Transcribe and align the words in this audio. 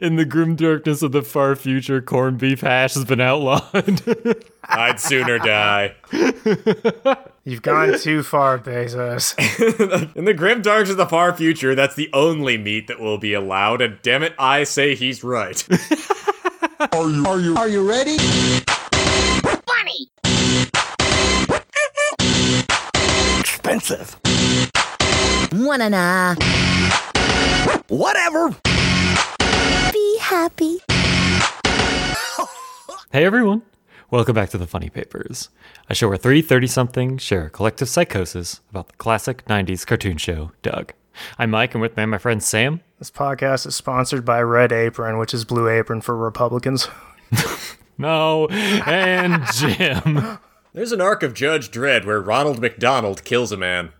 In 0.00 0.16
the 0.16 0.24
grim 0.24 0.56
darkness 0.56 1.02
of 1.02 1.12
the 1.12 1.20
far 1.20 1.54
future, 1.54 2.00
corned 2.00 2.38
beef 2.38 2.62
hash 2.62 2.94
has 2.94 3.04
been 3.04 3.20
outlawed. 3.20 4.00
I'd 4.64 4.98
sooner 4.98 5.38
die. 5.38 5.94
You've 7.44 7.60
gone 7.60 7.98
too 7.98 8.22
far, 8.22 8.58
Bezos. 8.58 9.36
In 10.16 10.24
the 10.24 10.32
grim 10.32 10.62
darkness 10.62 10.92
of 10.92 10.96
the 10.96 11.04
far 11.06 11.34
future, 11.34 11.74
that's 11.74 11.96
the 11.96 12.08
only 12.14 12.56
meat 12.56 12.86
that 12.86 12.98
will 12.98 13.18
be 13.18 13.34
allowed, 13.34 13.82
and 13.82 13.98
damn 14.00 14.22
it, 14.22 14.32
I 14.38 14.64
say 14.64 14.94
he's 14.94 15.22
right. 15.22 15.68
Are 16.92 17.10
you, 17.10 17.26
are 17.26 17.38
you, 17.38 17.56
are 17.56 17.68
you 17.68 17.86
ready? 17.86 18.16
Funny. 18.16 20.08
Expensive. 23.38 24.18
Wanna 25.52 25.90
nah. 25.90 26.36
Whatever. 27.88 28.56
Be 30.30 30.36
happy. 30.36 30.78
hey 33.10 33.24
everyone, 33.24 33.62
welcome 34.12 34.32
back 34.32 34.50
to 34.50 34.58
the 34.58 34.66
Funny 34.66 34.88
Papers, 34.88 35.48
a 35.88 35.94
show 35.94 36.06
where 36.06 36.16
three 36.16 36.40
30 36.40 36.68
somethings 36.68 37.22
share 37.22 37.46
a 37.46 37.50
collective 37.50 37.88
psychosis 37.88 38.60
about 38.70 38.86
the 38.86 38.96
classic 38.96 39.44
90s 39.46 39.84
cartoon 39.84 40.18
show, 40.18 40.52
Doug. 40.62 40.92
I'm 41.36 41.50
Mike, 41.50 41.74
and 41.74 41.82
with 41.82 41.96
me, 41.96 42.06
my 42.06 42.18
friend 42.18 42.40
Sam. 42.40 42.80
This 43.00 43.10
podcast 43.10 43.66
is 43.66 43.74
sponsored 43.74 44.24
by 44.24 44.40
Red 44.40 44.70
Apron, 44.70 45.18
which 45.18 45.34
is 45.34 45.44
Blue 45.44 45.68
Apron 45.68 46.00
for 46.00 46.16
Republicans. 46.16 46.86
No, 47.98 48.46
and 48.48 49.42
Jim. 49.52 50.38
There's 50.72 50.92
an 50.92 51.02
arc 51.02 51.22
of 51.22 51.34
Judge 51.34 51.70
Dredd 51.70 52.06
where 52.06 52.20
Ronald 52.22 52.58
McDonald 52.60 53.24
kills 53.24 53.52
a 53.52 53.58
man. 53.58 53.90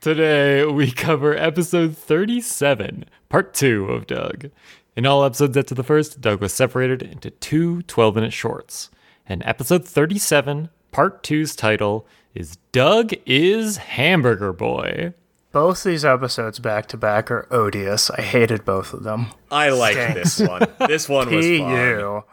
Today, 0.00 0.64
we 0.64 0.90
cover 0.90 1.36
episode 1.36 1.98
37, 1.98 3.04
part 3.28 3.52
2 3.52 3.86
of 3.86 4.06
Doug. 4.06 4.50
In 4.96 5.06
all 5.06 5.24
episodes 5.24 5.56
up 5.56 5.66
to 5.66 5.74
the 5.74 5.82
first, 5.82 6.20
Doug 6.20 6.40
was 6.40 6.52
separated 6.52 7.02
into 7.02 7.30
two 7.30 7.82
12 7.82 8.14
minute 8.14 8.32
shorts. 8.32 8.90
And 9.26 9.42
episode 9.44 9.84
37, 9.84 10.68
part 10.92 11.24
2's 11.24 11.56
title 11.56 12.06
is 12.32 12.58
Doug 12.70 13.12
is 13.26 13.78
Hamburger 13.78 14.52
Boy. 14.52 15.14
Both 15.50 15.82
these 15.82 16.04
episodes 16.04 16.60
back 16.60 16.86
to 16.88 16.96
back 16.96 17.30
are 17.30 17.48
odious. 17.52 18.08
I 18.10 18.22
hated 18.22 18.64
both 18.64 18.92
of 18.92 19.02
them. 19.02 19.32
I 19.50 19.70
like 19.70 19.96
this 19.96 20.38
one. 20.40 20.66
This 20.86 21.08
one 21.08 21.32
was 21.32 21.44
fun. 21.44 21.70
P.U. 21.70 22.24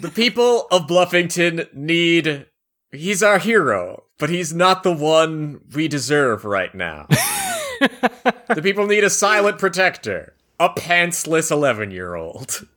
The 0.00 0.12
people 0.14 0.66
of 0.70 0.86
Bluffington 0.86 1.72
need. 1.74 2.46
He's 2.92 3.22
our 3.22 3.38
hero, 3.38 4.04
but 4.18 4.30
he's 4.30 4.52
not 4.52 4.82
the 4.82 4.92
one 4.92 5.60
we 5.74 5.88
deserve 5.88 6.44
right 6.44 6.74
now. 6.74 7.06
the 7.08 8.60
people 8.62 8.86
need 8.86 9.04
a 9.04 9.10
silent 9.10 9.58
protector. 9.58 10.34
A 10.60 10.68
pantsless 10.68 11.50
11 11.50 11.90
year 11.90 12.14
old. 12.14 12.66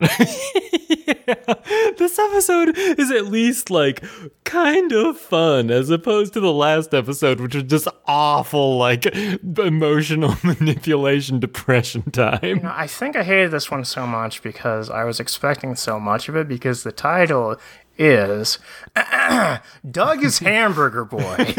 This 1.96 2.18
episode 2.18 2.76
is 2.76 3.10
at 3.10 3.26
least 3.26 3.70
like 3.70 4.04
kind 4.44 4.92
of 4.92 5.18
fun 5.18 5.70
as 5.70 5.88
opposed 5.90 6.32
to 6.34 6.40
the 6.40 6.52
last 6.52 6.92
episode, 6.92 7.40
which 7.40 7.54
was 7.54 7.64
just 7.64 7.88
awful, 8.06 8.76
like 8.76 9.06
emotional 9.06 10.36
manipulation, 10.42 11.40
depression 11.40 12.10
time. 12.10 12.62
I 12.64 12.86
think 12.86 13.16
I 13.16 13.22
hated 13.22 13.52
this 13.52 13.70
one 13.70 13.84
so 13.84 14.06
much 14.06 14.42
because 14.42 14.90
I 14.90 15.04
was 15.04 15.20
expecting 15.20 15.76
so 15.76 15.98
much 16.00 16.28
of 16.28 16.36
it 16.36 16.48
because 16.48 16.82
the 16.82 16.92
title 16.92 17.56
is 17.98 18.58
Doug 19.90 20.22
is 20.24 20.38
Hamburger 20.38 21.04
Boy. 21.04 21.36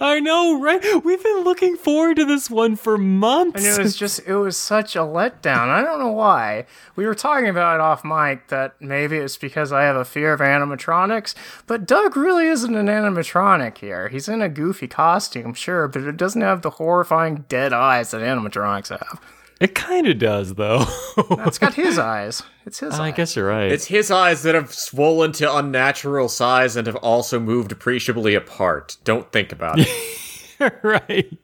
I 0.00 0.20
know, 0.22 0.60
right? 0.60 1.04
We've 1.04 1.22
been 1.22 1.44
looking 1.44 1.76
forward 1.76 2.16
to 2.16 2.24
this 2.24 2.50
one 2.50 2.76
for 2.76 2.98
months. 2.98 3.64
And 3.64 3.66
it 3.66 3.82
was 3.82 3.96
just, 3.96 4.20
it 4.26 4.36
was 4.36 4.56
such 4.56 4.94
a 4.94 5.00
letdown. 5.00 5.68
I 5.68 5.82
don't 5.82 5.98
know 5.98 6.12
why. 6.12 6.66
We 6.94 7.06
were 7.06 7.14
talking 7.14 7.48
about 7.48 7.76
it 7.76 7.80
off 7.80 8.04
mic 8.04 8.48
that 8.48 8.74
maybe 8.80 9.16
it's 9.16 9.36
because 9.36 9.72
I 9.72 9.84
have 9.84 9.96
a 9.96 10.04
fear 10.04 10.32
of 10.32 10.40
animatronics, 10.40 11.34
but 11.66 11.86
Doug 11.86 12.16
really 12.16 12.46
isn't 12.46 12.74
an 12.74 12.86
animatronic 12.86 13.78
here. 13.78 14.08
He's 14.08 14.28
in 14.28 14.42
a 14.42 14.48
goofy 14.48 14.88
costume, 14.88 15.54
sure, 15.54 15.88
but 15.88 16.02
it 16.02 16.16
doesn't 16.16 16.42
have 16.42 16.62
the 16.62 16.70
horrifying 16.70 17.44
dead 17.48 17.72
eyes 17.72 18.10
that 18.10 18.20
animatronics 18.20 18.88
have. 18.88 19.20
It 19.60 19.74
kind 19.74 20.06
of 20.06 20.18
does, 20.18 20.54
though. 20.54 20.84
It's 21.16 21.58
got 21.58 21.74
his 21.84 21.98
eyes. 21.98 22.42
It's 22.66 22.80
his 22.80 22.94
eyes. 22.94 23.00
I 23.00 23.08
eyes. 23.08 23.14
guess 23.16 23.36
you're 23.36 23.48
right. 23.48 23.72
It's 23.72 23.86
his 23.86 24.10
eyes 24.10 24.42
that 24.42 24.54
have 24.54 24.74
swollen 24.74 25.32
to 25.32 25.56
unnatural 25.56 26.28
size 26.28 26.76
and 26.76 26.86
have 26.86 26.96
also 26.96 27.40
moved 27.40 27.72
appreciably 27.72 28.34
apart. 28.34 28.98
Don't 29.04 29.32
think 29.32 29.52
about 29.52 29.76
it. 29.78 29.88
right. 30.82 31.38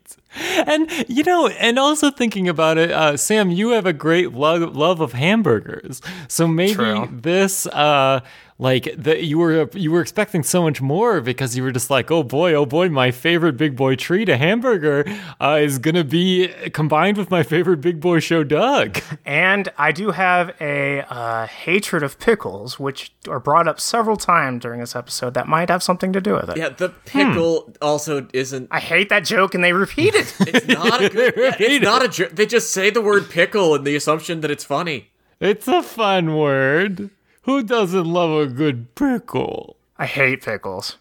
And 0.67 0.91
you 1.09 1.23
know, 1.25 1.49
and 1.49 1.79
also 1.79 2.11
thinking 2.11 2.49
about 2.49 2.79
it, 2.79 2.91
uh, 2.91 3.17
Sam, 3.17 3.51
you 3.51 3.71
have 3.71 3.87
a 3.87 3.93
great 3.93 4.33
love 4.33 4.75
love 4.75 5.01
of 5.01 5.13
hamburgers, 5.13 6.01
so 6.27 6.47
maybe 6.47 6.73
True. 6.73 7.09
this, 7.13 7.67
uh, 7.67 8.21
like 8.63 8.95
that 8.97 9.25
you 9.25 9.39
were 9.39 9.69
you 9.75 9.91
were 9.91 10.01
expecting 10.01 10.43
so 10.45 10.63
much 10.63 10.81
more 10.81 11.21
because 11.21 11.57
you 11.57 11.63
were 11.65 11.73
just 11.73 11.91
like, 11.91 12.11
oh 12.13 12.23
boy, 12.23 12.55
oh 12.55 12.65
boy, 12.65 12.89
my 12.89 13.11
favorite 13.11 13.57
big 13.57 13.75
boy 13.75 13.97
treat, 13.97 14.29
a 14.29 14.37
hamburger, 14.37 15.05
uh, 15.41 15.59
is 15.61 15.79
gonna 15.79 16.05
be 16.05 16.49
combined 16.73 17.17
with 17.19 17.29
my 17.31 17.43
favorite 17.43 17.81
big 17.81 18.01
boy 18.01 18.21
show, 18.21 18.45
Doug. 18.45 19.01
And 19.27 19.69
I 19.77 19.91
do 19.91 20.13
have 20.13 20.55
a 20.61 21.01
uh, 21.13 21.47
hatred 21.49 22.03
of 22.05 22.19
pickles, 22.21 22.79
which 22.79 23.13
are 23.29 23.41
brought 23.41 23.67
up 23.67 23.81
several 23.81 24.17
times 24.17 24.63
during 24.63 24.79
this 24.81 24.95
episode 24.95 25.35
that 25.35 25.49
might 25.49 25.69
have 25.69 25.83
something 25.83 26.13
to 26.13 26.21
do 26.21 26.35
with 26.35 26.49
it. 26.51 26.57
yeah, 26.57 26.69
the 26.69 26.91
pickle 27.05 27.73
also 27.83 28.29
isn't. 28.33 28.69
I 28.71 28.79
hate 28.81 29.09
that 29.09 29.25
joke, 29.25 29.55
and 29.57 29.65
they 29.65 29.73
repeat 29.73 30.15
it. 30.15 30.33
It's 30.55 30.69
not 30.69 31.03
a 31.03 31.09
good. 31.09 31.35
yeah, 31.37 31.57
it's 31.59 31.85
not 31.85 32.05
a. 32.05 32.09
jo- 32.09 32.29
They 32.33 32.47
just 32.47 32.73
say 32.73 32.91
the 32.91 33.01
word 33.03 33.29
pickle 33.29 33.75
in 33.75 33.83
the 33.85 33.97
assumption 33.97 34.41
that 34.43 34.51
it's 34.51 34.65
funny. 34.65 35.11
It's 35.41 35.67
a 35.67 35.83
fun 35.83 36.37
word. 36.37 37.11
Who 37.43 37.63
doesn't 37.63 38.05
love 38.05 38.31
a 38.31 38.47
good 38.47 38.95
pickle? 38.95 39.77
I 39.99 40.07
hate 40.07 40.43
pickles. 40.43 40.97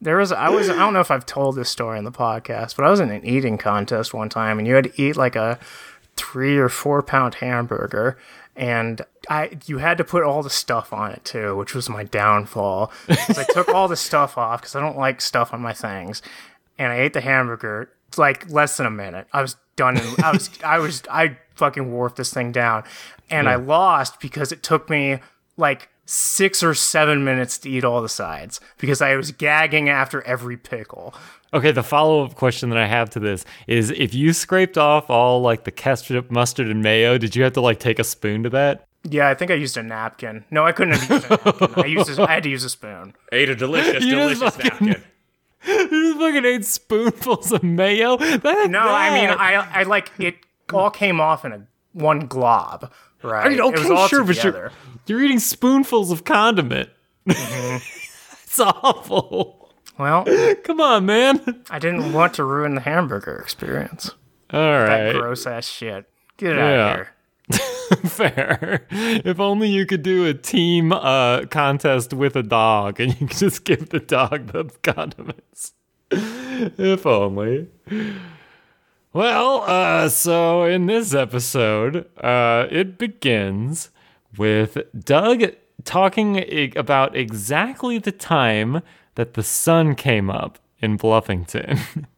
there 0.00 0.16
was 0.16 0.32
I 0.32 0.48
was 0.50 0.68
I 0.68 0.76
don't 0.76 0.92
know 0.92 1.00
if 1.00 1.10
I've 1.10 1.26
told 1.26 1.56
this 1.56 1.70
story 1.70 1.98
in 1.98 2.04
the 2.04 2.12
podcast, 2.12 2.76
but 2.76 2.84
I 2.84 2.90
was 2.90 3.00
in 3.00 3.10
an 3.10 3.24
eating 3.24 3.58
contest 3.58 4.12
one 4.12 4.28
time 4.28 4.58
and 4.58 4.68
you 4.68 4.74
had 4.74 4.84
to 4.84 5.02
eat 5.02 5.16
like 5.16 5.36
a 5.36 5.58
three 6.16 6.56
or 6.58 6.68
four 6.68 7.02
pound 7.02 7.36
hamburger 7.36 8.18
and 8.56 9.02
I 9.28 9.58
you 9.66 9.78
had 9.78 9.98
to 9.98 10.04
put 10.04 10.22
all 10.22 10.42
the 10.42 10.50
stuff 10.50 10.92
on 10.92 11.12
it 11.12 11.24
too, 11.24 11.56
which 11.56 11.74
was 11.74 11.88
my 11.88 12.04
downfall. 12.04 12.92
I 13.08 13.44
took 13.48 13.68
all 13.68 13.88
the 13.88 13.96
stuff 13.96 14.38
off 14.38 14.60
because 14.60 14.76
I 14.76 14.80
don't 14.80 14.96
like 14.96 15.20
stuff 15.20 15.52
on 15.52 15.60
my 15.60 15.72
things, 15.72 16.22
and 16.78 16.92
I 16.92 16.96
ate 16.96 17.12
the 17.12 17.20
hamburger 17.20 17.90
like 18.16 18.48
less 18.50 18.76
than 18.76 18.86
a 18.86 18.90
minute. 18.90 19.26
I 19.32 19.42
was 19.42 19.56
done. 19.76 19.96
And 19.98 20.22
I 20.24 20.32
was 20.32 20.50
I 20.64 20.78
was 20.78 21.02
I 21.10 21.36
fucking 21.54 21.92
warped 21.92 22.16
this 22.16 22.32
thing 22.32 22.52
down, 22.52 22.84
and 23.30 23.48
I 23.48 23.56
lost 23.56 24.20
because 24.20 24.52
it 24.52 24.62
took 24.62 24.88
me 24.90 25.18
like 25.56 25.88
six 26.06 26.62
or 26.62 26.74
seven 26.74 27.24
minutes 27.24 27.56
to 27.58 27.70
eat 27.70 27.84
all 27.84 28.02
the 28.02 28.08
sides 28.08 28.60
because 28.78 29.00
I 29.00 29.16
was 29.16 29.30
gagging 29.32 29.88
after 29.88 30.20
every 30.22 30.56
pickle. 30.56 31.14
Okay, 31.54 31.70
the 31.70 31.82
follow 31.84 32.24
up 32.24 32.34
question 32.34 32.68
that 32.70 32.78
I 32.78 32.86
have 32.86 33.08
to 33.10 33.20
this 33.20 33.44
is 33.68 33.90
if 33.92 34.12
you 34.12 34.32
scraped 34.32 34.76
off 34.76 35.08
all 35.08 35.40
like 35.40 35.64
the 35.64 35.70
ketchup, 35.70 36.30
mustard, 36.30 36.68
and 36.68 36.82
mayo, 36.82 37.16
did 37.16 37.36
you 37.36 37.44
have 37.44 37.52
to 37.54 37.60
like 37.60 37.78
take 37.78 37.98
a 37.98 38.04
spoon 38.04 38.42
to 38.42 38.50
that? 38.50 38.84
Yeah, 39.08 39.28
I 39.28 39.34
think 39.34 39.50
I 39.50 39.54
used 39.54 39.76
a 39.76 39.82
napkin. 39.82 40.44
No, 40.50 40.64
I 40.66 40.72
couldn't 40.72 40.94
have 40.96 41.10
used 41.10 41.26
a 41.30 41.36
napkin. 41.44 41.84
I 41.84 41.86
used 41.86 42.18
a, 42.18 42.22
I 42.22 42.32
had 42.34 42.42
to 42.42 42.48
use 42.48 42.64
a 42.64 42.70
spoon. 42.70 43.14
Ate 43.32 43.50
a 43.50 43.54
delicious, 43.54 44.02
You 44.04 44.16
delicious 44.16 44.56
fucking- 44.56 44.88
napkin. 44.88 45.04
You 45.66 45.88
just 45.90 46.18
fucking 46.18 46.44
ate 46.44 46.64
spoonfuls 46.64 47.52
of 47.52 47.62
mayo? 47.62 48.16
That, 48.16 48.70
No, 48.70 48.80
I 48.80 49.10
mean 49.14 49.30
I 49.30 49.80
I 49.80 49.82
like 49.84 50.10
it 50.18 50.36
all 50.72 50.90
came 50.90 51.20
off 51.20 51.44
in 51.44 51.52
a 51.52 51.66
one 51.92 52.20
glob. 52.26 52.92
Right. 53.22 53.46
I 53.46 53.48
mean, 53.48 53.58
it 53.58 53.78
was 53.78 53.90
all 53.90 54.06
sure, 54.08 54.22
but 54.24 54.36
together. 54.36 54.70
you're, 55.06 55.18
you're 55.18 55.24
eating 55.24 55.38
spoonfuls 55.38 56.10
of 56.10 56.24
condiment. 56.24 56.90
Mm-hmm. 57.26 57.76
it's 58.44 58.60
awful. 58.60 59.72
Well, 59.96 60.26
Come 60.64 60.80
on, 60.80 61.06
man. 61.06 61.64
I 61.70 61.78
didn't 61.78 62.12
want 62.12 62.34
to 62.34 62.44
ruin 62.44 62.74
the 62.74 62.80
hamburger 62.82 63.36
experience. 63.36 64.10
All 64.52 64.60
right, 64.60 65.12
That 65.12 65.14
gross 65.14 65.46
ass 65.46 65.66
shit. 65.66 66.06
Get 66.36 66.56
Yeah. 66.56 66.64
out 66.64 67.00
of 67.00 67.06
here. 67.06 67.10
Fair. 68.06 68.86
If 68.90 69.40
only 69.40 69.68
you 69.68 69.86
could 69.86 70.02
do 70.02 70.26
a 70.26 70.34
team 70.34 70.92
uh, 70.92 71.46
contest 71.46 72.12
with 72.12 72.36
a 72.36 72.42
dog 72.42 73.00
and 73.00 73.18
you 73.20 73.26
could 73.26 73.36
just 73.36 73.64
give 73.64 73.90
the 73.90 74.00
dog 74.00 74.48
the 74.48 74.70
condiments. 74.82 75.72
if 76.10 77.06
only. 77.06 77.68
Well, 79.12 79.62
uh, 79.62 80.08
so 80.08 80.64
in 80.64 80.86
this 80.86 81.14
episode, 81.14 82.06
uh, 82.18 82.66
it 82.70 82.98
begins 82.98 83.90
with 84.36 84.78
Doug 84.98 85.54
talking 85.84 86.72
about 86.76 87.16
exactly 87.16 87.98
the 87.98 88.12
time 88.12 88.82
that 89.14 89.34
the 89.34 89.42
sun 89.42 89.94
came 89.94 90.30
up 90.30 90.58
in 90.80 90.98
Bluffington. 90.98 92.06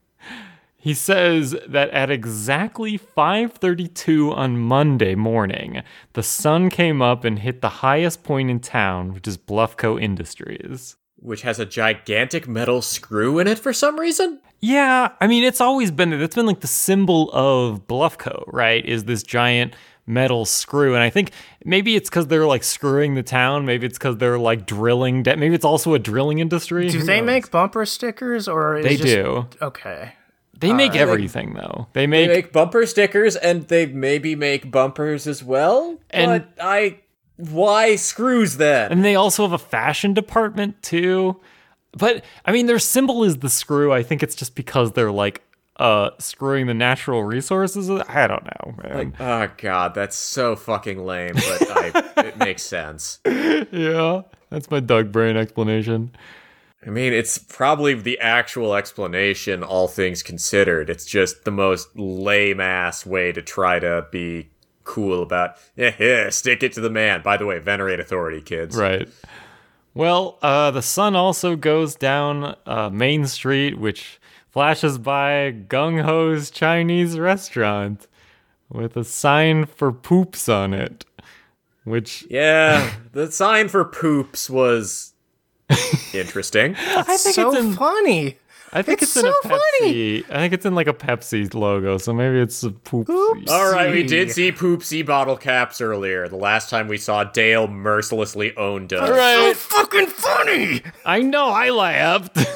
He 0.87 0.95
says 0.95 1.57
that 1.67 1.91
at 1.91 2.13
exactly 2.13 2.97
5:32 2.97 4.31
on 4.33 4.57
Monday 4.57 5.17
morning, 5.17 5.83
the 6.13 6.23
sun 6.23 6.71
came 6.71 7.03
up 7.03 7.25
and 7.25 7.41
hit 7.41 7.61
the 7.61 7.83
highest 7.83 8.23
point 8.23 8.51
in 8.51 8.61
town, 8.61 9.13
which 9.13 9.27
is 9.27 9.37
Bluffco 9.37 10.01
Industries. 10.01 10.95
Which 11.17 11.43
has 11.43 11.59
a 11.59 11.67
gigantic 11.67 12.47
metal 12.47 12.83
screw 12.83 13.41
in 13.41 13.49
it 13.49 13.59
for 13.59 13.73
some 13.73 13.99
reason. 13.99 14.39
Yeah, 14.61 15.09
I 15.21 15.27
mean, 15.27 15.43
it's 15.43 15.61
always 15.61 15.91
been 15.91 16.11
that's 16.11 16.37
been 16.37 16.47
like 16.47 16.61
the 16.61 16.69
symbol 16.69 17.33
of 17.33 17.89
Bluffco, 17.89 18.45
right? 18.47 18.87
Is 18.87 19.07
this 19.07 19.25
giant 19.25 19.75
metal 20.07 20.45
screw, 20.45 20.95
and 20.95 21.03
I 21.03 21.11
think 21.11 21.33
maybe 21.65 21.97
it's 21.97 22.09
because 22.09 22.29
they're 22.29 22.47
like 22.47 22.63
screwing 22.63 23.17
the 23.17 23.25
town. 23.25 23.67
Maybe 23.67 23.87
it's 23.87 23.99
because 23.99 24.19
they're 24.19 24.39
like 24.39 24.67
drilling. 24.67 25.25
De- 25.25 25.37
maybe 25.37 25.57
it's 25.57 25.65
also 25.65 25.95
a 25.95 25.99
drilling 25.99 26.39
industry. 26.39 26.91
Do 26.91 26.99
Who 27.01 27.05
they 27.07 27.21
knows? 27.21 27.27
make 27.27 27.51
bumper 27.51 27.85
stickers 27.87 28.47
or 28.47 28.77
is 28.77 28.85
They 28.85 28.95
just, 28.95 29.09
do. 29.09 29.49
Okay. 29.61 30.13
They 30.59 30.73
make 30.73 30.95
everything 30.97 31.55
though. 31.55 31.87
They 31.93 32.07
make, 32.07 32.29
They 32.29 32.35
make 32.37 32.53
bumper 32.53 32.87
stickers 32.87 33.37
and 33.37 33.69
they 33.69 33.87
maybe 33.87 34.35
make 34.35 34.71
bumpers 34.71 35.27
as 35.27 35.43
well. 35.45 35.99
And- 36.11 36.45
but 36.57 36.65
I 36.65 37.01
why 37.37 37.97
screws 37.97 38.57
then? 38.57 38.91
and 38.93 39.05
they 39.05 39.15
also 39.15 39.43
have 39.43 39.53
a 39.53 39.59
fashion 39.59 40.15
department 40.15 40.83
too. 40.83 41.39
But 41.93 42.25
I 42.45 42.53
mean, 42.53 42.67
their 42.67 42.79
symbol 42.79 43.25
is 43.25 43.39
the 43.39 43.51
screw. 43.51 43.93
I 43.93 44.03
think 44.03 44.23
it's 44.23 44.35
just 44.35 44.55
because 44.55 44.93
they're 44.93 45.13
like 45.13 45.43
uh 45.79 46.09
screwing 46.19 46.67
the 46.67 46.75
natural 46.75 47.23
resources. 47.23 47.91
I 47.91 48.27
don't 48.27 48.45
know, 48.45 48.75
man. 48.83 49.15
Oh 49.21 49.51
god, 49.59 49.95
that's 49.95 50.17
so 50.17 50.57
fucking 50.57 51.05
lame, 51.05 51.35
but 51.35 51.71
I, 51.71 52.13
it 52.29 52.39
makes 52.39 52.63
sense. 52.63 53.21
yeah, 53.27 54.23
that's 54.49 54.71
my 54.71 54.81
Doug 54.81 55.13
Brain 55.13 55.37
explanation. 55.37 56.17
I 56.87 56.91
mean, 56.91 57.13
it's 57.13 57.37
probably 57.37 57.95
the 57.95 58.19
actual 58.21 58.77
explanation, 58.77 59.65
all 59.65 59.89
things 59.89 60.23
considered. 60.23 60.89
It's 60.89 61.05
just 61.05 61.45
the 61.45 61.51
most 61.51 61.89
lame 61.99 62.61
ass 62.61 63.05
way 63.05 63.33
to 63.33 63.43
try 63.43 63.81
to 63.81 64.07
be 64.13 64.51
cool 64.85 65.21
about, 65.21 65.57
yeah, 65.75 65.95
yeah, 65.99 66.31
stick 66.31 66.63
it 66.63 66.73
to 66.75 66.81
the 66.81 66.91
man. 66.91 67.23
By 67.23 67.39
the 67.39 67.45
way, 67.45 67.59
venerate 67.59 67.99
authority, 67.99 68.41
kids. 68.41 68.77
Right. 68.77 69.09
Well, 69.95 70.39
uh, 70.43 70.71
the 70.71 70.83
sun 70.83 71.17
also 71.17 71.57
goes 71.57 71.97
down 71.97 72.55
uh, 72.67 72.91
Main 72.91 73.27
Street, 73.27 73.79
which 73.81 74.21
flashes 74.49 74.97
by 74.97 75.57
Gung 75.67 76.03
Ho's 76.03 76.53
Chinese 76.53 77.19
restaurant 77.19 78.07
with 78.71 78.97
a 78.97 79.05
sign 79.05 79.67
for 79.67 79.91
poops 79.91 80.49
on 80.49 80.73
it. 80.73 81.05
Which 81.83 82.27
Yeah, 82.31 82.93
the 83.13 83.33
sign 83.33 83.69
for 83.69 83.85
poops 83.85 84.49
was 84.49 85.15
interesting. 86.15 86.75
I 86.79 87.17
think 87.17 87.35
so 87.35 87.51
it's 87.51 87.59
in, 87.61 87.73
funny. 87.75 88.37
I 88.73 88.83
think 88.83 89.01
it's 89.01 89.17
it's, 89.17 89.25
in 89.25 89.31
a 89.31 89.33
so 89.43 89.49
funny. 89.49 90.25
I 90.29 90.39
think 90.39 90.53
it's 90.53 90.67
in 90.67 90.75
like 90.75 90.89
a 90.89 90.93
Pepsi 90.93 91.55
logo, 91.55 91.99
so 91.99 92.13
maybe 92.13 92.41
it's 92.41 92.63
a 92.65 92.71
poop. 92.73 93.09
Oops. 93.09 93.51
All 93.51 93.73
right, 93.73 93.91
we 93.93 94.03
did 94.03 94.33
see 94.33 94.51
poopsy 94.53 95.07
bottle 95.07 95.37
caps 95.37 95.81
earlier. 95.81 96.29
The 96.29 96.37
last 96.37 96.69
time 96.69 96.89
we 96.89 96.99
saw 96.99 97.23
Dale 97.25 97.69
mercilessly 97.69 98.55
owned 98.57 98.93
us. 98.93 99.09
All 99.09 99.17
right. 99.17 99.37
So 99.37 99.47
Right. 99.47 99.57
fucking 99.57 100.07
funny. 100.09 100.83
I 101.07 101.23
know 101.23 101.49
I 101.49 101.71
laughed. 101.71 102.37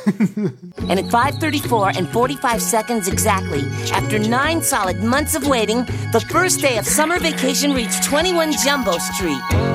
And 0.88 0.98
at 0.98 1.04
5:34 1.06 1.96
and 1.96 2.08
45 2.08 2.60
seconds 2.60 3.06
exactly, 3.06 3.60
after 3.92 4.18
nine 4.18 4.60
solid 4.62 5.02
months 5.04 5.34
of 5.36 5.46
waiting, 5.46 5.84
the 6.12 6.24
first 6.30 6.60
day 6.60 6.78
of 6.78 6.86
summer 6.86 7.18
vacation 7.20 7.72
reached 7.74 8.02
21 8.04 8.52
Jumbo 8.64 8.98
Street. 8.98 9.69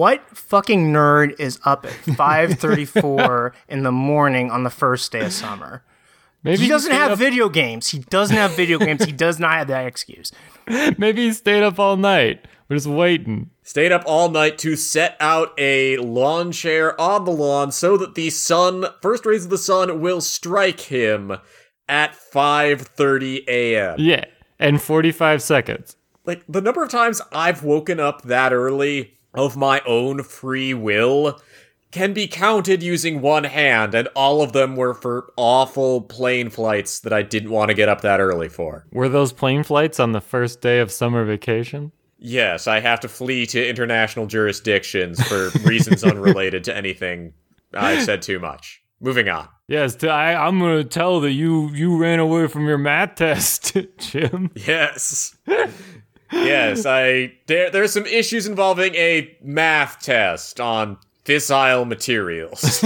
What 0.00 0.34
fucking 0.34 0.94
nerd 0.94 1.38
is 1.38 1.60
up 1.62 1.84
at 1.84 1.92
5:34 1.92 3.52
in 3.68 3.82
the 3.82 3.92
morning 3.92 4.50
on 4.50 4.62
the 4.64 4.70
first 4.70 5.12
day 5.12 5.26
of 5.26 5.30
summer? 5.34 5.84
maybe 6.42 6.62
He 6.62 6.68
doesn't 6.68 6.90
stayed 6.90 6.96
have 6.96 7.12
up, 7.12 7.18
video 7.18 7.50
games. 7.50 7.88
He 7.88 7.98
doesn't 7.98 8.34
have 8.34 8.52
video 8.52 8.78
games. 8.78 9.04
He 9.04 9.12
does 9.12 9.38
not 9.38 9.52
have 9.58 9.66
that 9.66 9.86
excuse. 9.86 10.32
Maybe 10.96 11.26
he 11.26 11.34
stayed 11.34 11.62
up 11.62 11.78
all 11.78 11.98
night. 11.98 12.48
We're 12.70 12.76
just 12.76 12.86
waiting. 12.86 13.50
Stayed 13.62 13.92
up 13.92 14.02
all 14.06 14.30
night 14.30 14.56
to 14.60 14.74
set 14.74 15.18
out 15.20 15.52
a 15.58 15.98
lawn 15.98 16.50
chair 16.50 16.98
on 16.98 17.26
the 17.26 17.30
lawn 17.30 17.70
so 17.70 17.98
that 17.98 18.14
the 18.14 18.30
sun, 18.30 18.86
first 19.02 19.26
rays 19.26 19.44
of 19.44 19.50
the 19.50 19.58
sun, 19.58 20.00
will 20.00 20.22
strike 20.22 20.80
him 20.80 21.36
at 21.90 22.14
5:30 22.14 23.44
a.m. 23.46 23.96
Yeah, 23.98 24.24
and 24.58 24.80
45 24.80 25.42
seconds. 25.42 25.96
Like 26.24 26.42
the 26.48 26.62
number 26.62 26.82
of 26.82 26.88
times 26.88 27.20
I've 27.32 27.62
woken 27.62 28.00
up 28.00 28.22
that 28.22 28.54
early 28.54 29.18
of 29.34 29.56
my 29.56 29.80
own 29.86 30.22
free 30.22 30.74
will 30.74 31.40
can 31.90 32.12
be 32.12 32.28
counted 32.28 32.82
using 32.82 33.20
one 33.20 33.44
hand, 33.44 33.94
and 33.94 34.08
all 34.14 34.42
of 34.42 34.52
them 34.52 34.76
were 34.76 34.94
for 34.94 35.32
awful 35.36 36.02
plane 36.02 36.48
flights 36.48 37.00
that 37.00 37.12
I 37.12 37.22
didn't 37.22 37.50
want 37.50 37.68
to 37.70 37.74
get 37.74 37.88
up 37.88 38.02
that 38.02 38.20
early 38.20 38.48
for. 38.48 38.86
Were 38.92 39.08
those 39.08 39.32
plane 39.32 39.64
flights 39.64 39.98
on 39.98 40.12
the 40.12 40.20
first 40.20 40.60
day 40.60 40.78
of 40.78 40.92
summer 40.92 41.24
vacation? 41.24 41.90
Yes, 42.18 42.66
I 42.66 42.80
have 42.80 43.00
to 43.00 43.08
flee 43.08 43.46
to 43.46 43.68
international 43.68 44.26
jurisdictions 44.26 45.20
for 45.26 45.48
reasons 45.64 46.04
unrelated 46.04 46.64
to 46.64 46.76
anything 46.76 47.32
I've 47.74 48.04
said 48.04 48.22
too 48.22 48.38
much. 48.38 48.82
Moving 49.00 49.30
on. 49.30 49.48
Yes, 49.66 49.96
t- 49.96 50.08
I, 50.08 50.34
I'm 50.46 50.58
gonna 50.58 50.84
tell 50.84 51.20
that 51.20 51.30
you 51.30 51.70
you 51.70 51.96
ran 51.96 52.18
away 52.18 52.46
from 52.48 52.66
your 52.66 52.76
math 52.76 53.14
test, 53.14 53.74
Jim. 53.98 54.50
Yes. 54.54 55.34
Yes, 56.32 56.86
I 56.86 57.32
there 57.46 57.70
there's 57.70 57.92
some 57.92 58.06
issues 58.06 58.46
involving 58.46 58.94
a 58.94 59.36
math 59.42 60.00
test 60.00 60.60
on 60.60 60.98
fissile 61.24 61.86
materials. 61.86 62.82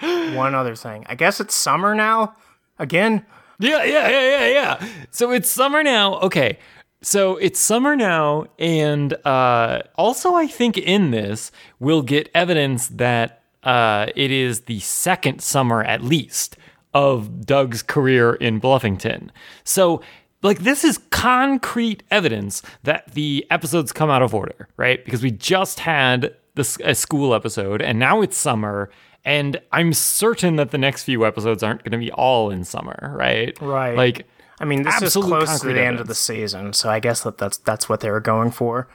One 0.34 0.54
other 0.54 0.76
thing. 0.76 1.04
I 1.08 1.14
guess 1.14 1.40
it's 1.40 1.54
summer 1.54 1.94
now. 1.94 2.34
Again, 2.78 3.26
Yeah, 3.58 3.82
yeah, 3.84 4.08
yeah, 4.08 4.30
yeah, 4.30 4.46
yeah. 4.48 4.88
So 5.10 5.32
it's 5.32 5.50
summer 5.50 5.82
now. 5.82 6.14
Okay. 6.20 6.58
So 7.00 7.36
it's 7.36 7.60
summer 7.60 7.94
now, 7.94 8.46
and 8.58 9.14
uh, 9.24 9.82
also 9.94 10.34
I 10.34 10.48
think 10.48 10.76
in 10.78 11.12
this 11.12 11.52
we'll 11.78 12.02
get 12.02 12.28
evidence 12.34 12.88
that 12.88 13.42
uh, 13.62 14.06
it 14.16 14.30
is 14.32 14.62
the 14.62 14.80
second 14.80 15.40
summer 15.40 15.84
at 15.84 16.02
least 16.02 16.56
of 16.94 17.44
Doug's 17.46 17.82
career 17.82 18.34
in 18.34 18.60
Bluffington. 18.60 19.30
So 19.62 20.00
like 20.42 20.60
this 20.60 20.84
is 20.84 20.98
concrete 21.10 22.02
evidence 22.10 22.62
that 22.84 23.12
the 23.12 23.46
episodes 23.50 23.92
come 23.92 24.10
out 24.10 24.22
of 24.22 24.34
order, 24.34 24.68
right? 24.76 25.04
Because 25.04 25.22
we 25.22 25.30
just 25.30 25.80
had 25.80 26.34
this 26.54 26.78
a 26.84 26.94
school 26.94 27.34
episode, 27.34 27.82
and 27.82 27.98
now 27.98 28.22
it's 28.22 28.36
summer. 28.36 28.90
And 29.24 29.60
I'm 29.72 29.92
certain 29.92 30.56
that 30.56 30.70
the 30.70 30.78
next 30.78 31.04
few 31.04 31.26
episodes 31.26 31.62
aren't 31.62 31.82
going 31.82 31.92
to 31.92 31.98
be 31.98 32.10
all 32.12 32.50
in 32.50 32.64
summer, 32.64 33.12
right? 33.14 33.60
Right. 33.60 33.96
Like, 33.96 34.26
I 34.60 34.64
mean, 34.64 34.84
this 34.84 35.02
is 35.02 35.12
close 35.12 35.60
to 35.60 35.66
the 35.66 35.82
end 35.82 36.00
of 36.00 36.06
the 36.06 36.14
season, 36.14 36.72
so 36.72 36.88
I 36.88 36.98
guess 37.00 37.22
that 37.24 37.36
that's 37.36 37.58
that's 37.58 37.88
what 37.88 38.00
they 38.00 38.10
were 38.10 38.20
going 38.20 38.50
for. 38.50 38.88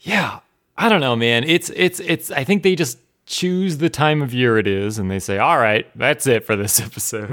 yeah, 0.00 0.40
I 0.76 0.88
don't 0.88 1.00
know, 1.00 1.16
man. 1.16 1.44
It's 1.44 1.70
it's 1.70 2.00
it's. 2.00 2.30
I 2.30 2.44
think 2.44 2.62
they 2.64 2.74
just 2.76 2.98
choose 3.26 3.78
the 3.78 3.88
time 3.88 4.20
of 4.22 4.32
year 4.34 4.58
it 4.58 4.66
is, 4.66 4.98
and 4.98 5.10
they 5.10 5.18
say, 5.20 5.38
"All 5.38 5.58
right, 5.58 5.86
that's 5.96 6.26
it 6.26 6.44
for 6.44 6.54
this 6.54 6.80
episode." 6.84 7.30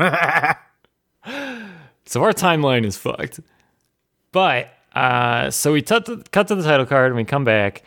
so 2.05 2.23
our 2.23 2.33
timeline 2.33 2.85
is 2.85 2.95
fucked. 2.97 3.39
But 4.35 4.67
uh, 4.93 5.49
so 5.49 5.71
we 5.71 5.81
cut 5.81 6.07
to, 6.07 6.21
cut 6.33 6.49
to 6.49 6.55
the 6.55 6.63
title 6.63 6.85
card, 6.85 7.07
and 7.07 7.15
we 7.15 7.23
come 7.23 7.45
back, 7.45 7.83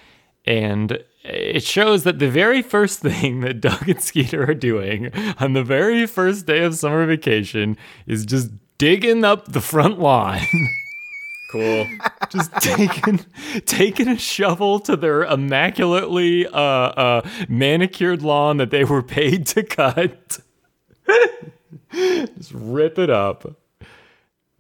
and 0.47 0.99
it 1.23 1.62
shows 1.62 2.05
that 2.05 2.21
the 2.21 2.31
very 2.31 2.62
first 2.62 3.00
thing 3.02 3.40
that 3.40 3.61
Doug 3.61 3.87
and 3.87 4.00
Skeeter 4.02 4.50
are 4.50 4.55
doing 4.55 5.12
on 5.38 5.52
the 5.52 5.62
very 5.62 6.07
first 6.07 6.47
day 6.47 6.64
of 6.64 6.75
summer 6.75 7.05
vacation 7.05 7.76
is 8.07 8.25
just 8.25 8.50
digging 8.78 9.26
up 9.26 9.52
the 9.52 9.61
front 9.61 10.00
lawn. 10.00 10.40
cool. 11.52 11.87
just 12.31 12.50
taking 12.62 13.26
taking 13.67 14.09
a 14.09 14.17
shovel 14.17 14.81
to 14.81 14.97
their 14.97 15.25
immaculately 15.25 16.47
uh, 16.47 16.59
uh, 16.59 17.28
manicured 17.50 18.23
lawn 18.23 18.57
that 18.57 18.71
they 18.71 18.85
were 18.85 19.02
paid 19.02 19.47
to 19.49 19.62
cut. 19.62 20.38
just 21.93 22.52
rip 22.55 22.99
it 22.99 23.11
up. 23.11 23.58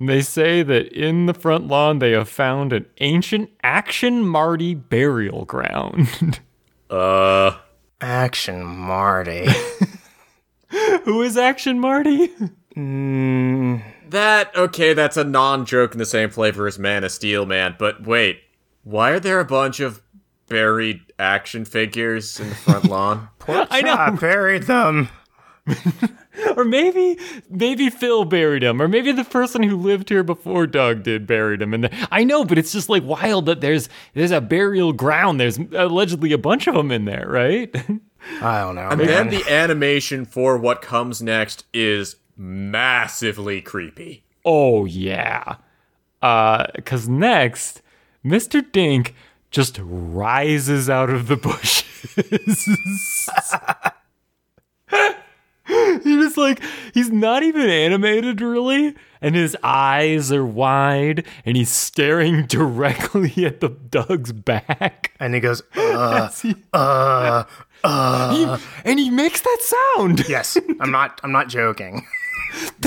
And 0.00 0.08
they 0.08 0.22
say 0.22 0.62
that 0.62 0.92
in 0.92 1.26
the 1.26 1.34
front 1.34 1.66
lawn 1.66 1.98
they 1.98 2.12
have 2.12 2.28
found 2.28 2.72
an 2.72 2.86
ancient 2.98 3.50
Action 3.62 4.26
Marty 4.26 4.74
burial 4.74 5.44
ground. 5.44 6.40
Uh 6.90 7.54
Action 8.00 8.64
Marty. 8.64 9.46
Who 11.04 11.20
is 11.20 11.36
Action 11.36 11.78
Marty? 11.78 12.28
that 12.74 14.50
okay, 14.56 14.94
that's 14.94 15.18
a 15.18 15.24
non-joke 15.24 15.92
in 15.92 15.98
the 15.98 16.06
same 16.06 16.30
flavor 16.30 16.66
as 16.66 16.78
Man 16.78 17.04
of 17.04 17.12
Steel, 17.12 17.44
man. 17.44 17.76
But 17.78 18.06
wait, 18.06 18.40
why 18.84 19.10
are 19.10 19.20
there 19.20 19.38
a 19.38 19.44
bunch 19.44 19.80
of 19.80 20.00
buried 20.48 21.00
action 21.18 21.66
figures 21.66 22.40
in 22.40 22.48
the 22.48 22.54
front 22.54 22.86
lawn? 22.86 23.28
I 23.48 23.82
know. 23.82 23.92
I 23.92 24.10
buried 24.10 24.62
them. 24.62 25.10
Or 26.56 26.64
maybe 26.64 27.18
maybe 27.50 27.90
Phil 27.90 28.24
buried 28.24 28.62
him, 28.62 28.80
or 28.80 28.88
maybe 28.88 29.12
the 29.12 29.24
person 29.24 29.62
who 29.62 29.76
lived 29.76 30.08
here 30.08 30.22
before 30.22 30.66
Doug 30.66 31.02
did 31.02 31.26
buried 31.26 31.62
him. 31.62 31.74
And 31.74 31.84
the, 31.84 32.08
I 32.10 32.24
know, 32.24 32.44
but 32.44 32.58
it's 32.58 32.72
just 32.72 32.88
like 32.88 33.02
wild 33.02 33.46
that 33.46 33.60
there's 33.60 33.88
there's 34.14 34.30
a 34.30 34.40
burial 34.40 34.92
ground. 34.92 35.40
There's 35.40 35.58
allegedly 35.58 36.32
a 36.32 36.38
bunch 36.38 36.66
of 36.66 36.74
them 36.74 36.90
in 36.90 37.04
there, 37.06 37.26
right? 37.28 37.74
I 38.40 38.60
don't 38.60 38.74
know. 38.74 38.88
And 38.88 38.98
man. 38.98 39.06
then 39.06 39.28
the 39.30 39.44
animation 39.50 40.24
for 40.24 40.56
what 40.56 40.82
comes 40.82 41.22
next 41.22 41.64
is 41.72 42.16
massively 42.36 43.60
creepy. 43.60 44.24
oh 44.44 44.84
yeah, 44.84 45.56
uh, 46.22 46.66
because 46.74 47.08
next 47.08 47.82
Mr. 48.24 48.64
Dink 48.70 49.14
just 49.50 49.78
rises 49.82 50.90
out 50.90 51.10
of 51.10 51.26
the 51.28 51.36
bushes. 51.36 52.08
he 56.04 56.16
just 56.16 56.36
like 56.36 56.62
he's 56.94 57.10
not 57.10 57.42
even 57.42 57.68
animated 57.68 58.40
really, 58.40 58.94
and 59.20 59.34
his 59.34 59.56
eyes 59.62 60.30
are 60.32 60.44
wide, 60.44 61.24
and 61.44 61.56
he's 61.56 61.70
staring 61.70 62.46
directly 62.46 63.44
at 63.44 63.60
the 63.60 63.68
Doug's 63.68 64.32
back. 64.32 65.12
And 65.20 65.34
he 65.34 65.40
goes, 65.40 65.62
uh, 65.76 66.28
As 66.28 66.40
he- 66.42 66.54
uh, 66.72 67.44
He- 67.82 67.84
uh. 67.84 68.58
and 68.84 68.98
he 68.98 69.10
makes 69.10 69.40
that 69.40 69.58
sound. 69.96 70.28
yes, 70.28 70.56
I'm 70.80 70.90
not, 70.90 71.20
I'm 71.22 71.32
not 71.32 71.48
joking. 71.48 72.06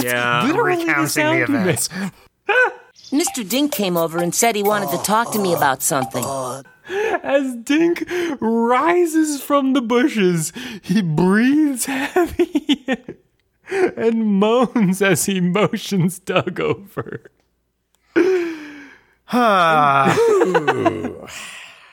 Yeah. 0.02 0.46
Literally 0.48 0.86
the 0.86 1.08
sound 1.08 1.42
the 1.44 1.46
he 1.48 1.54
events. 1.54 1.90
makes. 1.96 2.12
Mr. 3.12 3.48
Dink 3.48 3.72
came 3.74 3.98
over 3.98 4.20
and 4.20 4.34
said 4.34 4.56
he 4.56 4.64
wanted 4.64 4.90
to 4.90 4.98
talk 5.04 5.32
to 5.34 5.40
me 5.40 5.54
about 5.54 5.82
something. 5.82 6.24
Uh, 6.26 6.64
As 7.24 7.56
Dink 7.56 8.04
rises 8.40 9.42
from 9.42 9.74
the 9.74 9.82
bushes, 9.82 10.52
he 10.82 11.02
breathes 11.02 11.86
heavy 11.86 12.86
and 13.70 14.40
moans 14.40 15.02
as 15.02 15.26
he 15.26 15.40
motions 15.40 16.20
Doug 16.20 16.60
over. 16.60 17.32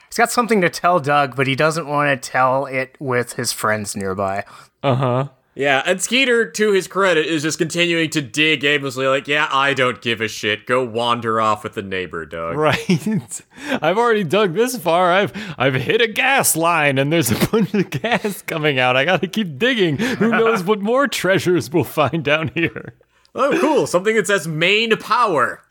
He's 0.08 0.16
got 0.16 0.32
something 0.32 0.60
to 0.60 0.68
tell 0.68 0.98
Doug, 0.98 1.36
but 1.36 1.46
he 1.46 1.54
doesn't 1.54 1.86
want 1.86 2.20
to 2.22 2.30
tell 2.30 2.66
it 2.66 2.96
with 2.98 3.34
his 3.34 3.52
friends 3.52 3.94
nearby. 3.94 4.44
Uh 4.82 4.94
huh. 4.94 5.28
Yeah, 5.58 5.82
and 5.84 6.00
Skeeter, 6.00 6.48
to 6.52 6.70
his 6.70 6.86
credit, 6.86 7.26
is 7.26 7.42
just 7.42 7.58
continuing 7.58 8.10
to 8.10 8.22
dig 8.22 8.62
aimlessly, 8.62 9.08
like, 9.08 9.26
yeah, 9.26 9.48
I 9.50 9.74
don't 9.74 10.00
give 10.00 10.20
a 10.20 10.28
shit. 10.28 10.66
Go 10.66 10.84
wander 10.84 11.40
off 11.40 11.64
with 11.64 11.74
the 11.74 11.82
neighbor, 11.82 12.24
Doug. 12.24 12.56
Right. 12.56 13.42
I've 13.82 13.98
already 13.98 14.22
dug 14.22 14.54
this 14.54 14.76
far. 14.76 15.12
I've 15.12 15.32
I've 15.58 15.74
hit 15.74 16.00
a 16.00 16.06
gas 16.06 16.54
line 16.54 16.96
and 16.96 17.12
there's 17.12 17.32
a 17.32 17.46
bunch 17.50 17.74
of 17.74 17.90
gas 17.90 18.40
coming 18.42 18.78
out. 18.78 18.96
I 18.96 19.04
gotta 19.04 19.26
keep 19.26 19.58
digging. 19.58 19.96
Who 19.96 20.28
knows 20.30 20.62
what 20.62 20.80
more 20.80 21.08
treasures 21.08 21.68
we'll 21.72 21.82
find 21.82 22.22
down 22.22 22.52
here. 22.54 22.94
Oh, 23.34 23.58
cool. 23.60 23.88
Something 23.88 24.14
that 24.14 24.28
says 24.28 24.46
main 24.46 24.96
power. 24.96 25.64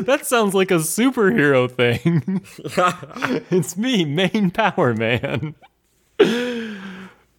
That 0.00 0.22
sounds 0.24 0.52
like 0.52 0.72
a 0.72 0.78
superhero 0.78 1.70
thing. 1.70 2.42
it's 3.50 3.76
me, 3.76 4.04
main 4.04 4.50
power 4.50 4.94
man. 4.94 5.54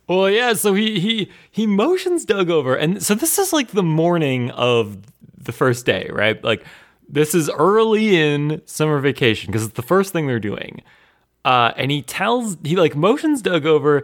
Well, 0.10 0.28
yeah, 0.28 0.54
so 0.54 0.74
he 0.74 1.00
he 1.00 1.32
he 1.52 1.68
motions 1.68 2.26
Doug 2.26 2.50
over, 2.50 2.76
and 2.76 3.02
so 3.02 3.14
this 3.14 3.38
is 3.38 3.54
like 3.54 3.70
the 3.70 3.84
morning 3.84 4.50
of 4.50 4.98
the 5.38 5.52
first 5.52 5.86
day, 5.86 6.10
right? 6.12 6.44
Like 6.44 6.66
this 7.08 7.36
is 7.36 7.48
early 7.52 8.18
in 8.18 8.64
summer 8.66 8.98
vacation 8.98 9.52
because 9.52 9.66
it's 9.66 9.76
the 9.76 9.84
first 9.84 10.12
thing 10.12 10.26
they're 10.26 10.40
doing. 10.40 10.82
Uh, 11.46 11.74
and 11.78 11.92
he 11.92 12.02
tells 12.02 12.58
he 12.64 12.76
like 12.76 12.96
motions 12.96 13.44
Doug 13.44 13.68
over, 13.68 14.02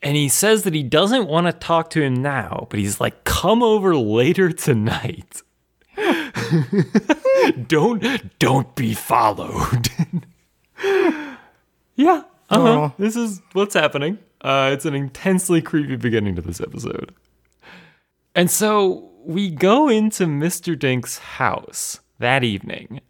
and 0.00 0.16
he 0.16 0.28
says 0.28 0.62
that 0.62 0.74
he 0.74 0.84
doesn't 0.84 1.26
want 1.26 1.48
to 1.48 1.52
talk 1.52 1.90
to 1.90 2.02
him 2.02 2.22
now, 2.22 2.68
but 2.70 2.78
he's 2.78 3.00
like, 3.00 3.24
"Come 3.24 3.60
over 3.60 3.96
later 3.96 4.52
tonight." 4.52 5.42
don't 7.66 8.38
don't 8.38 8.76
be 8.76 8.94
followed. 8.94 9.88
yeah, 11.96 12.22
uh-huh. 12.48 12.90
This 12.96 13.16
is 13.16 13.42
what's 13.54 13.74
happening. 13.74 14.18
Uh, 14.40 14.70
it's 14.72 14.84
an 14.84 14.94
intensely 14.94 15.60
creepy 15.60 15.96
beginning 15.96 16.36
to 16.36 16.42
this 16.42 16.60
episode. 16.60 17.14
And 18.34 18.50
so 18.50 19.10
we 19.24 19.50
go 19.50 19.88
into 19.88 20.26
Mr. 20.26 20.76
Dink's 20.78 21.18
house 21.18 22.00
that 22.18 22.44
evening, 22.44 23.00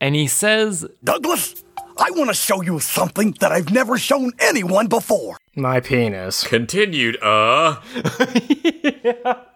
and 0.00 0.14
he 0.14 0.26
says, 0.26 0.86
Douglas, 1.04 1.62
I 1.98 2.10
want 2.12 2.30
to 2.30 2.34
show 2.34 2.62
you 2.62 2.80
something 2.80 3.36
that 3.40 3.52
I've 3.52 3.70
never 3.70 3.98
shown 3.98 4.32
anyone 4.40 4.88
before. 4.88 5.36
My 5.54 5.80
penis. 5.80 6.44
Continued, 6.44 7.16
uh. 7.22 7.80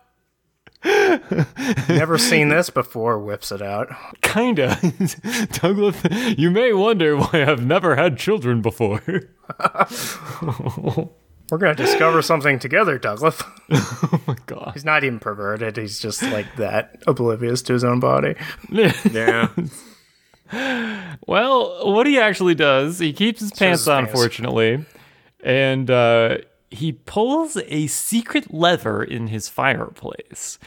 Never 1.89 2.19
seen 2.19 2.49
this 2.49 2.71
before, 2.71 3.19
whips 3.19 3.51
it 3.51 3.63
out. 3.63 3.89
Kinda. 4.23 4.79
Douglas, 5.53 5.97
you 6.39 6.51
may 6.51 6.73
wonder 6.73 7.17
why 7.17 7.45
I've 7.45 7.65
never 7.65 7.97
had 7.97 8.17
children 8.19 8.63
before. 8.63 9.03
We're 11.51 11.59
going 11.59 11.77
to 11.77 11.83
discover 11.83 12.23
something 12.23 12.59
together, 12.59 12.99
Douglas. 12.99 13.43
oh 13.71 14.21
my 14.27 14.37
god. 14.47 14.73
He's 14.75 14.85
not 14.85 15.05
even 15.05 15.19
perverted. 15.21 15.77
He's 15.77 15.99
just 16.01 16.23
like 16.23 16.57
that, 16.57 17.03
oblivious 17.07 17.63
to 17.63 17.73
his 17.73 17.85
own 17.85 18.01
body. 18.01 18.35
Yeah. 18.71 19.49
Well, 21.27 21.93
what 21.93 22.07
he 22.07 22.19
actually 22.21 22.55
does, 22.55 22.99
he 22.99 23.13
keeps 23.13 23.41
his 23.41 23.51
pants 23.53 23.83
his 23.83 23.89
on, 23.89 24.07
pants. 24.07 24.21
fortunately, 24.21 24.85
and 25.43 25.91
uh, 25.91 26.39
he 26.77 26.93
pulls 26.93 27.57
a 27.67 27.87
secret 27.87 28.53
lever 28.53 29.03
in 29.03 29.29
his 29.29 29.49
fireplace, 29.49 30.59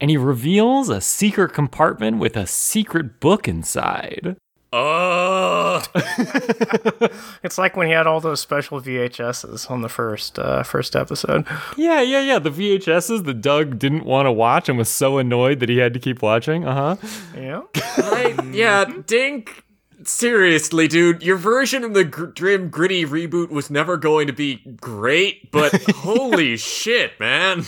and 0.00 0.10
he 0.10 0.16
reveals 0.16 0.88
a 0.88 1.00
secret 1.00 1.52
compartment 1.52 2.18
with 2.18 2.36
a 2.36 2.46
secret 2.46 3.20
book 3.20 3.46
inside. 3.46 4.36
Uh. 4.72 5.82
It's 7.42 7.58
like 7.58 7.76
when 7.76 7.86
he 7.86 7.92
had 7.92 8.06
all 8.06 8.20
those 8.20 8.40
special 8.40 8.80
VHSs 8.80 9.70
on 9.70 9.80
the 9.82 9.88
first 9.88 10.38
uh, 10.38 10.62
first 10.62 10.94
episode. 10.94 11.46
Yeah, 11.76 12.00
yeah, 12.02 12.20
yeah. 12.20 12.38
The 12.38 12.50
VHSs 12.50 13.24
that 13.24 13.40
Doug 13.40 13.78
didn't 13.78 14.04
want 14.04 14.26
to 14.26 14.32
watch 14.32 14.68
and 14.68 14.78
was 14.78 14.88
so 14.88 15.18
annoyed 15.18 15.58
that 15.60 15.68
he 15.68 15.78
had 15.78 15.94
to 15.94 15.98
keep 15.98 16.22
watching. 16.22 16.64
Uh 16.64 16.74
huh. 16.74 17.08
Yeah. 17.34 17.62
I, 17.74 18.50
yeah, 18.52 18.84
Dink. 19.06 19.64
Seriously, 20.04 20.88
dude, 20.88 21.22
your 21.22 21.36
version 21.36 21.84
of 21.84 21.94
the 21.94 22.04
gr- 22.04 22.26
Grim 22.26 22.70
Gritty 22.70 23.04
reboot 23.04 23.50
was 23.50 23.70
never 23.70 23.96
going 23.96 24.26
to 24.26 24.32
be 24.32 24.56
great, 24.80 25.50
but 25.50 25.72
holy 25.90 26.56
shit, 26.56 27.18
man. 27.20 27.64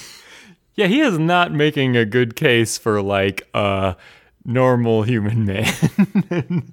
Yeah, 0.75 0.87
he 0.87 1.01
is 1.01 1.19
not 1.19 1.53
making 1.53 1.97
a 1.97 2.05
good 2.05 2.35
case 2.35 2.79
for 2.79 3.03
like 3.03 3.47
a 3.53 3.97
normal 4.45 5.03
human 5.03 5.45
man. 5.47 6.73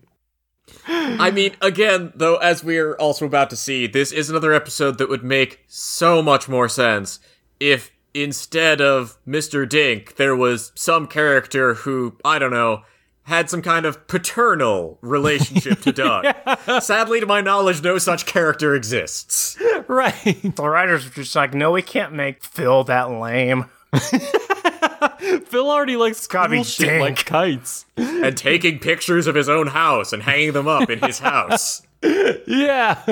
I 0.88 1.32
mean, 1.32 1.56
again, 1.62 2.14
though, 2.16 2.38
as 2.38 2.64
we're 2.64 2.94
also 2.94 3.26
about 3.26 3.50
to 3.50 3.56
see, 3.56 3.88
this 3.88 4.12
is 4.12 4.30
another 4.30 4.54
episode 4.54 4.98
that 4.98 5.10
would 5.10 5.24
make 5.24 5.64
so 5.68 6.22
much 6.22 6.48
more 6.48 6.70
sense 6.70 7.20
if 7.60 7.92
instead 8.14 8.82
of 8.82 9.18
Mr. 9.28 9.68
Dink, 9.68 10.16
there 10.16 10.36
was 10.36 10.72
some 10.76 11.06
character 11.08 11.76
who, 11.76 12.18
I 12.24 12.40
don't 12.40 12.52
know, 12.52 12.84
had 13.30 13.50
some 13.50 13.62
kind 13.62 13.86
of 13.86 14.06
paternal 14.08 14.98
relationship 15.02 15.82
to 15.82 15.92
Doug. 15.94 16.26
Sadly, 16.82 17.20
to 17.22 17.26
my 17.26 17.42
knowledge, 17.42 17.82
no 17.82 17.98
such 17.98 18.26
character 18.26 18.76
exists. 18.76 19.58
right. 19.88 20.38
The 20.56 20.64
writers 20.68 21.06
were 21.06 21.12
just 21.12 21.36
like, 21.36 21.54
no, 21.54 21.72
we 21.72 21.82
can't 21.82 22.12
make 22.14 22.44
Phil 22.44 22.84
that 22.86 23.10
lame. 23.10 23.66
Phil 25.46 25.70
already 25.70 25.96
likes 25.96 26.28
gotta 26.28 26.56
cool 26.56 26.64
shit 26.64 26.88
Dink. 26.88 27.02
like 27.02 27.26
kites. 27.26 27.86
And 27.98 28.38
taking 28.38 28.80
pictures 28.80 29.28
of 29.28 29.36
his 29.36 29.50
own 29.50 29.68
house 29.68 30.14
and 30.14 30.22
hanging 30.24 30.52
them 30.54 30.68
up 30.68 30.90
in 30.90 31.00
his 31.00 31.20
house. 31.32 31.82
Yeah. 32.04 33.04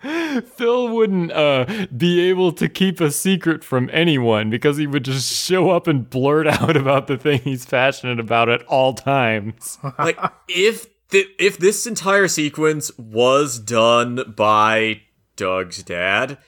Phil 0.44 0.88
wouldn't 0.88 1.32
uh, 1.32 1.86
be 1.96 2.20
able 2.28 2.52
to 2.52 2.68
keep 2.68 3.00
a 3.00 3.10
secret 3.10 3.64
from 3.64 3.90
anyone 3.92 4.48
because 4.48 4.76
he 4.76 4.86
would 4.86 5.04
just 5.04 5.32
show 5.32 5.70
up 5.70 5.86
and 5.86 6.08
blurt 6.08 6.46
out 6.60 6.76
about 6.76 7.08
the 7.08 7.16
thing 7.16 7.40
he's 7.40 7.66
passionate 7.66 8.20
about 8.20 8.48
at 8.48 8.62
all 8.64 8.94
times. 8.94 9.78
like 9.98 10.18
if 10.48 10.86
th- 11.08 11.28
if 11.38 11.58
this 11.58 11.86
entire 11.86 12.28
sequence 12.28 12.96
was 12.96 13.58
done 13.58 14.34
by 14.36 15.02
Doug's 15.36 15.82
dad, 15.82 16.38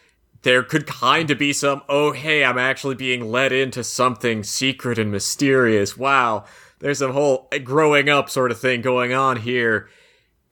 there 0.42 0.62
could 0.62 0.87
kind 0.87 1.30
of 1.30 1.38
be 1.38 1.52
some 1.52 1.83
oh 1.88 2.12
hey, 2.12 2.45
I'm 2.45 2.59
actually 2.59 2.95
being 2.95 3.33
led 3.33 3.52
into 3.52 3.83
something 3.83 4.45
secret 4.45 4.97
and 4.97 5.11
mysterious. 5.11 5.97
Wow, 5.97 6.45
there's 6.78 7.02
a 7.02 7.12
whole 7.12 7.49
growing 7.64 8.09
up 8.09 8.30
sort 8.30 8.52
of 8.52 8.61
thing 8.61 8.80
going 8.80 9.12
on 9.12 9.38
here. 9.38 9.88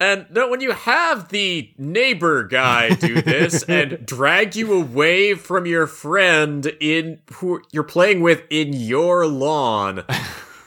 And 0.01 0.27
no, 0.31 0.49
when 0.49 0.61
you 0.61 0.71
have 0.73 1.31
the 1.31 1.73
neighbor 1.77 2.45
guy 2.45 2.91
do 2.91 3.21
this 3.21 3.63
and 3.69 4.07
drag 4.07 4.55
you 4.55 4.73
away 4.73 5.35
from 5.35 5.67
your 5.67 5.87
friend 5.87 6.67
in 6.81 7.21
who 7.35 7.63
you're 7.73 7.83
playing 7.83 8.21
with 8.21 8.43
in 8.49 8.73
your 8.73 9.27
lawn, 9.27 10.05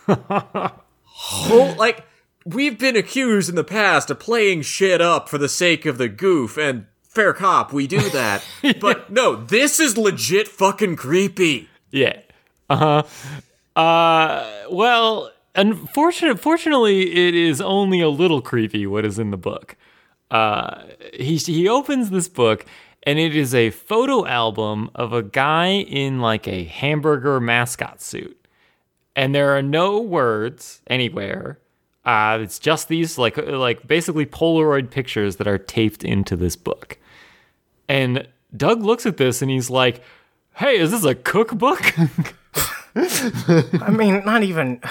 whole 1.03 1.75
like 1.75 2.05
we've 2.45 2.77
been 2.77 2.95
accused 2.97 3.47
in 3.49 3.55
the 3.55 3.63
past 3.63 4.09
of 4.09 4.19
playing 4.19 4.63
shit 4.63 4.99
up 4.99 5.29
for 5.29 5.37
the 5.37 5.49
sake 5.49 5.85
of 5.85 5.97
the 5.97 6.09
goof 6.09 6.57
and 6.57 6.85
fair 7.07 7.33
cop 7.33 7.71
we 7.71 7.85
do 7.87 7.99
that 8.09 8.43
but 8.79 9.11
no 9.11 9.35
this 9.35 9.79
is 9.79 9.97
legit 9.97 10.47
fucking 10.47 10.95
creepy 10.95 11.69
Yeah. 11.91 12.19
Uh-huh. 12.69 13.03
Uh 13.79 14.63
well, 14.71 15.31
unfortunate 15.55 16.39
fortunately 16.39 17.27
it 17.27 17.35
is 17.35 17.59
only 17.61 17.99
a 17.99 18.09
little 18.09 18.41
creepy 18.41 18.87
what 18.87 19.05
is 19.05 19.19
in 19.19 19.31
the 19.31 19.37
book. 19.37 19.75
Uh 20.29 20.83
he 21.13 21.35
he 21.37 21.67
opens 21.67 22.09
this 22.09 22.27
book 22.27 22.65
and 23.03 23.19
it 23.19 23.35
is 23.35 23.53
a 23.53 23.71
photo 23.71 24.25
album 24.25 24.89
of 24.95 25.11
a 25.13 25.23
guy 25.23 25.71
in 25.71 26.19
like 26.19 26.47
a 26.47 26.63
hamburger 26.65 27.39
mascot 27.39 28.01
suit. 28.01 28.37
And 29.15 29.35
there 29.35 29.55
are 29.57 29.61
no 29.61 29.99
words 29.99 30.81
anywhere. 30.87 31.59
Uh 32.05 32.39
it's 32.41 32.59
just 32.59 32.87
these 32.87 33.17
like 33.17 33.37
like 33.37 33.87
basically 33.87 34.25
polaroid 34.25 34.89
pictures 34.89 35.35
that 35.37 35.47
are 35.47 35.57
taped 35.57 36.03
into 36.03 36.35
this 36.35 36.55
book. 36.55 36.97
And 37.89 38.27
Doug 38.55 38.83
looks 38.83 39.05
at 39.05 39.17
this 39.17 39.41
and 39.41 39.51
he's 39.51 39.69
like, 39.69 40.01
Hey, 40.55 40.77
is 40.77 40.91
this 40.91 41.03
a 41.03 41.15
cookbook? 41.15 41.93
I 42.95 43.89
mean, 43.89 44.23
not 44.25 44.43
even. 44.43 44.81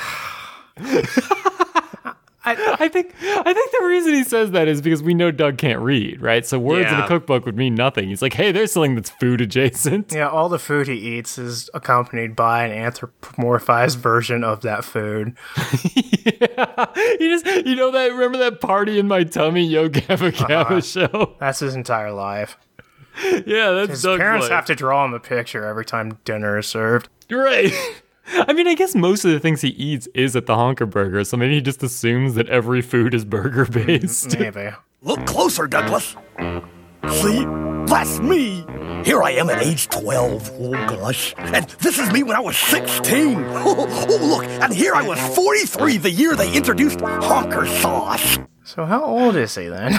I 2.43 2.89
think 2.89 3.15
I 3.23 3.53
think 3.53 3.71
the 3.71 3.85
reason 3.87 4.15
he 4.15 4.25
says 4.25 4.53
that 4.53 4.67
is 4.67 4.81
because 4.81 5.03
we 5.03 5.13
know 5.15 5.31
Doug 5.31 5.59
can't 5.59 5.79
read, 5.81 6.23
right? 6.23 6.45
So 6.45 6.59
words 6.59 6.91
in 6.91 6.99
a 6.99 7.07
cookbook 7.07 7.45
would 7.45 7.57
mean 7.57 7.75
nothing. 7.75 8.09
He's 8.09 8.23
like, 8.23 8.33
hey, 8.33 8.51
there's 8.51 8.73
something 8.73 8.95
that's 8.95 9.11
food 9.11 9.41
adjacent. 9.41 10.13
Yeah, 10.13 10.29
all 10.29 10.49
the 10.49 10.59
food 10.59 10.89
he 10.89 10.95
eats 10.95 11.39
is 11.39 11.69
accompanied 11.75 12.35
by 12.35 12.65
an 12.65 12.93
anthropomorphized 12.93 13.97
version 13.97 14.43
of 14.43 14.63
that 14.63 14.85
food. 14.85 15.37
he 15.83 17.29
just, 17.29 17.47
you 17.67 17.77
know 17.77 17.91
that. 17.91 18.11
Remember 18.11 18.39
that 18.39 18.61
party 18.61 18.99
in 18.99 19.07
my 19.07 19.23
tummy, 19.25 19.65
Yo 19.65 19.89
Gabba 19.89 20.33
Gabba 20.33 20.83
show? 20.83 21.37
That's 21.39 21.61
his 21.61 21.75
entire 21.75 22.13
life. 22.13 22.57
Yeah, 23.23 23.73
that's 23.73 23.91
His 23.91 24.03
Doug's 24.03 24.21
parents 24.21 24.45
life. 24.45 24.53
have 24.53 24.65
to 24.67 24.75
draw 24.75 25.05
him 25.05 25.13
a 25.13 25.21
picture 25.21 25.65
every 25.67 25.85
time 25.85 26.19
dinner 26.25 26.59
is 26.59 26.67
served. 26.67 27.09
Right. 27.31 27.73
I 28.27 28.53
mean, 28.53 28.69
I 28.69 28.75
guess 28.75 28.95
most 28.95 29.25
of 29.25 29.33
the 29.33 29.41
things 29.41 29.61
he 29.61 29.71
eats 29.71 30.09
is 30.15 30.37
at 30.37 30.47
the 30.47 30.55
Honker 30.55 30.87
Burger, 30.87 31.25
so 31.25 31.37
maybe 31.37 31.55
he 31.55 31.61
just 31.61 31.83
assumes 31.83 32.35
that 32.35 32.49
every 32.49 32.83
food 32.83 33.15
is 33.15 33.25
burger 33.25 33.67
mm, 33.67 33.87
based. 33.87 34.39
Maybe. 34.39 34.71
Look 35.03 35.25
closer, 35.27 35.67
Douglas. 35.67 36.15
See? 37.09 37.47
That's 37.87 38.21
me. 38.21 38.65
Here 39.05 39.23
I 39.23 39.33
am 39.33 39.49
at 39.49 39.63
age 39.63 39.89
12. 39.89 40.51
Oh, 40.61 40.71
gosh. 40.73 41.35
And 41.39 41.67
this 41.81 41.99
is 41.99 42.13
me 42.13 42.23
when 42.23 42.37
I 42.37 42.41
was 42.41 42.57
16. 42.57 43.37
Oh, 43.39 43.87
oh, 44.09 44.27
look. 44.27 44.45
And 44.45 44.73
here 44.73 44.95
I 44.95 45.03
was 45.03 45.19
43 45.35 45.97
the 45.97 46.11
year 46.11 46.37
they 46.37 46.55
introduced 46.55 47.01
honker 47.01 47.67
sauce. 47.67 48.39
So 48.65 48.85
how 48.85 49.03
old 49.03 49.37
is 49.37 49.55
he 49.55 49.69
then? 49.69 49.99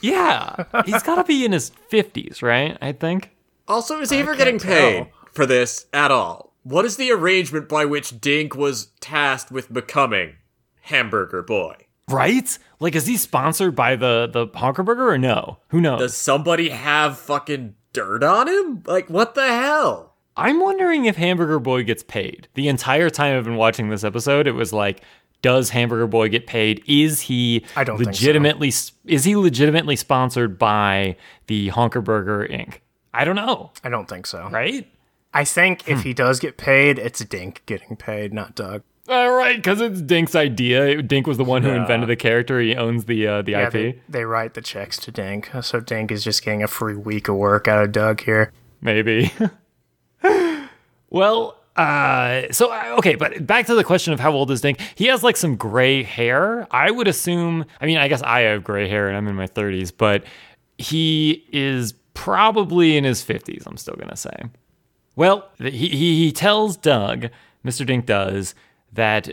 yeah, 0.00 0.64
he's 0.86 1.02
got 1.02 1.16
to 1.16 1.24
be 1.24 1.44
in 1.44 1.52
his 1.52 1.70
50s, 1.92 2.42
right? 2.42 2.78
I 2.80 2.92
think. 2.92 3.30
Also, 3.68 4.00
is 4.00 4.10
he 4.10 4.18
ever 4.18 4.34
getting 4.34 4.58
paid 4.58 5.08
for 5.32 5.44
this 5.46 5.86
at 5.92 6.10
all? 6.10 6.53
What 6.64 6.84
is 6.84 6.96
the 6.96 7.12
arrangement 7.12 7.68
by 7.68 7.84
which 7.84 8.20
Dink 8.20 8.56
was 8.56 8.86
tasked 9.00 9.52
with 9.52 9.72
becoming 9.72 10.34
Hamburger 10.82 11.42
Boy? 11.42 11.76
Right? 12.08 12.58
Like, 12.80 12.94
is 12.94 13.06
he 13.06 13.16
sponsored 13.16 13.74
by 13.76 13.96
the, 13.96 14.28
the 14.30 14.46
Honker 14.58 14.82
Burger 14.82 15.08
or 15.10 15.18
no? 15.18 15.58
Who 15.68 15.80
knows? 15.80 16.00
Does 16.00 16.16
somebody 16.16 16.70
have 16.70 17.18
fucking 17.18 17.74
dirt 17.92 18.22
on 18.24 18.48
him? 18.48 18.82
Like, 18.86 19.08
what 19.08 19.34
the 19.34 19.46
hell? 19.46 20.14
I'm 20.36 20.60
wondering 20.60 21.04
if 21.04 21.16
Hamburger 21.16 21.58
Boy 21.58 21.84
gets 21.84 22.02
paid. 22.02 22.48
The 22.54 22.68
entire 22.68 23.08
time 23.08 23.36
I've 23.36 23.44
been 23.44 23.56
watching 23.56 23.88
this 23.88 24.02
episode, 24.04 24.46
it 24.46 24.52
was 24.52 24.72
like, 24.72 25.02
does 25.42 25.70
Hamburger 25.70 26.06
Boy 26.06 26.28
get 26.30 26.46
paid? 26.46 26.82
Is 26.86 27.20
he 27.20 27.64
I 27.76 27.84
don't 27.84 27.98
think 27.98 28.06
so. 28.06 28.10
legitimately 28.10 28.72
is 29.04 29.24
he 29.24 29.36
legitimately 29.36 29.94
sponsored 29.96 30.58
by 30.58 31.16
the 31.46 31.68
Honker 31.68 32.00
Burger 32.00 32.48
Inc.? 32.50 32.78
I 33.12 33.24
don't 33.24 33.36
know, 33.36 33.70
I 33.84 33.90
don't 33.90 34.08
think 34.08 34.26
so. 34.26 34.48
right? 34.50 34.88
I 35.34 35.44
think 35.44 35.88
if 35.88 36.02
he 36.04 36.14
does 36.14 36.38
get 36.40 36.56
paid, 36.56 36.98
it's 36.98 37.22
Dink 37.24 37.62
getting 37.66 37.96
paid, 37.96 38.32
not 38.32 38.54
Doug. 38.54 38.82
All 39.06 39.32
right, 39.32 39.56
because 39.56 39.80
it's 39.82 40.00
Dink's 40.00 40.34
idea. 40.34 41.02
Dink 41.02 41.26
was 41.26 41.36
the 41.36 41.44
one 41.44 41.62
who 41.62 41.68
invented 41.70 42.08
the 42.08 42.16
character. 42.16 42.58
He 42.60 42.74
owns 42.74 43.04
the 43.04 43.26
uh, 43.26 43.42
the 43.42 43.52
Yeah, 43.52 43.66
IP. 43.66 43.72
they, 43.72 44.00
they 44.08 44.24
write 44.24 44.54
the 44.54 44.62
checks 44.62 44.96
to 45.00 45.10
Dink, 45.10 45.50
so 45.60 45.80
Dink 45.80 46.10
is 46.10 46.24
just 46.24 46.42
getting 46.42 46.62
a 46.62 46.68
free 46.68 46.94
week 46.96 47.28
of 47.28 47.36
work 47.36 47.68
out 47.68 47.84
of 47.84 47.92
Doug 47.92 48.22
here. 48.22 48.50
Maybe. 48.80 49.30
well, 51.10 51.58
uh, 51.76 52.42
so 52.50 52.72
uh, 52.72 52.94
okay, 52.98 53.14
but 53.14 53.46
back 53.46 53.66
to 53.66 53.74
the 53.74 53.84
question 53.84 54.12
of 54.12 54.20
how 54.20 54.32
old 54.32 54.50
is 54.50 54.60
Dink? 54.60 54.78
He 54.94 55.06
has 55.06 55.22
like 55.22 55.36
some 55.36 55.56
gray 55.56 56.02
hair. 56.02 56.66
I 56.70 56.90
would 56.90 57.08
assume. 57.08 57.64
I 57.80 57.86
mean, 57.86 57.98
I 57.98 58.08
guess 58.08 58.22
I 58.22 58.40
have 58.42 58.64
gray 58.64 58.88
hair 58.88 59.08
and 59.08 59.16
I'm 59.16 59.26
in 59.28 59.34
my 59.34 59.46
30s, 59.48 59.92
but 59.96 60.24
he 60.78 61.44
is 61.52 61.92
probably 62.14 62.96
in 62.96 63.04
his 63.04 63.22
50s. 63.24 63.64
I'm 63.66 63.76
still 63.76 63.96
gonna 63.96 64.16
say. 64.16 64.34
Well, 65.16 65.48
he 65.58 65.70
he, 65.70 66.24
he 66.24 66.32
tells 66.32 66.76
Doug, 66.76 67.28
Mr. 67.64 67.86
Dink 67.86 68.06
does 68.06 68.54
that 68.92 69.28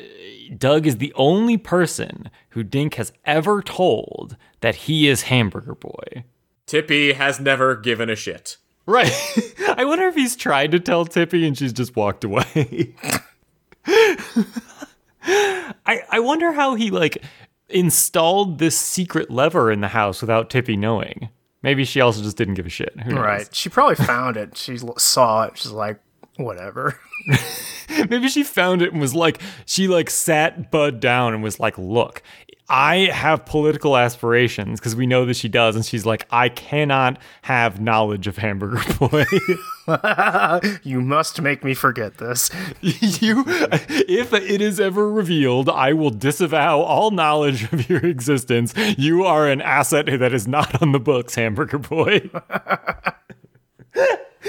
Doug 0.57 0.87
is 0.87 0.97
the 0.97 1.13
only 1.15 1.57
person 1.57 2.29
who 2.49 2.63
Dink 2.63 2.95
has 2.95 3.13
ever 3.25 3.61
told 3.61 4.35
that 4.61 4.75
he 4.75 5.07
is 5.07 5.23
Hamburger 5.23 5.75
Boy. 5.75 6.23
Tippy 6.65 7.13
has 7.13 7.39
never 7.39 7.75
given 7.75 8.09
a 8.09 8.15
shit. 8.15 8.57
Right. 8.85 9.13
I 9.77 9.85
wonder 9.85 10.07
if 10.07 10.15
he's 10.15 10.35
tried 10.35 10.71
to 10.71 10.79
tell 10.79 11.05
Tippy 11.05 11.45
and 11.45 11.57
she's 11.57 11.73
just 11.73 11.95
walked 11.95 12.23
away. 12.23 12.95
I 15.23 16.01
I 16.09 16.19
wonder 16.19 16.51
how 16.53 16.75
he 16.75 16.91
like 16.91 17.23
installed 17.69 18.59
this 18.59 18.77
secret 18.77 19.29
lever 19.29 19.71
in 19.71 19.81
the 19.81 19.89
house 19.89 20.21
without 20.21 20.49
Tippy 20.49 20.75
knowing. 20.75 21.29
Maybe 21.63 21.85
she 21.85 22.01
also 22.01 22.21
just 22.21 22.37
didn't 22.37 22.55
give 22.55 22.65
a 22.65 22.69
shit. 22.69 22.99
Who 23.01 23.11
knows? 23.11 23.23
Right. 23.23 23.55
She 23.55 23.69
probably 23.69 23.95
found 23.95 24.37
it. 24.37 24.57
She 24.57 24.79
saw 24.97 25.43
it. 25.43 25.57
She's 25.57 25.71
like, 25.71 25.99
whatever. 26.37 26.99
Maybe 28.09 28.29
she 28.29 28.43
found 28.43 28.81
it 28.81 28.91
and 28.91 29.01
was 29.01 29.13
like, 29.13 29.41
she 29.65 29.87
like 29.87 30.09
sat 30.09 30.71
Bud 30.71 30.99
down 30.99 31.33
and 31.33 31.43
was 31.43 31.59
like, 31.59 31.77
look, 31.77 32.23
I 32.73 33.09
have 33.11 33.45
political 33.45 33.97
aspirations 33.97 34.79
because 34.79 34.95
we 34.95 35.05
know 35.05 35.25
that 35.25 35.35
she 35.35 35.49
does. 35.49 35.75
And 35.75 35.85
she's 35.85 36.05
like, 36.05 36.25
I 36.31 36.47
cannot 36.47 37.19
have 37.41 37.81
knowledge 37.81 38.27
of 38.27 38.37
Hamburger 38.37 38.81
Boy. 38.99 39.25
You 40.83 41.01
must 41.01 41.41
make 41.41 41.65
me 41.65 41.73
forget 41.73 42.17
this. 42.17 42.49
you 42.81 43.43
if 43.47 44.31
it 44.31 44.61
is 44.61 44.79
ever 44.79 45.11
revealed 45.11 45.67
i 45.69 45.91
will 45.91 46.11
disavow 46.11 46.79
all 46.79 47.11
knowledge 47.11 47.63
of 47.73 47.89
your 47.89 48.05
existence 48.05 48.73
you 48.97 49.25
are 49.25 49.49
an 49.49 49.59
asset 49.59 50.05
that 50.05 50.33
is 50.33 50.47
not 50.47 50.81
on 50.81 50.91
the 50.91 50.99
books 50.99 51.35
hamburger 51.35 51.79
boy 51.79 52.29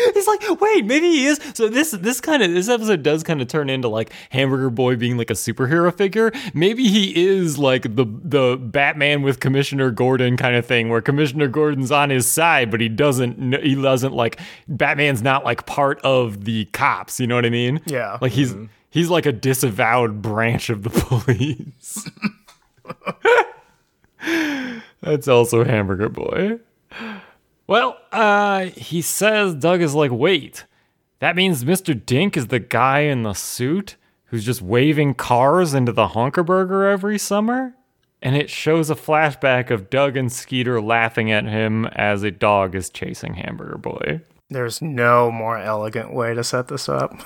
He's 0.15 0.27
like, 0.27 0.61
wait, 0.61 0.85
maybe 0.85 1.11
he 1.11 1.27
is. 1.27 1.41
So 1.55 1.69
this 1.69 1.91
this 1.93 2.21
kind 2.21 2.43
of 2.43 2.53
this 2.53 2.69
episode 2.69 3.03
does 3.03 3.23
kind 3.23 3.41
of 3.41 3.49
turn 3.49 3.71
into 3.71 3.89
like 3.89 4.13
Hamburger 4.31 4.71
Boy 4.71 4.97
being 4.97 5.17
like 5.17 5.31
a 5.31 5.35
superhero 5.35 5.95
figure. 5.95 6.33
Maybe 6.55 6.89
he 6.89 7.27
is 7.27 7.59
like 7.59 7.83
the 7.83 8.07
the 8.07 8.57
Batman 8.61 9.23
with 9.23 9.41
Commissioner 9.41 9.91
Gordon 9.91 10.37
kind 10.37 10.57
of 10.57 10.67
thing, 10.67 10.89
where 10.89 11.01
Commissioner 11.01 11.49
Gordon's 11.49 11.91
on 11.91 12.11
his 12.11 12.27
side, 12.27 12.71
but 12.71 12.81
he 12.81 12.89
doesn't 12.89 13.63
he 13.63 13.75
doesn't 13.75 14.13
like 14.13 14.41
Batman's 14.69 15.23
not 15.23 15.45
like 15.45 15.67
part 15.67 16.01
of 16.03 16.45
the 16.45 16.67
cops. 16.67 17.21
You 17.21 17.27
know 17.27 17.35
what 17.35 17.47
I 17.47 17.51
mean? 17.51 17.81
Yeah. 17.87 18.19
Like 18.21 18.33
he's 18.33 18.53
mm-hmm. 18.53 18.67
he's 18.91 19.11
like 19.11 19.27
a 19.27 19.33
disavowed 19.33 20.23
branch 20.23 20.71
of 20.71 20.83
the 20.83 20.91
police. 20.91 22.11
That's 25.01 25.27
also 25.27 25.65
Hamburger 25.65 26.09
Boy. 26.09 26.61
Well, 27.73 27.97
uh, 28.13 28.67
he 28.67 29.01
says 29.01 29.55
Doug 29.55 29.81
is 29.81 29.95
like, 29.95 30.11
wait, 30.11 30.67
that 31.21 31.35
means 31.35 31.65
Mr. 31.65 31.99
Dink 32.05 32.37
is 32.37 32.49
the 32.49 32.59
guy 32.59 32.99
in 33.01 33.23
the 33.23 33.33
suit 33.33 33.97
who's 34.27 34.45
just 34.45 34.61
waving 34.61 35.15
cars 35.15 35.73
into 35.73 35.91
the 35.91 36.09
Honkerburger 36.09 36.93
every 36.93 37.17
summer? 37.19 37.75
And 38.21 38.37
it 38.37 38.51
shows 38.51 38.91
a 38.91 38.95
flashback 38.95 39.71
of 39.71 39.89
Doug 39.89 40.19
and 40.19 40.31
Skeeter 40.31 40.83
laughing 40.83 41.33
at 41.33 41.47
him 41.47 41.87
as 41.87 42.23
a 42.23 42.31
dog 42.31 42.75
is 42.75 42.91
chasing 42.91 43.37
Hamburger 43.37 43.79
Boy. 43.79 44.21
There's 44.51 44.83
no 44.83 45.31
more 45.31 45.57
elegant 45.57 46.13
way 46.13 46.35
to 46.35 46.45
set 46.45 46.69
this 46.69 46.91
up. 46.91 47.25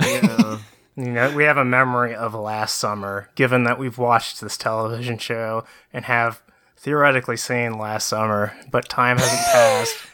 you 0.00 0.62
know, 0.96 1.36
we 1.36 1.44
have 1.44 1.58
a 1.58 1.66
memory 1.66 2.14
of 2.14 2.32
last 2.32 2.76
summer, 2.76 3.28
given 3.34 3.64
that 3.64 3.78
we've 3.78 3.98
watched 3.98 4.40
this 4.40 4.56
television 4.56 5.18
show 5.18 5.64
and 5.92 6.06
have 6.06 6.42
theoretically 6.82 7.36
seen 7.36 7.78
last 7.78 8.08
summer, 8.08 8.52
but 8.70 8.88
time 8.88 9.16
hasn't 9.18 9.40
passed. 9.52 9.96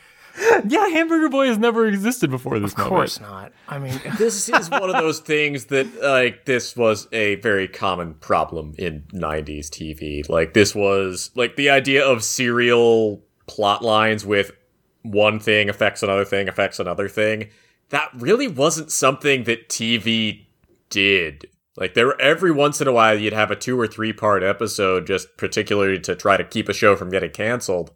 Yeah, 0.68 0.86
Hamburger 0.90 1.28
Boy 1.28 1.48
has 1.48 1.58
never 1.58 1.86
existed 1.86 2.30
before 2.30 2.60
this 2.60 2.70
Of 2.70 2.78
course 2.78 3.18
not. 3.20 3.52
I 3.66 3.80
mean, 3.80 4.00
This 4.18 4.48
is 4.48 4.70
one 4.70 4.88
of 4.88 4.92
those 4.92 5.18
things 5.18 5.64
that, 5.64 6.00
like, 6.00 6.44
this 6.44 6.76
was 6.76 7.08
a 7.10 7.34
very 7.36 7.66
common 7.66 8.14
problem 8.14 8.72
in 8.78 9.02
90s 9.12 9.66
TV. 9.68 10.28
Like, 10.28 10.54
this 10.54 10.76
was, 10.76 11.32
like, 11.34 11.56
the 11.56 11.70
idea 11.70 12.06
of 12.06 12.22
serial 12.22 13.20
plot 13.48 13.82
lines 13.82 14.24
with 14.24 14.52
one 15.02 15.40
thing 15.40 15.68
affects 15.68 16.04
another 16.04 16.24
thing, 16.24 16.48
affects 16.48 16.78
another 16.78 17.08
thing. 17.08 17.48
That 17.88 18.10
really 18.14 18.46
wasn't 18.46 18.92
something 18.92 19.42
that 19.44 19.68
TV 19.68 20.46
did. 20.88 21.46
Like, 21.78 21.94
there 21.94 22.06
were, 22.06 22.20
every 22.20 22.50
once 22.50 22.80
in 22.80 22.88
a 22.88 22.92
while, 22.92 23.16
you'd 23.16 23.32
have 23.32 23.52
a 23.52 23.56
two 23.56 23.78
or 23.78 23.86
three 23.86 24.12
part 24.12 24.42
episode 24.42 25.06
just 25.06 25.36
particularly 25.36 26.00
to 26.00 26.16
try 26.16 26.36
to 26.36 26.44
keep 26.44 26.68
a 26.68 26.74
show 26.74 26.96
from 26.96 27.10
getting 27.10 27.30
canceled. 27.30 27.92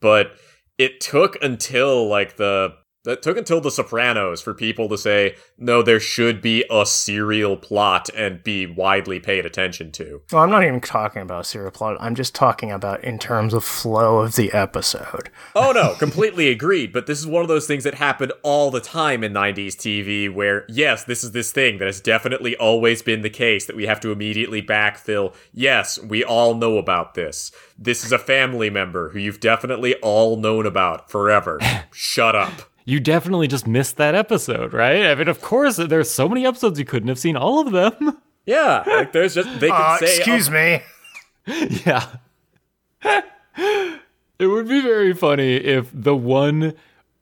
But 0.00 0.32
it 0.78 1.00
took 1.00 1.42
until 1.42 2.08
like 2.08 2.36
the 2.36 2.74
it 3.12 3.22
took 3.22 3.36
until 3.36 3.60
the 3.60 3.70
Sopranos 3.70 4.40
for 4.42 4.54
people 4.54 4.88
to 4.88 4.98
say 4.98 5.36
no, 5.58 5.82
there 5.82 6.00
should 6.00 6.40
be 6.40 6.64
a 6.70 6.84
serial 6.86 7.56
plot 7.56 8.08
and 8.14 8.42
be 8.42 8.66
widely 8.66 9.20
paid 9.20 9.46
attention 9.46 9.92
to. 9.92 10.22
well, 10.32 10.42
I'm 10.42 10.50
not 10.50 10.64
even 10.64 10.80
talking 10.80 11.22
about 11.22 11.46
serial 11.46 11.70
plot. 11.70 11.96
I'm 12.00 12.14
just 12.14 12.34
talking 12.34 12.70
about 12.70 13.02
in 13.04 13.18
terms 13.18 13.54
of 13.54 13.64
flow 13.64 14.18
of 14.18 14.36
the 14.36 14.52
episode. 14.52 15.30
Oh 15.54 15.72
no, 15.72 15.94
completely 15.98 16.48
agreed. 16.48 16.92
But 16.92 17.06
this 17.06 17.18
is 17.18 17.26
one 17.26 17.42
of 17.42 17.48
those 17.48 17.66
things 17.66 17.84
that 17.84 17.94
happened 17.94 18.32
all 18.42 18.70
the 18.70 18.80
time 18.80 19.22
in 19.24 19.32
90s 19.32 19.74
TV 19.76 20.32
where, 20.32 20.64
yes, 20.68 21.04
this 21.04 21.24
is 21.24 21.32
this 21.32 21.52
thing 21.52 21.78
that 21.78 21.86
has 21.86 22.00
definitely 22.00 22.56
always 22.56 23.02
been 23.02 23.22
the 23.22 23.30
case 23.30 23.66
that 23.66 23.76
we 23.76 23.86
have 23.86 24.00
to 24.00 24.12
immediately 24.12 24.62
backfill. 24.62 25.34
Yes, 25.52 25.98
we 25.98 26.24
all 26.24 26.54
know 26.54 26.78
about 26.78 27.14
this. 27.14 27.52
This 27.78 28.04
is 28.04 28.12
a 28.12 28.18
family 28.18 28.70
member 28.70 29.10
who 29.10 29.18
you've 29.18 29.40
definitely 29.40 29.94
all 29.96 30.36
known 30.36 30.66
about 30.66 31.10
forever. 31.10 31.58
Shut 31.92 32.34
up. 32.34 32.62
You 32.86 32.98
definitely 33.00 33.46
just 33.48 33.66
missed 33.66 33.98
that 33.98 34.14
episode, 34.14 34.72
right? 34.72 35.04
I 35.06 35.14
mean, 35.14 35.28
of 35.28 35.42
course, 35.42 35.76
there's 35.76 36.10
so 36.10 36.28
many 36.28 36.46
episodes 36.46 36.78
you 36.78 36.86
couldn't 36.86 37.08
have 37.08 37.18
seen 37.18 37.36
all 37.36 37.60
of 37.60 37.72
them. 37.72 38.18
Yeah, 38.48 38.84
like 38.86 39.10
there's 39.10 39.34
just 39.34 39.58
they 39.58 39.66
can 39.70 39.76
Uh, 39.82 39.98
say 39.98 40.16
excuse 40.18 40.48
me. 40.48 40.80
yeah. 41.84 42.06
it 44.38 44.46
would 44.46 44.68
be 44.68 44.80
very 44.80 45.12
funny 45.14 45.56
if 45.56 45.90
the 45.92 46.14
one 46.14 46.74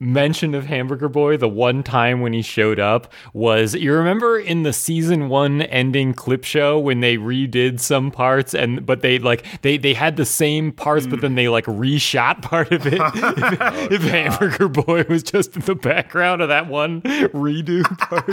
mention 0.04 0.54
of 0.54 0.66
Hamburger 0.66 1.08
Boy, 1.08 1.36
the 1.36 1.48
one 1.48 1.82
time 1.82 2.20
when 2.20 2.32
he 2.32 2.42
showed 2.42 2.78
up, 2.78 3.12
was 3.32 3.74
you 3.74 3.92
remember 3.92 4.38
in 4.38 4.62
the 4.62 4.72
season 4.72 5.28
one 5.28 5.62
ending 5.62 6.12
clip 6.12 6.44
show 6.44 6.78
when 6.78 7.00
they 7.00 7.16
redid 7.16 7.80
some 7.80 8.10
parts 8.10 8.54
and 8.54 8.84
but 8.84 9.00
they 9.00 9.18
like 9.18 9.62
they 9.62 9.76
they 9.76 9.94
had 9.94 10.16
the 10.16 10.24
same 10.24 10.72
parts, 10.72 11.06
but 11.06 11.20
then 11.20 11.34
they 11.34 11.48
like 11.48 11.64
reshot 11.66 12.42
part 12.42 12.70
of 12.72 12.86
it. 12.86 12.94
if 12.94 13.02
oh, 13.60 13.88
if 13.90 14.02
Hamburger 14.02 14.68
Boy 14.68 15.04
was 15.08 15.22
just 15.22 15.56
in 15.56 15.62
the 15.62 15.74
background 15.74 16.42
of 16.42 16.48
that 16.48 16.68
one 16.68 17.02
redo 17.02 17.82
part. 17.98 18.24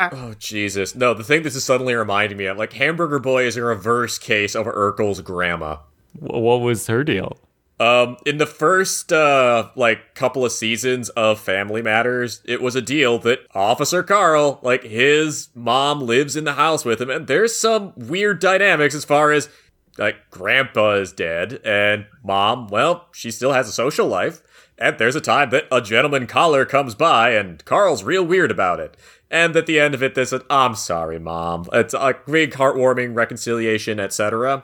Oh 0.12 0.34
Jesus! 0.38 0.94
No, 0.94 1.12
the 1.12 1.22
thing 1.22 1.42
this 1.42 1.54
is 1.54 1.62
suddenly 1.62 1.94
reminding 1.94 2.38
me 2.38 2.46
of, 2.46 2.56
like 2.56 2.72
Hamburger 2.72 3.18
Boy 3.18 3.44
is 3.44 3.56
a 3.56 3.62
reverse 3.62 4.18
case 4.18 4.54
of 4.54 4.66
Urkel's 4.66 5.20
grandma. 5.20 5.76
What 6.18 6.60
was 6.60 6.86
her 6.86 7.04
deal? 7.04 7.36
Um, 7.80 8.18
in 8.26 8.36
the 8.36 8.46
first 8.46 9.10
uh 9.10 9.70
like 9.74 10.14
couple 10.14 10.44
of 10.44 10.52
seasons 10.52 11.08
of 11.10 11.40
Family 11.40 11.80
Matters, 11.80 12.42
it 12.44 12.60
was 12.60 12.76
a 12.76 12.82
deal 12.82 13.18
that 13.20 13.46
Officer 13.54 14.02
Carl, 14.02 14.60
like 14.62 14.84
his 14.84 15.48
mom 15.54 16.00
lives 16.00 16.36
in 16.36 16.44
the 16.44 16.52
house 16.52 16.84
with 16.84 17.00
him, 17.00 17.08
and 17.08 17.26
there's 17.26 17.56
some 17.56 17.94
weird 17.96 18.38
dynamics 18.38 18.94
as 18.94 19.06
far 19.06 19.32
as 19.32 19.48
like 19.96 20.30
grandpa 20.30 20.92
is 20.92 21.12
dead 21.12 21.60
and 21.64 22.06
mom, 22.22 22.68
well, 22.68 23.08
she 23.12 23.30
still 23.30 23.52
has 23.52 23.68
a 23.68 23.72
social 23.72 24.06
life. 24.06 24.42
And 24.78 24.98
there's 24.98 25.16
a 25.16 25.20
time 25.20 25.50
that 25.50 25.66
a 25.70 25.82
gentleman 25.82 26.26
caller 26.26 26.64
comes 26.64 26.94
by 26.94 27.30
and 27.30 27.62
Carl's 27.66 28.02
real 28.02 28.24
weird 28.24 28.50
about 28.50 28.80
it. 28.80 28.96
And 29.30 29.54
at 29.54 29.66
the 29.66 29.78
end 29.78 29.94
of 29.94 30.02
it, 30.02 30.14
there's 30.14 30.34
I'm 30.48 30.74
sorry, 30.74 31.18
mom. 31.18 31.66
It's 31.72 31.94
a 31.94 32.14
big 32.26 32.52
heartwarming 32.52 33.14
reconciliation, 33.14 34.00
etc. 34.00 34.62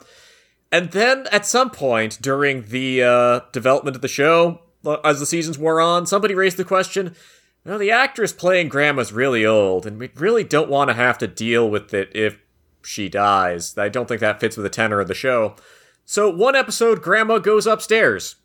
And 0.77 0.91
then 0.91 1.27
at 1.33 1.47
some 1.47 1.71
point 1.71 2.21
during 2.21 2.67
the 2.67 3.03
uh, 3.03 3.41
development 3.51 3.97
of 3.97 4.03
the 4.03 4.09
show, 4.09 4.61
uh, 4.85 4.99
as 5.05 5.21
the 5.21 5.25
seasons 5.25 5.57
wore 5.57 5.81
on, 5.81 6.05
somebody 6.05 6.35
raised 6.35 6.59
the 6.59 6.67
question 6.67 7.17
well, 7.65 7.79
the 7.79 7.91
actress 7.91 8.31
playing 8.31 8.69
Grandma's 8.69 9.11
really 9.11 9.47
old, 9.47 9.87
and 9.87 9.99
we 9.99 10.11
really 10.17 10.45
don't 10.45 10.69
want 10.69 10.91
to 10.91 10.95
have 10.95 11.17
to 11.19 11.27
deal 11.27 11.71
with 11.71 11.95
it 11.95 12.15
if 12.15 12.39
she 12.83 13.09
dies. 13.09 13.79
I 13.79 13.89
don't 13.89 14.07
think 14.07 14.21
that 14.21 14.39
fits 14.39 14.59
with 14.59 14.65
the 14.65 14.71
tenor 14.71 15.01
of 15.01 15.09
the 15.09 15.15
show. 15.15 15.57
So, 16.05 16.29
one 16.29 16.55
episode, 16.55 17.01
Grandma 17.01 17.39
goes 17.39 17.67
upstairs, 17.67 18.37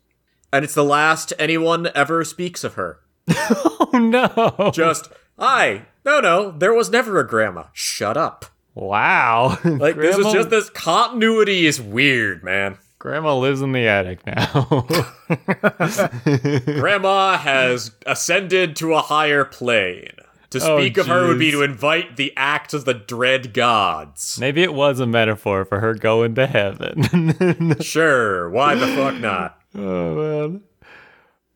and 0.50 0.64
it's 0.64 0.74
the 0.74 0.82
last 0.82 1.34
anyone 1.38 1.90
ever 1.94 2.24
speaks 2.24 2.64
of 2.64 2.74
her. 2.74 3.00
Oh 3.94 3.98
no. 3.98 4.70
Just, 4.72 5.12
I, 5.38 5.82
no, 6.02 6.20
no, 6.20 6.50
there 6.50 6.72
was 6.72 6.88
never 6.88 7.20
a 7.20 7.28
Grandma. 7.28 7.64
Shut 7.74 8.16
up. 8.16 8.46
Wow. 8.74 9.58
Like, 9.64 9.96
this 9.96 10.16
is 10.18 10.32
just 10.32 10.50
this 10.50 10.70
continuity 10.70 11.66
is 11.66 11.80
weird, 11.80 12.42
man. 12.42 12.78
Grandma 12.98 13.36
lives 13.36 13.60
in 13.62 13.72
the 13.72 13.86
attic 13.88 14.24
now. 14.26 14.86
Grandma 16.80 17.36
has 17.38 17.90
ascended 18.06 18.76
to 18.76 18.94
a 18.94 19.00
higher 19.00 19.44
plane. 19.44 20.12
To 20.50 20.58
Oh, 20.62 20.78
speak 20.78 20.98
of 20.98 21.06
her 21.06 21.28
would 21.28 21.38
be 21.38 21.50
to 21.50 21.62
invite 21.62 22.16
the 22.16 22.32
act 22.36 22.74
of 22.74 22.84
the 22.84 22.92
dread 22.92 23.54
gods. 23.54 24.38
Maybe 24.38 24.62
it 24.62 24.74
was 24.74 25.00
a 25.00 25.06
metaphor 25.06 25.64
for 25.64 25.80
her 25.80 25.94
going 25.94 26.34
to 26.34 26.46
heaven. 26.46 27.74
Sure, 27.80 28.50
why 28.50 28.74
the 28.74 28.86
fuck 28.88 29.14
not? 29.18 29.58
oh 29.74 30.14
man. 30.50 30.60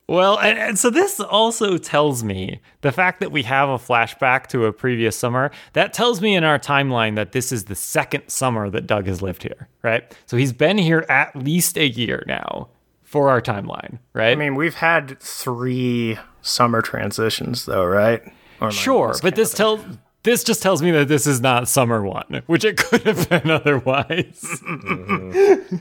Well, 0.08 0.38
and, 0.38 0.56
and 0.56 0.78
so 0.78 0.88
this 0.88 1.18
also 1.18 1.78
tells 1.78 2.22
me 2.22 2.60
the 2.82 2.92
fact 2.92 3.18
that 3.20 3.32
we 3.32 3.42
have 3.42 3.68
a 3.68 3.76
flashback 3.76 4.46
to 4.48 4.66
a 4.66 4.72
previous 4.72 5.18
summer, 5.18 5.50
that 5.72 5.92
tells 5.92 6.20
me 6.20 6.36
in 6.36 6.44
our 6.44 6.58
timeline 6.60 7.16
that 7.16 7.32
this 7.32 7.50
is 7.50 7.64
the 7.64 7.74
second 7.74 8.28
summer 8.28 8.70
that 8.70 8.86
Doug 8.86 9.08
has 9.08 9.20
lived 9.20 9.42
here, 9.42 9.68
right? 9.82 10.16
So 10.26 10.36
he's 10.36 10.52
been 10.52 10.78
here 10.78 11.04
at 11.08 11.34
least 11.34 11.76
a 11.76 11.88
year 11.88 12.22
now 12.28 12.68
for 13.02 13.30
our 13.30 13.40
timeline, 13.40 13.98
right? 14.12 14.30
I 14.30 14.36
mean, 14.36 14.54
we've 14.54 14.76
had 14.76 15.18
three 15.20 16.18
summer 16.40 16.82
transitions, 16.82 17.66
though, 17.66 17.84
right? 17.84 18.22
Or 18.60 18.70
Sure, 18.70 19.14
but 19.22 19.34
this 19.34 19.52
tells 19.52 19.84
this 20.26 20.42
just 20.42 20.60
tells 20.60 20.82
me 20.82 20.90
that 20.90 21.06
this 21.06 21.24
is 21.24 21.40
not 21.40 21.68
summer 21.68 22.02
one, 22.02 22.42
which 22.46 22.64
it 22.64 22.76
could 22.84 23.02
have 23.02 23.28
been 23.28 23.50
otherwise. 23.50 24.60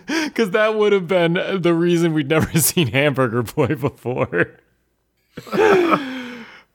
Because 0.06 0.52
that 0.52 0.76
would 0.76 0.92
have 0.92 1.08
been 1.08 1.34
the 1.62 1.74
reason 1.74 2.14
we'd 2.14 2.30
never 2.30 2.52
seen 2.60 2.88
Hamburger 2.88 3.42
Boy 3.42 3.68
before. 3.68 4.58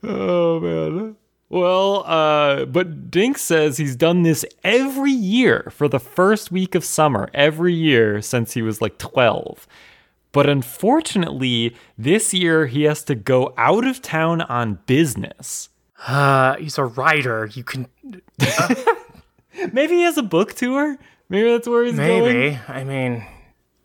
oh 0.02 0.60
man. 0.60 1.16
Well, 1.48 2.04
uh, 2.06 2.64
but 2.64 3.10
Dink 3.10 3.36
says 3.38 3.76
he's 3.76 3.96
done 3.96 4.22
this 4.22 4.44
every 4.64 5.12
year 5.12 5.70
for 5.70 5.88
the 5.88 6.00
first 6.00 6.50
week 6.50 6.74
of 6.74 6.84
summer, 6.84 7.28
every 7.34 7.74
year 7.74 8.22
since 8.22 8.54
he 8.54 8.62
was 8.62 8.80
like 8.80 8.98
12. 8.98 9.66
But 10.32 10.48
unfortunately, 10.48 11.76
this 11.98 12.32
year 12.32 12.66
he 12.66 12.84
has 12.84 13.04
to 13.04 13.14
go 13.14 13.52
out 13.58 13.86
of 13.86 14.00
town 14.00 14.40
on 14.42 14.78
business. 14.86 15.68
Uh, 16.06 16.56
he's 16.56 16.78
a 16.78 16.84
writer. 16.84 17.48
You 17.52 17.64
can 17.64 17.86
Maybe 19.72 19.96
he 19.96 20.02
has 20.02 20.16
a 20.16 20.22
book 20.22 20.54
tour. 20.54 20.96
Maybe 21.28 21.50
that's 21.50 21.68
where 21.68 21.84
he's 21.84 21.96
going. 21.96 22.24
maybe. 22.24 22.58
I 22.68 22.84
mean, 22.84 23.24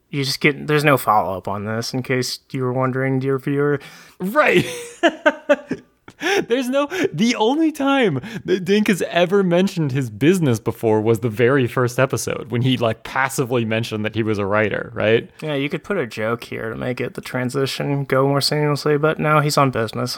you 0.09 0.23
just 0.23 0.39
get. 0.39 0.67
There's 0.67 0.83
no 0.83 0.97
follow 0.97 1.37
up 1.37 1.47
on 1.47 1.65
this, 1.65 1.93
in 1.93 2.03
case 2.03 2.39
you 2.51 2.63
were 2.63 2.73
wondering, 2.73 3.19
dear 3.19 3.37
viewer. 3.37 3.79
Right. 4.19 4.65
There's 6.47 6.69
no. 6.69 6.87
The 7.11 7.35
only 7.35 7.71
time 7.71 8.21
that 8.45 8.63
Dink 8.63 8.87
has 8.87 9.01
ever 9.03 9.43
mentioned 9.43 9.91
his 9.91 10.09
business 10.09 10.59
before 10.59 11.01
was 11.01 11.19
the 11.19 11.29
very 11.29 11.67
first 11.67 11.99
episode 11.99 12.51
when 12.51 12.61
he 12.61 12.77
like 12.77 13.03
passively 13.03 13.65
mentioned 13.65 14.05
that 14.05 14.15
he 14.15 14.23
was 14.23 14.37
a 14.37 14.45
writer. 14.45 14.91
Right. 14.95 15.29
Yeah, 15.41 15.55
you 15.55 15.69
could 15.69 15.83
put 15.83 15.97
a 15.97 16.07
joke 16.07 16.45
here 16.45 16.69
to 16.69 16.75
make 16.77 17.01
it 17.01 17.15
the 17.15 17.21
transition 17.21 18.05
go 18.05 18.27
more 18.27 18.39
seamlessly, 18.39 18.99
but 18.99 19.19
now 19.19 19.41
he's 19.41 19.57
on 19.57 19.71
business. 19.71 20.17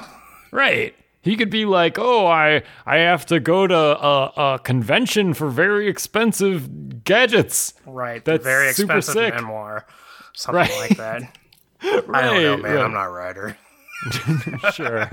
Right. 0.51 0.95
He 1.27 1.35
could 1.35 1.49
be 1.49 1.65
like, 1.65 1.99
"Oh, 1.99 2.25
I 2.25 2.63
I 2.85 2.97
have 2.97 3.25
to 3.27 3.39
go 3.39 3.67
to 3.67 3.75
a, 3.75 4.53
a 4.55 4.59
convention 4.63 5.33
for 5.33 5.49
very 5.49 5.87
expensive 5.87 7.03
gadgets." 7.03 7.73
Right. 7.85 8.23
That's 8.23 8.43
very 8.43 8.71
super 8.73 8.97
expensive 8.97 9.13
sick. 9.13 9.33
memoir. 9.35 9.85
Something 10.33 10.55
Right. 10.59 10.79
like 10.89 10.97
that. 10.97 11.21
I 11.81 12.21
don't 12.21 12.41
know, 12.43 12.57
man. 12.57 12.75
yeah. 12.75 12.83
I'm 12.83 12.93
not 12.93 13.07
a 13.07 13.09
writer. 13.11 13.57
Sure. 14.73 15.07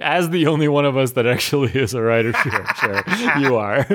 As 0.00 0.30
the 0.30 0.46
only 0.46 0.68
one 0.68 0.86
of 0.86 0.96
us 0.96 1.12
that 1.12 1.26
actually 1.26 1.70
is 1.78 1.92
a 1.92 2.00
writer, 2.00 2.32
sure, 2.32 2.64
sure. 2.80 3.02
You 3.38 3.56
are. 3.56 3.86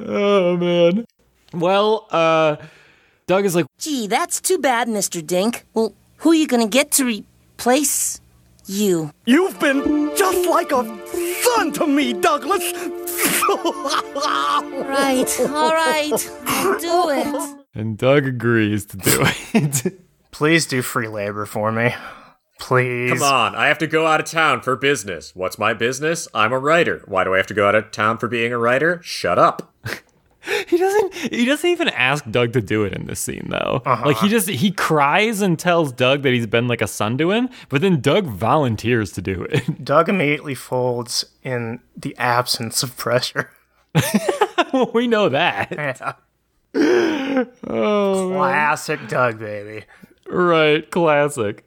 oh 0.00 0.56
man. 0.56 1.04
Well, 1.52 2.06
uh 2.10 2.56
Doug 3.26 3.44
is 3.44 3.54
like, 3.54 3.66
Gee, 3.78 4.06
that's 4.06 4.40
too 4.40 4.58
bad, 4.58 4.88
Mr. 4.88 5.24
Dink. 5.24 5.64
Well, 5.74 5.94
who 6.18 6.30
are 6.30 6.34
you 6.34 6.46
gonna 6.46 6.68
get 6.68 6.90
to 6.92 7.04
replace 7.04 8.19
you? 8.70 9.12
You've 9.26 9.58
been 9.60 10.12
just 10.16 10.48
like 10.48 10.70
a 10.72 10.84
son 11.42 11.72
to 11.72 11.86
me, 11.86 12.12
Douglas. 12.12 12.72
Right, 14.72 15.40
all 15.40 15.72
right. 15.72 16.30
I'll 16.46 16.78
do 16.78 17.10
it. 17.10 17.56
and 17.74 17.98
Doug 17.98 18.26
agrees 18.26 18.86
to 18.86 18.96
do 18.96 19.22
it. 19.54 20.00
Please 20.30 20.66
do 20.66 20.82
free 20.82 21.08
labor 21.08 21.46
for 21.46 21.72
me. 21.72 21.94
Please. 22.58 23.10
Come 23.12 23.22
on, 23.22 23.54
I 23.54 23.66
have 23.68 23.78
to 23.78 23.86
go 23.86 24.06
out 24.06 24.20
of 24.20 24.26
town 24.26 24.60
for 24.60 24.76
business. 24.76 25.34
What's 25.34 25.58
my 25.58 25.72
business? 25.74 26.28
I'm 26.34 26.52
a 26.52 26.58
writer. 26.58 27.02
Why 27.06 27.24
do 27.24 27.34
I 27.34 27.38
have 27.38 27.46
to 27.48 27.54
go 27.54 27.66
out 27.66 27.74
of 27.74 27.90
town 27.90 28.18
for 28.18 28.28
being 28.28 28.52
a 28.52 28.58
writer? 28.58 29.00
Shut 29.02 29.38
up. 29.38 29.72
He 30.66 30.78
doesn't 30.78 31.14
he 31.14 31.44
doesn't 31.44 31.68
even 31.68 31.88
ask 31.88 32.28
Doug 32.30 32.52
to 32.54 32.62
do 32.62 32.84
it 32.84 32.94
in 32.94 33.06
this 33.06 33.20
scene 33.20 33.48
though. 33.50 33.82
Uh-huh. 33.84 34.06
Like 34.06 34.18
he 34.18 34.28
just 34.28 34.48
he 34.48 34.70
cries 34.70 35.42
and 35.42 35.58
tells 35.58 35.92
Doug 35.92 36.22
that 36.22 36.32
he's 36.32 36.46
been 36.46 36.66
like 36.66 36.80
a 36.80 36.86
son 36.86 37.18
to 37.18 37.30
him, 37.30 37.48
but 37.68 37.82
then 37.82 38.00
Doug 38.00 38.26
volunteers 38.26 39.12
to 39.12 39.22
do 39.22 39.46
it. 39.50 39.84
Doug 39.84 40.08
immediately 40.08 40.54
folds 40.54 41.26
in 41.42 41.80
the 41.96 42.16
absence 42.16 42.82
of 42.82 42.96
pressure. 42.96 43.50
we 44.94 45.06
know 45.06 45.28
that. 45.28 45.70
Yeah. 45.70 46.12
Oh, 47.66 48.32
classic 48.34 49.08
Doug, 49.08 49.38
baby. 49.38 49.84
Right, 50.28 50.88
classic. 50.90 51.64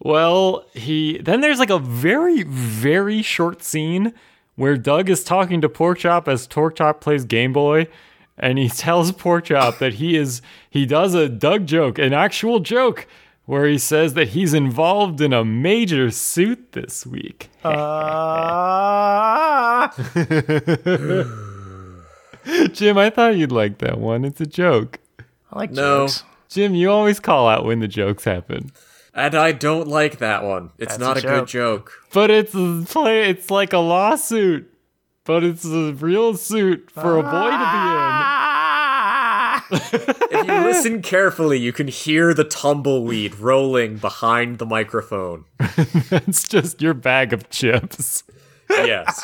Well, 0.00 0.64
he 0.72 1.18
then 1.18 1.40
there's 1.40 1.58
like 1.58 1.70
a 1.70 1.78
very 1.78 2.44
very 2.44 3.20
short 3.22 3.62
scene 3.62 4.14
where 4.58 4.76
Doug 4.76 5.08
is 5.08 5.24
talking 5.24 5.62
to 5.62 5.68
Porkchop 5.68 6.28
as 6.28 6.46
Porkchop 6.46 7.00
plays 7.00 7.24
Game 7.24 7.52
Boy 7.54 7.88
and 8.36 8.58
he 8.58 8.68
tells 8.84 9.12
Porkchop 9.12 9.78
that 9.78 9.94
he 9.94 10.16
is 10.16 10.42
he 10.68 10.84
does 10.84 11.14
a 11.14 11.28
Doug 11.28 11.66
joke, 11.66 11.98
an 11.98 12.12
actual 12.12 12.60
joke 12.60 13.06
where 13.46 13.66
he 13.66 13.78
says 13.78 14.12
that 14.14 14.28
he's 14.28 14.52
involved 14.52 15.20
in 15.22 15.32
a 15.32 15.44
major 15.44 16.10
suit 16.10 16.72
this 16.72 17.06
week. 17.06 17.48
Uh, 17.64 17.78
Jim, 22.72 22.98
I 22.98 23.10
thought 23.10 23.36
you'd 23.36 23.52
like 23.52 23.78
that 23.78 23.98
one. 23.98 24.24
It's 24.24 24.40
a 24.40 24.46
joke. 24.46 24.98
I 25.52 25.58
like 25.58 25.70
No. 25.70 26.06
jokes. 26.06 26.24
Jim, 26.48 26.74
you 26.74 26.90
always 26.90 27.20
call 27.20 27.48
out 27.48 27.64
when 27.64 27.80
the 27.80 27.88
jokes 27.88 28.24
happen. 28.24 28.70
And 29.14 29.34
I 29.34 29.52
don't 29.52 29.88
like 29.88 30.18
that 30.18 30.44
one. 30.44 30.70
It's 30.78 30.96
That's 30.96 31.00
not 31.00 31.16
a 31.16 31.20
a, 31.20 31.22
good 31.22 31.48
joke. 31.48 31.48
joke. 31.48 31.92
But 32.12 32.30
it's 32.30 32.54
a 32.54 32.84
play. 32.86 33.30
It's 33.30 33.50
like 33.50 33.72
a 33.72 33.78
lawsuit, 33.78 34.70
but 35.24 35.42
it's 35.42 35.64
a 35.64 35.92
real 35.94 36.36
suit 36.36 36.90
for 36.90 37.16
a 37.18 37.22
boy 37.22 37.50
to 37.50 37.70
be 37.72 37.78
in. 37.88 37.94
If 40.30 40.46
you 40.46 40.54
listen 40.64 41.02
carefully, 41.02 41.58
you 41.58 41.72
can 41.72 41.88
hear 41.88 42.32
the 42.32 42.44
tumbleweed 42.44 43.34
rolling 43.36 43.96
behind 43.98 44.58
the 44.58 44.66
microphone. 44.66 45.44
be 45.58 45.64
in. 45.66 45.74
It's 46.28 46.46
just 46.46 46.80
your 46.80 46.94
bag 46.94 47.32
of 47.32 47.50
chips. 47.50 48.22
Yes. 48.70 49.20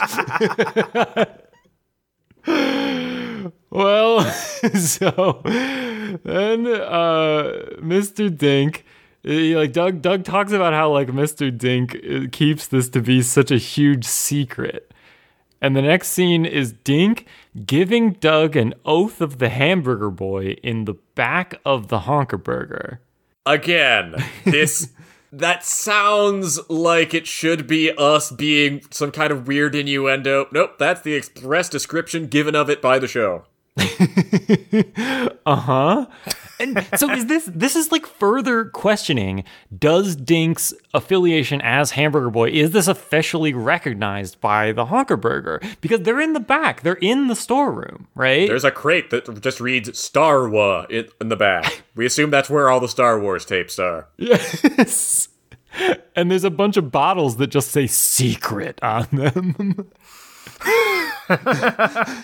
Well, 3.70 4.20
so 4.76 5.40
then 5.44 6.66
uh, 6.66 7.66
Mr. 7.80 8.36
Dink, 8.36 8.76
he, 8.76 8.83
like 9.24 9.72
Doug, 9.72 10.02
Doug 10.02 10.24
talks 10.24 10.52
about 10.52 10.72
how 10.72 10.92
like 10.92 11.08
Mr. 11.08 11.56
Dink 11.56 11.96
uh, 11.96 12.28
keeps 12.30 12.66
this 12.66 12.88
to 12.90 13.00
be 13.00 13.22
such 13.22 13.50
a 13.50 13.56
huge 13.56 14.04
secret. 14.04 14.92
And 15.60 15.74
the 15.74 15.82
next 15.82 16.08
scene 16.08 16.44
is 16.44 16.72
Dink 16.72 17.26
giving 17.64 18.12
Doug 18.12 18.54
an 18.54 18.74
oath 18.84 19.22
of 19.22 19.38
the 19.38 19.48
hamburger 19.48 20.10
boy 20.10 20.56
in 20.62 20.84
the 20.84 20.94
back 21.14 21.58
of 21.64 21.88
the 21.88 22.00
honker 22.00 22.36
burger. 22.36 23.00
Again, 23.46 24.16
this 24.44 24.90
that 25.32 25.64
sounds 25.64 26.60
like 26.68 27.14
it 27.14 27.26
should 27.26 27.66
be 27.66 27.90
us 27.96 28.30
being 28.30 28.82
some 28.90 29.10
kind 29.10 29.32
of 29.32 29.48
weird 29.48 29.74
innuendo. 29.74 30.48
Nope, 30.52 30.78
that's 30.78 31.00
the 31.00 31.14
express 31.14 31.70
description 31.70 32.26
given 32.26 32.54
of 32.54 32.68
it 32.68 32.82
by 32.82 32.98
the 32.98 33.08
show. 33.08 33.44
Uh-huh. 35.46 36.06
And 36.64 36.86
so 36.96 37.10
is 37.10 37.26
this 37.26 37.48
this 37.52 37.76
is 37.76 37.92
like 37.92 38.06
further 38.06 38.64
questioning 38.66 39.44
does 39.76 40.16
Dink's 40.16 40.72
affiliation 40.92 41.60
as 41.62 41.92
Hamburger 41.92 42.30
Boy 42.30 42.50
is 42.50 42.70
this 42.70 42.88
officially 42.88 43.52
recognized 43.52 44.40
by 44.40 44.72
the 44.72 44.86
Honker 44.86 45.16
Burger? 45.16 45.60
Because 45.80 46.00
they're 46.00 46.20
in 46.20 46.32
the 46.32 46.40
back. 46.40 46.82
They're 46.82 46.94
in 46.94 47.28
the 47.28 47.36
storeroom 47.36 48.08
right? 48.14 48.48
There's 48.48 48.64
a 48.64 48.70
crate 48.70 49.10
that 49.10 49.40
just 49.40 49.60
reads 49.60 49.96
Star 49.98 50.48
Wars 50.48 50.86
in, 50.90 51.08
in 51.20 51.28
the 51.28 51.36
back. 51.36 51.82
We 51.96 52.06
assume 52.06 52.30
that's 52.30 52.50
where 52.50 52.68
all 52.70 52.80
the 52.80 52.88
Star 52.88 53.20
Wars 53.20 53.44
tapes 53.44 53.78
are. 53.78 54.08
yes. 54.16 55.28
And 56.16 56.28
there's 56.28 56.42
a 56.42 56.50
bunch 56.50 56.76
of 56.76 56.90
bottles 56.90 57.36
that 57.36 57.48
just 57.48 57.70
say 57.70 57.86
secret 57.86 58.80
on 58.82 59.06
them 59.12 59.90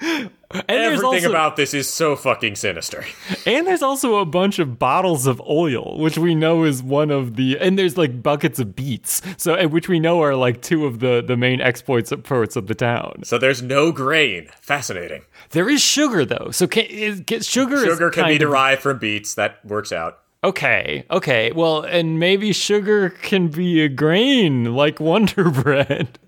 and 0.54 0.64
Everything 0.68 1.04
also, 1.04 1.28
about 1.30 1.56
this 1.56 1.74
is 1.74 1.88
so 1.88 2.14
fucking 2.16 2.54
sinister. 2.54 3.04
And 3.44 3.66
there's 3.66 3.82
also 3.82 4.16
a 4.16 4.24
bunch 4.24 4.58
of 4.58 4.78
bottles 4.78 5.26
of 5.26 5.40
oil, 5.42 5.98
which 5.98 6.16
we 6.16 6.34
know 6.34 6.62
is 6.64 6.82
one 6.82 7.10
of 7.10 7.36
the, 7.36 7.58
and 7.58 7.78
there's 7.78 7.98
like 7.98 8.22
buckets 8.22 8.58
of 8.60 8.76
beets, 8.76 9.20
so 9.36 9.66
which 9.68 9.88
we 9.88 9.98
know 9.98 10.22
are 10.22 10.36
like 10.36 10.62
two 10.62 10.86
of 10.86 11.00
the 11.00 11.22
the 11.26 11.36
main 11.36 11.60
exploits 11.60 12.12
of 12.12 12.22
ports 12.22 12.54
of 12.56 12.68
the 12.68 12.74
town. 12.74 13.22
So 13.24 13.36
there's 13.38 13.62
no 13.62 13.90
grain. 13.92 14.48
Fascinating. 14.60 15.22
There 15.50 15.68
is 15.68 15.82
sugar 15.82 16.24
though, 16.24 16.50
so 16.52 16.66
can 16.66 16.84
is, 16.84 17.20
get 17.20 17.44
sugar. 17.44 17.76
is 17.76 17.84
Sugar 17.84 18.10
can 18.10 18.22
be 18.24 18.32
kind 18.32 18.42
of- 18.42 18.48
derived 18.48 18.82
from 18.82 18.98
beets. 18.98 19.34
That 19.34 19.64
works 19.64 19.92
out. 19.92 20.20
Okay, 20.44 21.04
okay, 21.10 21.52
well, 21.52 21.80
and 21.82 22.20
maybe 22.20 22.52
sugar 22.52 23.08
can 23.08 23.48
be 23.48 23.80
a 23.82 23.88
grain 23.88 24.74
like 24.74 25.00
Wonder 25.00 25.50
Bread. 25.50 26.18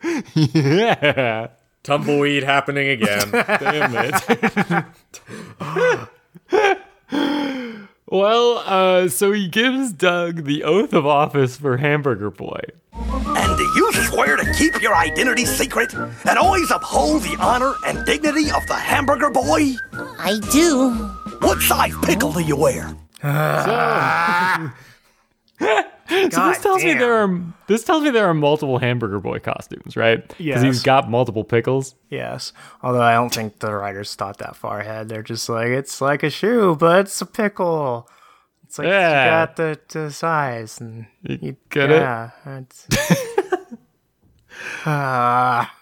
yeah, 0.34 1.48
Tumbleweed 1.88 2.42
happening 2.42 2.90
again. 2.90 3.30
damn 3.32 3.94
it. 3.96 4.84
well, 8.06 8.58
uh, 8.66 9.08
so 9.08 9.32
he 9.32 9.48
gives 9.48 9.94
Doug 9.94 10.44
the 10.44 10.64
oath 10.64 10.92
of 10.92 11.06
office 11.06 11.56
for 11.56 11.78
Hamburger 11.78 12.30
Boy. 12.30 12.60
And 12.92 13.56
do 13.56 13.62
you 13.62 13.90
swear 13.94 14.36
to 14.36 14.52
keep 14.52 14.82
your 14.82 14.94
identity 14.94 15.46
secret 15.46 15.94
and 15.94 16.38
always 16.38 16.70
uphold 16.70 17.22
the 17.22 17.38
honor 17.40 17.72
and 17.86 18.04
dignity 18.04 18.50
of 18.50 18.66
the 18.66 18.74
hamburger 18.74 19.30
boy? 19.30 19.72
I 20.18 20.38
do. 20.52 20.90
What 21.40 21.62
size 21.62 21.94
pickle 22.02 22.32
do 22.32 22.42
you 22.42 22.56
wear? 22.56 22.94
So 23.22 24.70
this 26.08 26.34
God 26.34 26.54
tells 26.62 26.82
me 26.84 26.94
there 26.94 27.12
are 27.24 27.40
this 27.66 27.84
tells 27.84 28.02
me 28.02 28.10
there 28.10 28.26
are 28.26 28.34
multiple 28.34 28.78
Hamburger 28.78 29.20
Boy 29.20 29.38
costumes, 29.40 29.96
right? 29.96 30.26
Because 30.28 30.62
he's 30.62 30.76
Yes. 30.76 30.82
got 30.82 31.10
multiple 31.10 31.44
pickles. 31.44 31.94
Yes, 32.10 32.52
although 32.82 33.02
I 33.02 33.14
don't 33.14 33.32
think 33.34 33.58
the 33.58 33.74
writers 33.74 34.14
thought 34.14 34.38
that 34.38 34.56
far 34.56 34.80
ahead. 34.80 35.08
They're 35.08 35.22
just 35.22 35.48
like, 35.48 35.68
it's 35.68 36.00
like 36.00 36.22
a 36.22 36.30
shoe, 36.30 36.76
but 36.76 37.00
it's 37.00 37.20
a 37.20 37.26
pickle. 37.26 38.08
It's 38.64 38.78
like 38.78 38.86
Yeah. 38.88 39.24
you 39.24 39.30
got 39.30 39.56
the, 39.56 39.80
the 39.88 40.10
size, 40.10 40.80
and 40.80 41.06
You 41.22 41.56
get 41.70 41.90
it? 41.90 42.30
it's. 42.46 42.86
Ah. 44.84 45.74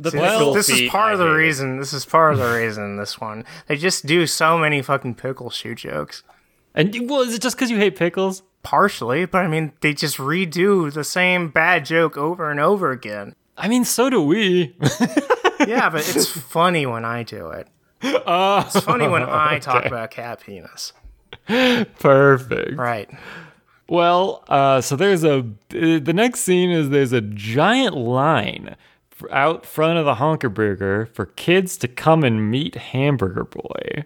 The 0.00 0.10
Well, 0.16 0.38
pickle 0.38 0.54
this 0.54 0.68
is 0.68 0.78
feet, 0.78 0.90
part 0.90 1.12
of 1.12 1.18
the 1.18 1.24
hate 1.26 1.32
it. 1.32 1.36
reason. 1.36 1.78
This 1.78 1.92
is 1.92 2.04
part 2.06 2.32
of 2.32 2.38
the 2.38 2.52
reason. 2.54 2.96
This 2.96 3.20
one, 3.20 3.44
they 3.66 3.76
just 3.76 4.06
do 4.06 4.26
so 4.26 4.56
many 4.56 4.80
fucking 4.80 5.16
pickle 5.16 5.50
shoe 5.50 5.74
jokes. 5.74 6.22
And 6.74 6.94
well, 7.10 7.22
is 7.22 7.34
it 7.34 7.42
just 7.42 7.56
because 7.56 7.70
you 7.70 7.78
hate 7.78 7.96
pickles? 7.96 8.42
Partially, 8.62 9.24
but 9.24 9.44
I 9.44 9.48
mean, 9.48 9.72
they 9.80 9.94
just 9.94 10.18
redo 10.18 10.92
the 10.92 11.04
same 11.04 11.48
bad 11.48 11.84
joke 11.84 12.16
over 12.16 12.50
and 12.50 12.60
over 12.60 12.90
again. 12.90 13.34
I 13.56 13.68
mean, 13.68 13.84
so 13.84 14.10
do 14.10 14.22
we. 14.22 14.76
Yeah, 15.66 15.90
but 15.90 16.08
it's 16.08 16.26
funny 16.30 16.86
when 16.86 17.04
I 17.04 17.24
do 17.24 17.50
it. 17.50 17.66
It's 18.00 18.80
funny 18.80 19.08
when 19.08 19.22
I 19.28 19.58
talk 19.58 19.84
about 19.86 20.10
cat 20.12 20.40
penis. 20.40 20.92
Perfect. 21.46 22.76
Right. 22.76 23.10
Well, 23.88 24.44
uh, 24.48 24.80
so 24.80 24.96
there's 24.96 25.24
a 25.24 25.44
the 25.70 26.12
next 26.14 26.40
scene 26.40 26.70
is 26.70 26.90
there's 26.90 27.12
a 27.12 27.20
giant 27.20 27.96
line 27.96 28.76
out 29.30 29.66
front 29.66 29.98
of 29.98 30.04
the 30.04 30.14
Honker 30.14 30.48
Burger 30.48 31.06
for 31.06 31.26
kids 31.26 31.76
to 31.78 31.88
come 31.88 32.22
and 32.22 32.50
meet 32.50 32.76
Hamburger 32.76 33.44
Boy. 33.44 34.04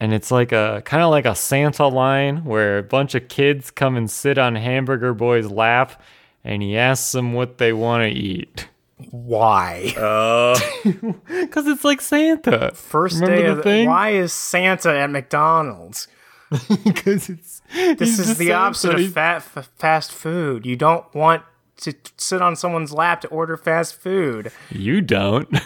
And 0.00 0.14
it's 0.14 0.30
like 0.30 0.50
a 0.50 0.82
kind 0.86 1.02
of 1.02 1.10
like 1.10 1.26
a 1.26 1.34
Santa 1.34 1.86
line 1.86 2.44
where 2.44 2.78
a 2.78 2.82
bunch 2.82 3.14
of 3.14 3.28
kids 3.28 3.70
come 3.70 3.96
and 3.96 4.10
sit 4.10 4.38
on 4.38 4.56
Hamburger 4.56 5.12
Boy's 5.12 5.50
lap 5.50 6.02
and 6.42 6.62
he 6.62 6.76
asks 6.76 7.12
them 7.12 7.34
what 7.34 7.58
they 7.58 7.72
want 7.74 8.02
to 8.04 8.08
eat. 8.08 8.66
Why? 9.10 9.94
Uh. 9.96 10.58
Because 11.26 11.66
it's 11.66 11.84
like 11.84 12.00
Santa. 12.00 12.72
First 12.74 13.16
Remember 13.16 13.36
day 13.36 13.42
the 13.42 13.50
of 13.50 13.56
the, 13.58 13.62
thing? 13.62 13.88
Why 13.88 14.10
is 14.10 14.32
Santa 14.32 14.96
at 14.96 15.10
McDonald's? 15.10 16.08
Because 16.84 17.28
it's 17.28 17.62
This 17.72 18.18
is 18.18 18.38
the 18.38 18.52
opposite 18.52 18.98
of 18.98 19.12
fat, 19.12 19.36
f- 19.36 19.70
fast 19.76 20.12
food. 20.12 20.64
You 20.66 20.76
don't 20.76 21.12
want 21.14 21.42
to 21.78 21.94
sit 22.16 22.42
on 22.42 22.56
someone's 22.56 22.92
lap 22.92 23.20
to 23.22 23.28
order 23.28 23.56
fast 23.56 23.94
food. 23.94 24.52
You 24.70 25.00
don't. 25.00 25.48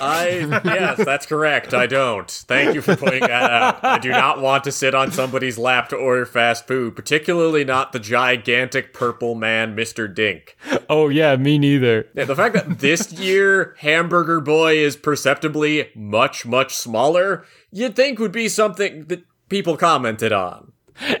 I 0.00 0.26
yes, 0.64 1.04
that's 1.04 1.26
correct. 1.26 1.74
I 1.74 1.86
don't. 1.86 2.30
Thank 2.30 2.74
you 2.74 2.82
for 2.82 2.96
pointing 2.96 3.20
that 3.20 3.50
out. 3.50 3.84
I 3.84 3.98
do 3.98 4.10
not 4.10 4.40
want 4.40 4.64
to 4.64 4.72
sit 4.72 4.94
on 4.94 5.10
somebody's 5.12 5.58
lap 5.58 5.88
to 5.90 5.96
order 5.96 6.24
fast 6.24 6.66
food, 6.66 6.94
particularly 6.96 7.64
not 7.64 7.92
the 7.92 7.98
gigantic 7.98 8.92
purple 8.92 9.34
man, 9.34 9.76
Mr. 9.76 10.12
Dink. 10.12 10.56
oh 10.88 11.08
yeah, 11.08 11.36
me 11.36 11.58
neither. 11.58 12.06
Yeah, 12.14 12.24
the 12.24 12.36
fact 12.36 12.54
that 12.54 12.78
this 12.78 13.12
year 13.12 13.74
Hamburger 13.78 14.40
Boy 14.40 14.76
is 14.76 14.96
perceptibly 14.96 15.90
much, 15.94 16.46
much 16.46 16.74
smaller, 16.74 17.44
you'd 17.70 17.96
think 17.96 18.18
would 18.18 18.32
be 18.32 18.48
something 18.48 19.06
that 19.06 19.24
people 19.48 19.76
commented 19.76 20.32
on. 20.32 20.72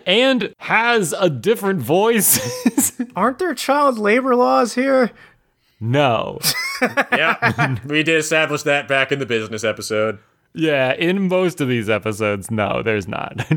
And 0.06 0.54
has 0.58 1.14
a 1.18 1.30
different 1.30 1.80
voice. 1.80 3.00
Aren't 3.16 3.38
there 3.38 3.54
child 3.54 3.98
labor 3.98 4.36
laws 4.36 4.74
here? 4.74 5.10
No. 5.82 6.38
Yeah, 7.12 7.76
we 7.84 8.02
did 8.02 8.18
establish 8.18 8.62
that 8.64 8.88
back 8.88 9.12
in 9.12 9.20
the 9.20 9.26
business 9.26 9.62
episode. 9.62 10.18
Yeah, 10.52 10.92
in 10.94 11.28
most 11.28 11.60
of 11.60 11.68
these 11.68 11.88
episodes, 11.88 12.50
no, 12.50 12.82
there's 12.82 13.06
not. 13.06 13.48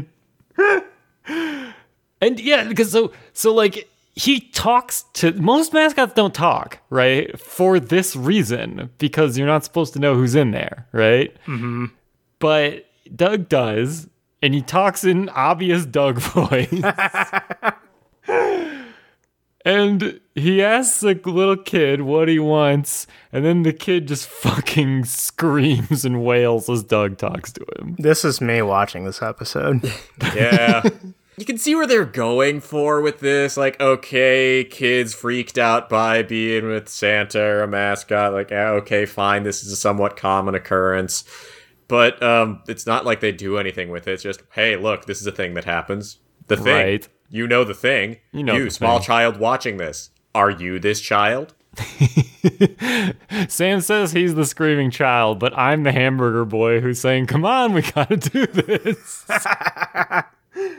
and 2.22 2.40
yeah, 2.40 2.66
because 2.66 2.92
so 2.92 3.12
so 3.34 3.52
like 3.52 3.90
he 4.14 4.40
talks 4.40 5.06
to 5.14 5.34
most 5.34 5.74
mascots 5.74 6.14
don't 6.14 6.36
talk, 6.36 6.80
right? 6.92 7.40
For 7.40 7.80
this 7.80 8.16
reason, 8.16 8.92
because 9.00 9.40
you're 9.40 9.48
not 9.48 9.64
supposed 9.64 9.94
to 9.94 10.00
know 10.00 10.14
who's 10.14 10.36
in 10.36 10.52
there, 10.52 10.88
right? 10.92 11.36
Mm-hmm. 11.48 11.86
But 12.40 12.86
Doug 13.16 13.50
does, 13.50 14.08
and 14.42 14.54
he 14.54 14.62
talks 14.62 15.04
in 15.04 15.30
obvious 15.30 15.86
Doug 15.86 16.20
voice. 16.20 16.72
And 19.66 20.22
he 20.36 20.62
asks 20.62 21.02
the 21.02 21.20
little 21.26 21.58
kid 21.58 22.02
what 22.02 22.28
he 22.28 22.38
wants, 22.38 23.08
and 23.34 23.44
then 23.44 23.64
the 23.64 23.74
kid 23.74 24.08
just 24.08 24.28
fucking 24.30 25.06
screams 25.06 26.06
and 26.06 26.24
wails 26.24 26.70
as 26.70 26.84
Doug 26.84 27.18
talks 27.18 27.52
to 27.54 27.66
him. 27.80 27.96
This 27.98 28.24
is 28.24 28.40
me 28.40 28.62
watching 28.62 29.06
this 29.06 29.22
episode. 29.22 29.92
Yeah. 30.36 30.84
you 31.38 31.46
can 31.46 31.58
see 31.58 31.76
where 31.76 31.88
they're 31.88 32.06
going 32.06 32.60
for 32.60 33.02
with 33.02 33.20
this. 33.20 33.58
Like, 33.58 33.80
okay, 33.82 34.64
kids 34.64 35.14
freaked 35.14 35.58
out 35.58 35.90
by 35.90 36.24
being 36.24 36.68
with 36.68 36.90
Santa 36.90 37.42
or 37.42 37.64
a 37.64 37.68
mascot. 37.68 38.34
Like, 38.34 38.52
yeah, 38.52 38.70
okay, 38.72 39.06
fine, 39.06 39.44
this 39.44 39.64
is 39.64 39.72
a 39.72 39.76
somewhat 39.76 40.16
common 40.18 40.56
occurrence. 40.56 41.24
But 41.88 42.22
um, 42.22 42.62
it's 42.68 42.86
not 42.86 43.06
like 43.06 43.20
they 43.20 43.32
do 43.32 43.58
anything 43.58 43.90
with 43.90 44.08
it. 44.08 44.14
It's 44.14 44.24
just, 44.24 44.42
hey, 44.52 44.76
look, 44.76 45.06
this 45.06 45.22
is 45.22 45.28
a 45.28 45.32
thing 45.32 45.54
that 45.54 45.66
happens. 45.66 46.20
The 46.48 46.58
thing. 46.58 46.76
Right. 46.76 47.08
You 47.30 47.48
know 47.48 47.64
the 47.64 47.74
thing. 47.74 48.18
You 48.32 48.44
know 48.44 48.56
you 48.56 48.70
small 48.70 49.00
thing. 49.00 49.06
child 49.08 49.38
watching 49.38 49.78
this. 49.78 50.10
Are 50.34 50.50
you 50.50 50.80
this 50.80 51.02
child? 51.02 51.54
Sam 53.50 53.82
says 53.82 54.14
he's 54.14 54.36
the 54.36 54.46
screaming 54.46 54.92
child, 54.92 55.40
but 55.40 55.58
I'm 55.58 55.84
the 55.84 55.92
hamburger 55.92 56.46
boy 56.46 56.80
who's 56.80 57.00
saying, 57.00 57.28
"Come 57.28 57.46
on, 57.46 57.74
we 57.74 57.82
gotta 57.82 58.18
do 58.18 58.46
this." 58.48 59.26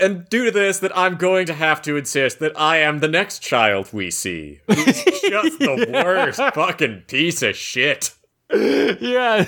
And 0.01 0.27
due 0.31 0.47
to 0.47 0.51
this, 0.51 0.79
that 0.79 0.97
I'm 0.97 1.17
going 1.17 1.45
to 1.47 1.55
have 1.55 1.83
to 1.83 1.97
insist 1.97 2.39
that 2.39 2.59
I 2.59 2.79
am 2.79 3.01
the 3.01 3.09
next 3.09 3.41
child 3.41 3.93
we 3.93 4.11
see. 4.11 4.61
Who's 4.69 4.85
just 4.85 5.59
the 5.59 5.91
worst 6.05 6.41
fucking 6.55 7.03
piece 7.07 7.43
of 7.43 7.57
shit. 7.57 8.15
yeah, 8.53 9.45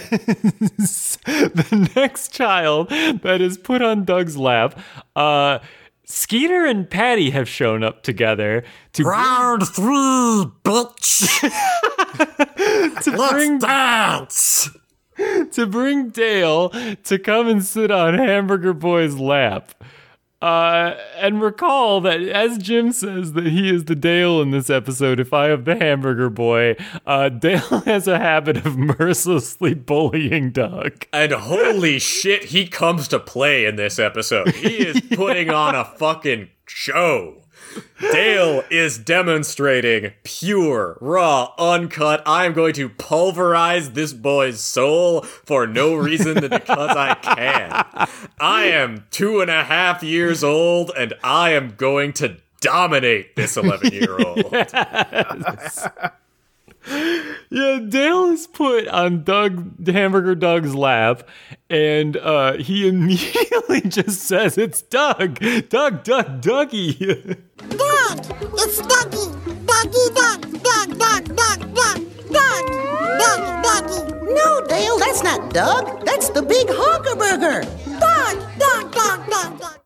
the 1.25 1.91
next 1.97 2.33
child 2.33 2.91
that 2.91 3.41
is 3.41 3.57
put 3.57 3.81
on 3.81 4.05
Doug's 4.05 4.37
lap. 4.37 4.79
Uh, 5.17 5.61
Skeeter 6.11 6.65
and 6.65 6.89
Patty 6.89 7.31
have 7.31 7.49
shown 7.49 7.85
up 7.85 8.03
together 8.03 8.65
to 8.95 9.05
Round 9.05 9.69
three, 9.69 10.47
bitch. 10.65 11.43
Let's 12.95 13.09
bring 13.09 13.59
dance. 13.59 14.71
to 15.53 15.67
bring 15.67 16.11
Dale 16.11 16.71
to 17.05 17.19
come 17.19 17.49
and 17.49 17.65
sit 17.65 17.91
on 17.91 18.15
Hamburger 18.15 18.73
Boy's 18.73 19.17
lap. 19.17 19.78
Uh, 20.41 20.95
and 21.17 21.43
recall 21.43 22.01
that 22.01 22.21
as 22.21 22.59
Jim 22.59 22.93
says 22.93 23.33
that 23.33 23.47
he 23.47 23.75
is 23.75 23.87
the 23.87 23.97
Dale 23.97 24.41
in 24.41 24.53
this 24.53 24.71
episode, 24.71 25.19
if 25.19 25.33
I 25.33 25.49
have 25.49 25.65
the 25.65 25.75
Hamburger 25.75 26.31
Boy, 26.31 26.77
uh, 27.07 27.29
Dale 27.29 27.59
has 27.87 28.07
a 28.07 28.19
habit 28.19 28.65
of 28.65 28.77
mercilessly 28.77 29.75
bullying 29.75 30.51
Doug. 30.51 31.07
And 31.13 31.33
holy 31.33 31.99
shit, 31.99 32.45
he 32.45 32.69
comes 32.69 33.09
to 33.09 33.19
play 33.19 33.67
in 33.67 33.75
this 33.77 33.99
episode. 33.99 34.55
He 34.55 34.77
is 34.77 35.01
putting 35.17 35.51
on 35.51 35.75
a 35.75 35.85
fucking 35.85 36.51
show. 36.67 37.43
Dale 38.01 38.63
is 38.71 38.99
demonstrating 38.99 40.13
pure, 40.23 40.97
raw, 41.01 41.53
uncut. 41.59 42.23
I 42.27 42.47
am 42.47 42.53
going 42.53 42.75
to 42.75 42.89
pulverize 42.89 43.91
this 43.91 44.13
boy's 44.13 44.61
soul 44.61 45.23
for 45.23 45.67
no 45.67 45.95
reason 45.95 46.35
than 46.35 46.51
because 46.51 46.97
I 46.97 47.15
can. 47.15 48.09
I 48.41 48.65
am 48.67 49.07
two 49.11 49.41
and 49.41 49.51
a 49.51 49.65
half 49.65 50.03
years 50.03 50.45
old 50.45 50.93
and 50.97 51.15
I 51.25 51.51
am 51.51 51.75
going 51.77 52.13
to 52.15 52.37
dominate 52.61 53.37
this 53.37 53.57
11 53.57 53.93
year 53.93 54.19
old. 54.19 54.55
Yeah, 57.51 57.81
Dale 57.89 58.27
is 58.27 58.47
put 58.47 58.89
on 58.89 59.25
Doug 59.25 59.87
Hamburger 59.89 60.35
Doug's 60.35 60.75
lap, 60.75 61.29
and 61.71 62.17
uh, 62.17 62.55
he 62.59 62.87
immediately 62.89 63.81
just 63.83 64.21
says, 64.21 64.59
"It's 64.59 64.83
Doug, 64.83 65.39
Doug, 65.69 66.05
Doug, 66.05 66.43
Dougie." 66.43 66.99
Doug! 66.99 68.19
It's 68.59 68.81
Dougie! 68.83 69.35
Dougie, 69.65 70.15
Doug! 70.15 70.63
Doug, 70.63 70.99
Doug, 70.99 71.37
Doug, 71.37 71.75
Doug! 71.75 71.99
Doug! 72.31 72.67
Doug, 73.19 73.65
Dougie! 73.65 74.35
No, 74.35 74.67
Dale, 74.67 74.99
that's 74.99 75.23
not 75.23 75.53
Doug. 75.53 76.05
That's 76.05 76.29
the 76.31 76.43
big 76.43 76.69
honker 76.71 77.17
burger. 77.17 77.63
Doug! 77.99 78.59
Doug, 78.59 78.93
Doug, 78.93 79.31
Doug, 79.31 79.61
Doug! 79.61 79.79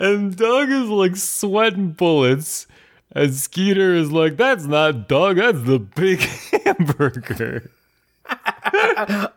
and 0.00 0.36
Doug 0.36 0.70
is 0.70 0.88
like 0.88 1.16
sweating 1.16 1.90
bullets, 1.92 2.66
and 3.14 3.34
Skeeter 3.34 3.94
is 3.94 4.12
like, 4.12 4.36
"That's 4.36 4.64
not 4.64 5.08
Doug, 5.08 5.36
that's 5.36 5.62
the 5.62 5.78
big 5.78 6.20
hamburger." 6.64 7.70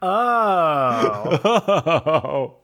Oh. 0.01 2.55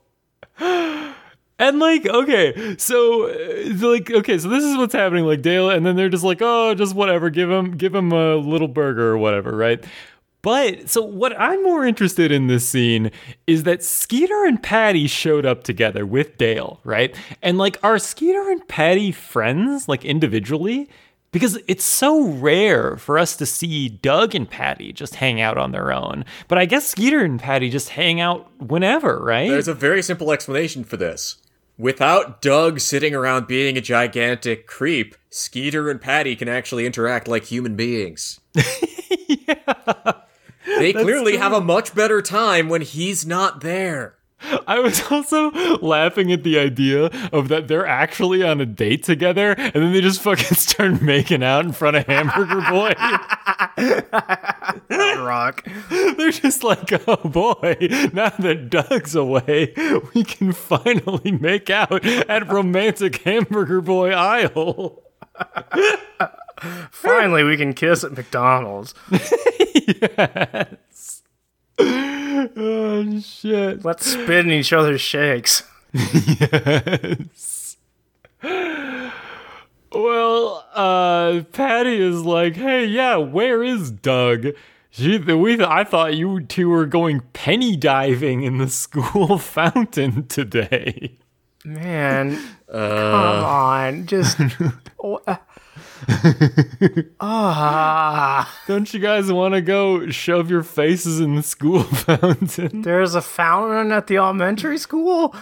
Oh. 0.60 1.16
And 1.60 1.80
like, 1.80 2.06
okay, 2.06 2.76
so 2.78 3.30
uh, 3.30 3.88
like, 3.88 4.12
okay, 4.12 4.38
so 4.38 4.50
this 4.50 4.64
is 4.64 4.76
what's 4.76 4.94
happening. 4.94 5.26
Like 5.26 5.42
Dale, 5.42 5.70
and 5.70 5.86
then 5.86 5.96
they're 5.96 6.10
just 6.10 6.24
like, 6.24 6.40
oh, 6.42 6.74
just 6.74 6.96
whatever, 6.96 7.30
give 7.30 7.50
him, 7.50 7.78
give 7.78 7.94
him 7.94 8.12
a 8.12 8.36
little 8.36 8.68
burger 8.68 9.12
or 9.12 9.18
whatever, 9.18 9.56
right? 9.56 9.84
But 10.44 10.90
so 10.90 11.02
what 11.02 11.34
I'm 11.40 11.64
more 11.64 11.86
interested 11.86 12.30
in 12.30 12.48
this 12.48 12.68
scene 12.68 13.12
is 13.48 13.64
that 13.64 13.82
Skeeter 13.82 14.46
and 14.46 14.62
Patty 14.62 15.08
showed 15.08 15.46
up 15.46 15.64
together 15.64 16.06
with 16.06 16.38
Dale, 16.38 16.82
right? 16.84 17.16
And 17.42 17.58
like, 17.58 17.78
are 17.82 17.98
Skeeter 17.98 18.52
and 18.52 18.68
Patty 18.68 19.14
friends, 19.14 19.88
like 19.88 20.04
individually? 20.04 20.90
Because 21.32 21.58
it's 21.68 21.86
so 21.86 22.28
rare 22.28 22.98
for 22.98 23.18
us 23.18 23.38
to 23.38 23.46
see 23.46 23.88
Doug 23.88 24.36
and 24.36 24.48
Patty 24.48 24.92
just 24.92 25.16
hang 25.16 25.40
out 25.40 25.58
on 25.58 25.72
their 25.72 25.94
own. 25.94 26.26
But 26.50 26.58
I 26.58 26.66
guess 26.66 26.88
Skeeter 26.90 27.24
and 27.24 27.40
Patty 27.40 27.70
just 27.70 27.90
hang 27.90 28.20
out 28.20 28.52
whenever, 28.62 29.24
right? 29.24 29.50
There's 29.50 29.70
a 29.70 29.74
very 29.74 30.04
simple 30.04 30.32
explanation 30.32 30.84
for 30.84 30.98
this. 30.98 31.38
Without 31.78 32.42
Doug 32.42 32.82
sitting 32.82 33.16
around 33.16 33.48
being 33.48 33.78
a 33.78 33.82
gigantic 33.82 34.68
creep, 34.68 35.16
Skeeter 35.30 35.90
and 35.90 36.02
Patty 36.02 36.36
can 36.36 36.50
actually 36.50 36.86
interact 36.86 37.30
like 37.30 37.46
human 37.46 37.78
beings. 37.78 38.42
They 40.66 40.94
clearly 40.94 41.38
have 41.38 41.54
a 41.54 41.62
much 41.62 41.94
better 41.94 42.22
time 42.22 42.70
when 42.70 42.82
he's 42.82 43.26
not 43.26 43.62
there. 43.62 44.16
I 44.68 44.80
was 44.80 45.02
also 45.12 45.52
laughing 45.78 46.32
at 46.32 46.44
the 46.44 46.60
idea 46.60 47.06
of 47.32 47.48
that 47.48 47.68
they're 47.68 47.88
actually 47.88 48.44
on 48.44 48.60
a 48.60 48.66
date 48.66 49.04
together 49.04 49.54
and 49.58 49.74
then 49.74 49.94
they 49.94 50.02
just 50.02 50.22
fucking 50.22 50.46
start 50.58 51.02
making 51.02 51.44
out 51.44 51.66
in 51.66 51.72
front 51.72 51.98
of 51.98 52.06
Hamburger 52.08 52.62
Boy. 52.70 52.94
Rock. 55.24 55.66
they're 55.90 56.32
just 56.32 56.64
like, 56.64 56.92
oh 57.08 57.16
boy, 57.28 57.78
now 58.14 58.30
that 58.30 58.68
Doug's 58.70 59.16
away, 59.16 59.74
we 60.14 60.24
can 60.24 60.52
finally 60.52 61.32
make 61.32 61.70
out 61.70 62.06
at 62.06 62.48
romantic 62.52 63.24
Hamburger 63.24 63.82
Boy 63.82 64.12
aisle. 64.12 65.04
Finally, 66.92 67.44
we 67.44 67.58
can 67.58 67.74
kiss 67.74 68.04
at 68.04 68.14
McDonald's. 68.14 68.94
Yes. 69.86 71.24
Oh 71.80 73.20
shit. 73.20 73.84
Let's 73.84 74.06
spit 74.06 74.46
in 74.46 74.52
each 74.52 74.72
other's 74.72 75.02
shakes. 75.02 75.64
Yes. 75.94 77.76
Well, 79.92 80.66
uh, 80.74 81.42
Patty 81.52 82.02
is 82.02 82.22
like, 82.24 82.56
"Hey, 82.56 82.86
yeah, 82.86 83.18
where 83.18 83.64
is 83.64 83.92
Doug?" 83.92 84.48
She, 84.90 85.18
we, 85.18 85.64
I 85.64 85.84
thought 85.84 86.16
you 86.16 86.42
two 86.42 86.70
were 86.70 86.86
going 86.86 87.22
penny 87.34 87.76
diving 87.76 88.44
in 88.44 88.58
the 88.58 88.70
school 88.70 89.38
fountain 89.38 90.28
today. 90.28 91.18
Man, 91.66 92.38
come 92.72 93.44
on. 93.44 94.06
Just. 94.06 94.40
Ah, 97.20 98.62
Don't 98.68 98.94
you 98.94 99.00
guys 99.00 99.32
want 99.32 99.54
to 99.54 99.62
go 99.62 100.10
shove 100.10 100.50
your 100.50 100.64
faces 100.64 101.20
in 101.20 101.36
the 101.36 101.44
school 101.44 101.84
fountain? 101.84 102.82
there's 102.82 103.16
a 103.16 103.22
fountain 103.22 103.92
at 103.92 104.08
the 104.08 104.18
elementary 104.18 104.78
school? 104.78 105.36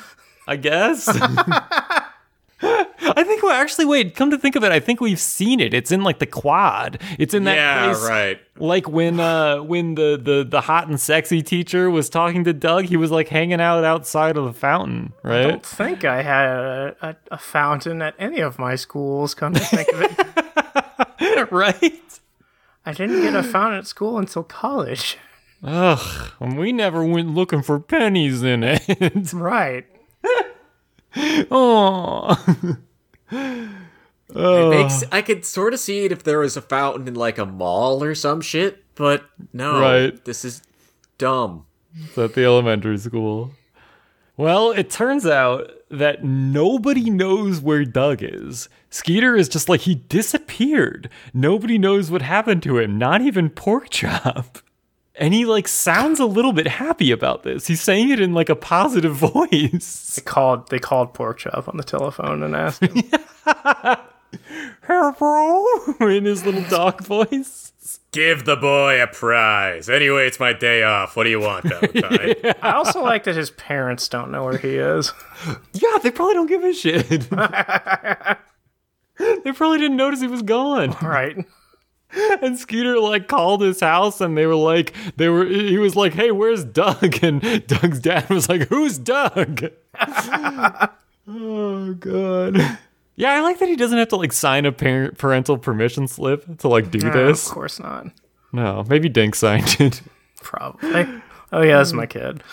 I 0.47 0.55
guess. 0.57 1.07
I 2.63 3.23
think. 3.23 3.41
Well, 3.41 3.51
actually, 3.51 3.85
wait. 3.85 4.15
Come 4.15 4.29
to 4.31 4.37
think 4.37 4.55
of 4.55 4.63
it, 4.63 4.71
I 4.71 4.79
think 4.79 5.01
we've 5.01 5.19
seen 5.19 5.59
it. 5.59 5.73
It's 5.73 5.91
in 5.91 6.03
like 6.03 6.19
the 6.19 6.27
quad. 6.27 7.01
It's 7.17 7.33
in 7.33 7.45
that 7.45 7.55
yeah, 7.55 7.85
place. 7.93 8.07
right. 8.07 8.39
Like 8.57 8.87
when 8.87 9.19
uh 9.19 9.57
when 9.63 9.95
the, 9.95 10.19
the 10.23 10.45
the 10.47 10.61
hot 10.61 10.87
and 10.87 10.99
sexy 10.99 11.41
teacher 11.41 11.89
was 11.89 12.09
talking 12.09 12.43
to 12.43 12.53
Doug, 12.53 12.85
he 12.85 12.97
was 12.97 13.09
like 13.09 13.27
hanging 13.29 13.59
out 13.59 13.83
outside 13.83 14.37
of 14.37 14.45
the 14.45 14.53
fountain, 14.53 15.13
I 15.23 15.29
right? 15.29 15.47
don't 15.47 15.65
think 15.65 16.05
I 16.05 16.21
had 16.21 16.45
a, 16.49 16.95
a, 17.01 17.15
a 17.31 17.37
fountain 17.39 18.01
at 18.03 18.13
any 18.19 18.39
of 18.41 18.59
my 18.59 18.75
schools, 18.75 19.33
come 19.33 19.53
to 19.55 19.59
think 19.59 19.91
of 19.93 20.01
it. 20.03 20.45
right? 21.51 22.19
I 22.85 22.93
didn't 22.93 23.21
get 23.21 23.35
a 23.35 23.43
fountain 23.43 23.79
at 23.79 23.87
school 23.87 24.17
until 24.17 24.43
college. 24.43 25.17
Ugh, 25.63 26.31
we 26.39 26.71
never 26.71 27.05
went 27.05 27.29
looking 27.35 27.61
for 27.61 27.79
pennies 27.79 28.41
in 28.43 28.63
it. 28.63 29.33
Right. 29.33 29.85
oh, 31.51 32.57
It 34.33 34.69
makes, 34.69 35.03
I 35.11 35.21
could 35.21 35.45
sort 35.45 35.73
of 35.73 35.79
see 35.81 36.05
it 36.05 36.11
if 36.11 36.23
there 36.23 36.39
was 36.39 36.55
a 36.55 36.61
fountain 36.61 37.07
in 37.07 37.15
like 37.15 37.37
a 37.37 37.45
mall 37.45 38.01
or 38.03 38.15
some 38.15 38.39
shit, 38.41 38.83
but 38.95 39.25
no. 39.51 39.79
Right. 39.79 40.23
This 40.23 40.45
is 40.45 40.61
dumb. 41.17 41.65
it's 42.01 42.17
at 42.17 42.33
the 42.33 42.45
elementary 42.45 42.97
school. 42.97 43.51
Well, 44.37 44.71
it 44.71 44.89
turns 44.89 45.25
out 45.25 45.69
that 45.89 46.23
nobody 46.23 47.09
knows 47.09 47.59
where 47.59 47.83
Doug 47.83 48.23
is. 48.23 48.69
Skeeter 48.91 49.35
is 49.35 49.49
just 49.49 49.69
like 49.69 49.81
he 49.81 49.95
disappeared. 49.95 51.09
Nobody 51.33 51.77
knows 51.77 52.11
what 52.11 52.21
happened 52.21 52.61
to 52.63 52.77
him, 52.77 52.97
not 52.99 53.21
even 53.21 53.49
Porkchop. 53.49 54.61
And 55.15 55.33
he 55.33 55.43
like 55.45 55.67
sounds 55.67 56.21
a 56.21 56.25
little 56.25 56.53
bit 56.53 56.67
happy 56.67 57.11
about 57.11 57.43
this. 57.43 57.67
He's 57.67 57.81
saying 57.81 58.09
it 58.09 58.21
in 58.21 58.33
like 58.33 58.47
a 58.49 58.55
positive 58.55 59.13
voice. 59.17 60.15
They 60.15 60.21
called 60.23 60.69
they 60.69 60.79
called 60.79 61.13
Porkchop 61.13 61.67
on 61.67 61.75
the 61.75 61.83
telephone 61.83 62.41
and 62.41 62.55
asked 62.55 62.81
him. 62.81 63.03
Hey, 64.87 65.11
bro, 65.19 65.65
in 65.99 66.23
his 66.23 66.45
little 66.45 66.63
dog 66.69 67.01
voice. 67.03 67.99
Give 68.13 68.45
the 68.45 68.55
boy 68.55 69.01
a 69.01 69.07
prize. 69.07 69.89
Anyway, 69.89 70.25
it's 70.25 70.39
my 70.39 70.53
day 70.53 70.83
off. 70.83 71.15
What 71.17 71.25
do 71.25 71.29
you 71.29 71.41
want, 71.41 71.65
Valentine? 71.65 72.53
I 72.61 72.71
also 72.71 73.03
like 73.03 73.25
that 73.25 73.35
his 73.35 73.51
parents 73.51 74.07
don't 74.07 74.31
know 74.31 74.45
where 74.45 74.57
he 74.57 74.77
is. 74.77 75.11
Yeah, 75.73 75.97
they 76.01 76.11
probably 76.11 76.33
don't 76.35 76.47
give 76.47 76.63
a 76.63 76.73
shit. 76.73 77.29
They 79.43 79.51
probably 79.51 79.77
didn't 79.79 79.97
notice 79.97 80.21
he 80.21 80.27
was 80.27 80.41
gone. 80.41 80.95
Right. 81.01 81.37
And 82.41 82.59
Skeeter 82.59 82.99
like 82.99 83.29
called 83.29 83.61
his 83.61 83.79
house 83.79 84.19
and 84.19 84.37
they 84.37 84.45
were 84.45 84.53
like 84.55 84.93
they 85.15 85.29
were 85.29 85.45
he 85.45 85.77
was 85.77 85.95
like, 85.95 86.11
"Hey, 86.13 86.29
where's 86.31 86.65
Doug?" 86.65 87.17
And 87.23 87.39
Doug's 87.67 87.99
dad 88.01 88.29
was 88.29 88.49
like, 88.49 88.67
"Who's 88.67 88.97
Doug?" 88.97 89.63
oh 91.27 91.93
god. 91.99 92.77
Yeah, 93.15 93.33
I 93.33 93.41
like 93.41 93.59
that 93.59 93.69
he 93.69 93.75
doesn't 93.75 93.97
have 93.97 94.09
to 94.09 94.15
like 94.17 94.33
sign 94.33 94.65
a 94.65 94.71
parent 94.71 95.17
parental 95.17 95.57
permission 95.57 96.07
slip 96.07 96.57
to 96.59 96.67
like 96.67 96.91
do 96.91 96.99
No, 96.99 97.11
this. 97.11 97.47
of 97.47 97.53
course 97.53 97.79
not. 97.79 98.07
No, 98.51 98.83
maybe 98.89 99.07
Dink 99.07 99.35
signed 99.35 99.77
it. 99.79 100.01
Probably. 100.41 101.21
Oh 101.53 101.61
yeah, 101.61 101.77
that's 101.77 101.93
my 101.93 102.05
kid. 102.07 102.43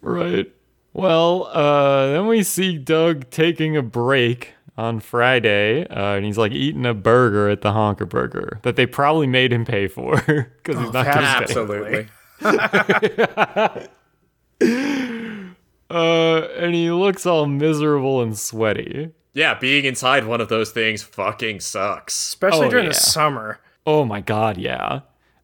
Right. 0.00 0.52
Well, 0.92 1.44
uh, 1.52 2.12
then 2.12 2.26
we 2.26 2.42
see 2.42 2.78
Doug 2.78 3.30
taking 3.30 3.76
a 3.76 3.82
break 3.82 4.54
on 4.78 5.00
Friday, 5.00 5.86
uh, 5.88 6.14
and 6.14 6.24
he's 6.24 6.38
like 6.38 6.52
eating 6.52 6.86
a 6.86 6.94
burger 6.94 7.48
at 7.50 7.60
the 7.62 7.72
Honker 7.72 8.06
Burger 8.06 8.60
that 8.62 8.76
they 8.76 8.86
probably 8.86 9.26
made 9.26 9.52
him 9.52 9.64
pay 9.66 9.88
for 9.88 10.16
because 10.62 10.78
he's 10.82 10.92
not 10.92 11.04
that- 11.04 11.48
going 11.54 11.68
to 11.68 12.08
Absolutely. 12.40 13.88
Uh, 15.90 16.46
and 16.58 16.74
he 16.74 16.90
looks 16.90 17.24
all 17.24 17.46
miserable 17.46 18.20
and 18.20 18.38
sweaty. 18.38 19.10
Yeah, 19.32 19.54
being 19.58 19.86
inside 19.86 20.26
one 20.26 20.40
of 20.42 20.50
those 20.50 20.70
things 20.70 21.02
fucking 21.02 21.60
sucks. 21.60 22.14
Especially 22.14 22.66
Oh, 22.66 22.70
during 22.70 22.84
yeah. 22.84 22.90
the 22.90 22.94
summer. 22.94 23.58
Oh 23.86 24.04
my 24.04 24.20
god, 24.20 24.58
yeah. 24.58 25.00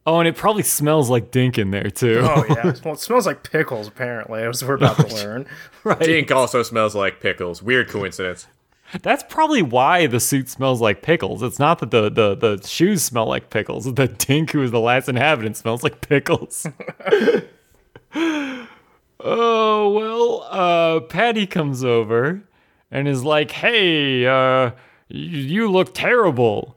Oh, 0.07 0.19
and 0.19 0.29
it 0.29 0.37
probably 0.37 0.63
smells 0.63 1.09
like 1.09 1.31
Dink 1.31 1.57
in 1.57 1.71
there 1.71 1.89
too. 1.89 2.21
Oh 2.23 2.45
yeah. 2.47 2.75
well, 2.85 2.93
it 2.93 3.01
smells 3.01 3.25
like 3.27 3.43
pickles. 3.43 3.89
Apparently, 3.89 4.43
as 4.43 4.63
we're 4.63 4.75
about 4.75 4.99
to 4.99 5.15
learn. 5.15 5.47
right? 5.83 5.99
Dink 5.99 6.31
also 6.31 6.63
smells 6.63 6.95
like 6.95 7.21
pickles. 7.21 7.63
Weird 7.63 7.89
coincidence. 7.89 8.47
That's 9.03 9.25
probably 9.29 9.63
why 9.63 10.07
the 10.07 10.21
suit 10.21 10.49
smells 10.49 10.81
like 10.81 11.03
pickles. 11.03 11.43
It's 11.43 11.59
not 11.59 11.81
that 11.81 11.91
the, 11.91 12.11
the, 12.11 12.35
the 12.35 12.67
shoes 12.67 13.03
smell 13.03 13.27
like 13.27 13.51
pickles. 13.51 13.93
The 13.93 14.09
Dink, 14.09 14.53
who 14.53 14.63
is 14.63 14.71
the 14.71 14.81
last 14.81 15.09
inhabitant, 15.09 15.57
smells 15.57 15.83
like 15.83 16.01
pickles. 16.01 16.67
oh, 18.15 18.69
well, 19.21 20.47
uh, 20.51 21.01
Patty 21.01 21.47
comes 21.47 21.83
over 21.83 22.43
and 22.91 23.09
is 23.09 23.25
like, 23.25 23.51
hey, 23.51 24.27
uh, 24.27 24.71
you, 25.09 25.39
you 25.39 25.71
look 25.71 25.95
terrible. 25.95 26.77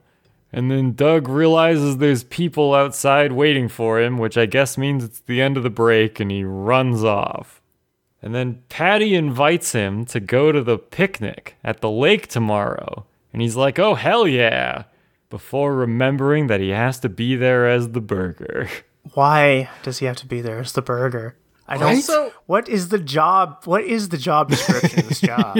And 0.52 0.70
then 0.70 0.94
Doug 0.94 1.28
realizes 1.28 1.98
there's 1.98 2.24
people 2.24 2.74
outside 2.74 3.32
waiting 3.32 3.68
for 3.68 4.00
him, 4.00 4.18
which 4.18 4.38
I 4.38 4.46
guess 4.46 4.78
means 4.78 5.04
it's 5.04 5.20
the 5.20 5.42
end 5.42 5.56
of 5.56 5.62
the 5.62 5.70
break, 5.70 6.20
and 6.20 6.30
he 6.30 6.42
runs 6.42 7.04
off. 7.04 7.57
And 8.20 8.34
then 8.34 8.62
Patty 8.68 9.14
invites 9.14 9.72
him 9.72 10.04
to 10.06 10.18
go 10.20 10.50
to 10.50 10.62
the 10.62 10.78
picnic 10.78 11.56
at 11.62 11.80
the 11.80 11.90
lake 11.90 12.26
tomorrow. 12.26 13.06
And 13.32 13.42
he's 13.42 13.56
like, 13.56 13.78
oh, 13.78 13.94
hell 13.94 14.26
yeah. 14.26 14.84
Before 15.30 15.74
remembering 15.74 16.46
that 16.48 16.60
he 16.60 16.70
has 16.70 16.98
to 17.00 17.08
be 17.08 17.36
there 17.36 17.68
as 17.68 17.90
the 17.90 18.00
burger. 18.00 18.68
Why 19.14 19.68
does 19.82 19.98
he 19.98 20.06
have 20.06 20.16
to 20.16 20.26
be 20.26 20.40
there 20.40 20.58
as 20.58 20.72
the 20.72 20.82
burger? 20.82 21.36
I 21.68 21.76
don't. 21.76 21.96
Also- 21.96 22.32
what 22.46 22.68
is 22.68 22.88
the 22.88 22.98
job? 22.98 23.62
What 23.64 23.84
is 23.84 24.08
the 24.08 24.18
job 24.18 24.48
description 24.50 25.00
of 25.00 25.08
this 25.08 25.20
job? 25.22 25.58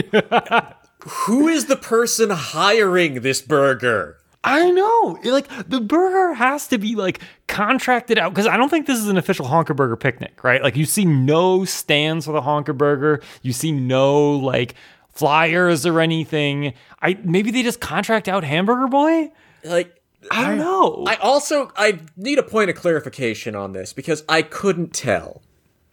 Who 1.27 1.49
is 1.49 1.67
the 1.67 1.77
person 1.77 2.31
hiring 2.31 3.21
this 3.21 3.41
burger? 3.41 4.19
I 4.49 4.71
know. 4.71 5.19
Like, 5.25 5.49
the 5.69 5.81
burger 5.81 6.35
has 6.35 6.69
to 6.69 6.79
be, 6.79 6.95
like, 6.95 7.21
contracted 7.47 8.19
out. 8.19 8.33
Because 8.33 8.47
I 8.47 8.57
don't 8.57 8.69
think 8.69 8.87
this 8.87 8.99
is 8.99 9.09
an 9.09 9.17
official 9.17 9.47
Honker 9.47 9.75
Burger 9.75 9.97
picnic, 9.97 10.43
right? 10.43 10.63
Like, 10.63 10.77
you 10.77 10.85
see 10.85 11.05
no 11.05 11.65
stands 11.65 12.27
for 12.27 12.33
the 12.33 12.41
Honker 12.41 12.73
Burger. 12.73 13.21
You 13.43 13.53
see 13.53 13.73
no, 13.73 14.31
like, 14.31 14.75
flyers 15.11 15.85
or 15.85 16.01
anything. 16.01 16.75
I 17.03 17.19
Maybe 17.23 17.51
they 17.51 17.63
just 17.63 17.81
contract 17.81 18.29
out 18.29 18.45
Hamburger 18.45 18.89
Boy? 18.89 19.33
Like, 19.65 19.95
I 20.31 20.47
don't 20.47 20.59
know. 20.59 21.05
I 21.07 21.17
also 21.17 21.71
I 21.77 22.01
need 22.17 22.39
a 22.39 22.43
point 22.43 22.71
of 22.71 22.77
clarification 22.77 23.55
on 23.55 23.73
this 23.73 23.93
because 23.93 24.25
I 24.29 24.43
couldn't 24.43 24.93
tell. 24.93 25.43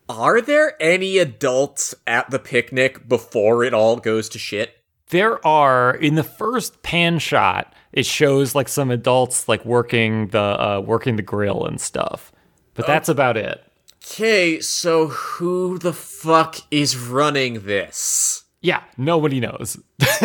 Are 0.08 0.42
there 0.42 0.76
any 0.80 1.18
adults 1.18 1.96
at 2.06 2.30
the 2.30 2.40
picnic 2.40 3.08
before 3.08 3.64
it 3.64 3.74
all 3.74 3.98
goes 3.98 4.30
to 4.30 4.40
shit? 4.40 4.76
there 5.10 5.46
are 5.46 5.96
in 5.96 6.16
the 6.16 6.24
first 6.24 6.82
pan 6.82 7.20
shot 7.20 7.74
it 7.96 8.06
shows 8.06 8.54
like 8.54 8.68
some 8.68 8.92
adults 8.92 9.48
like 9.48 9.66
working 9.66 10.28
the 10.28 10.40
uh 10.40 10.80
working 10.86 11.16
the 11.16 11.22
grill 11.24 11.66
and 11.66 11.82
stuff 11.82 12.32
but 12.76 12.86
that's 12.86 13.10
about 13.10 13.38
it 13.38 13.62
Okay, 14.08 14.60
so 14.60 15.08
who 15.08 15.80
the 15.80 15.94
fuck 15.94 16.58
is 16.70 16.96
running 16.96 17.66
this? 17.66 18.44
yeah 18.62 18.84
nobody 18.98 19.40
knows 19.40 19.78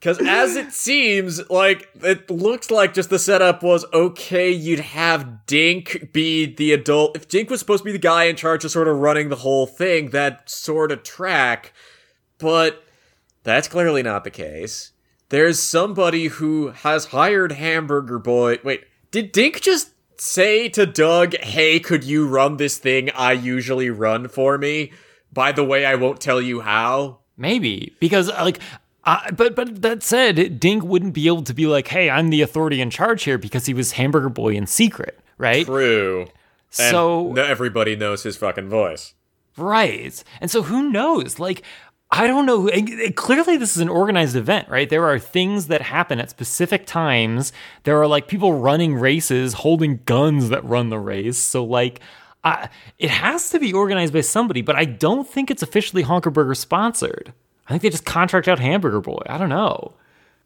Because 0.00 0.20
as 0.20 0.54
it 0.54 0.72
seems, 0.72 1.50
like, 1.50 1.88
it 2.02 2.30
looks 2.30 2.70
like 2.70 2.94
just 2.94 3.10
the 3.10 3.18
setup 3.18 3.64
was 3.64 3.84
okay, 3.92 4.48
you'd 4.48 4.78
have 4.78 5.44
Dink 5.46 6.12
be 6.12 6.46
the 6.46 6.72
adult. 6.72 7.16
If 7.16 7.26
Dink 7.26 7.50
was 7.50 7.58
supposed 7.58 7.80
to 7.80 7.84
be 7.86 7.92
the 7.92 7.98
guy 7.98 8.24
in 8.24 8.36
charge 8.36 8.64
of 8.64 8.70
sort 8.70 8.86
of 8.86 8.98
running 8.98 9.28
the 9.28 9.36
whole 9.36 9.66
thing, 9.66 10.10
that 10.10 10.48
sort 10.48 10.92
of 10.92 11.02
track. 11.02 11.72
But 12.38 12.84
that's 13.42 13.66
clearly 13.66 14.04
not 14.04 14.22
the 14.22 14.30
case. 14.30 14.92
There's 15.30 15.60
somebody 15.62 16.26
who 16.26 16.68
has 16.68 17.06
hired 17.06 17.52
Hamburger 17.52 18.18
Boy. 18.18 18.58
Wait, 18.64 18.84
did 19.10 19.32
Dink 19.32 19.60
just 19.60 19.90
say 20.16 20.68
to 20.70 20.86
Doug, 20.86 21.36
hey, 21.36 21.78
could 21.80 22.02
you 22.04 22.26
run 22.26 22.56
this 22.56 22.78
thing 22.78 23.10
I 23.14 23.32
usually 23.32 23.90
run 23.90 24.28
for 24.28 24.58
me? 24.58 24.92
By 25.32 25.52
the 25.52 25.64
way, 25.64 25.84
I 25.84 25.94
won't 25.96 26.20
tell 26.20 26.40
you 26.40 26.60
how. 26.60 27.18
maybe 27.36 27.94
because 28.00 28.28
uh, 28.30 28.40
like 28.42 28.58
uh, 29.04 29.30
but 29.30 29.54
but 29.54 29.80
that 29.82 30.02
said 30.02 30.58
dink 30.58 30.82
wouldn't 30.82 31.14
be 31.14 31.26
able 31.28 31.42
to 31.42 31.54
be 31.54 31.66
like 31.66 31.86
hey 31.88 32.10
i'm 32.10 32.30
the 32.30 32.42
authority 32.42 32.80
in 32.80 32.90
charge 32.90 33.22
here 33.22 33.38
because 33.38 33.64
he 33.66 33.72
was 33.72 33.92
hamburger 33.92 34.28
boy 34.28 34.52
in 34.54 34.66
secret 34.66 35.20
right 35.38 35.64
True. 35.66 36.26
So 36.70 37.32
everybody 37.36 37.94
knows 37.96 38.24
his 38.24 38.36
fucking 38.36 38.68
voice. 38.68 39.14
Right. 39.56 40.22
And 40.40 40.50
so 40.50 40.62
who 40.62 40.90
knows? 40.90 41.38
Like, 41.38 41.62
I 42.10 42.26
don't 42.26 42.46
know. 42.46 42.70
Clearly, 43.16 43.58
this 43.58 43.76
is 43.76 43.82
an 43.82 43.90
organized 43.90 44.34
event, 44.34 44.68
right? 44.68 44.88
There 44.88 45.04
are 45.06 45.18
things 45.18 45.66
that 45.66 45.82
happen 45.82 46.18
at 46.20 46.30
specific 46.30 46.86
times. 46.86 47.52
There 47.82 48.00
are 48.00 48.06
like 48.06 48.28
people 48.28 48.54
running 48.54 48.94
races, 48.94 49.52
holding 49.52 50.00
guns 50.06 50.48
that 50.48 50.64
run 50.64 50.88
the 50.88 50.98
race. 50.98 51.36
So, 51.36 51.62
like, 51.64 52.00
I, 52.44 52.70
it 52.98 53.10
has 53.10 53.50
to 53.50 53.58
be 53.58 53.74
organized 53.74 54.14
by 54.14 54.22
somebody, 54.22 54.62
but 54.62 54.74
I 54.74 54.86
don't 54.86 55.28
think 55.28 55.50
it's 55.50 55.62
officially 55.62 56.02
Honker 56.02 56.30
Burger 56.30 56.54
sponsored. 56.54 57.34
I 57.66 57.72
think 57.72 57.82
they 57.82 57.90
just 57.90 58.06
contract 58.06 58.48
out 58.48 58.58
Hamburger 58.58 59.02
Boy. 59.02 59.20
I 59.26 59.36
don't 59.36 59.50
know. 59.50 59.92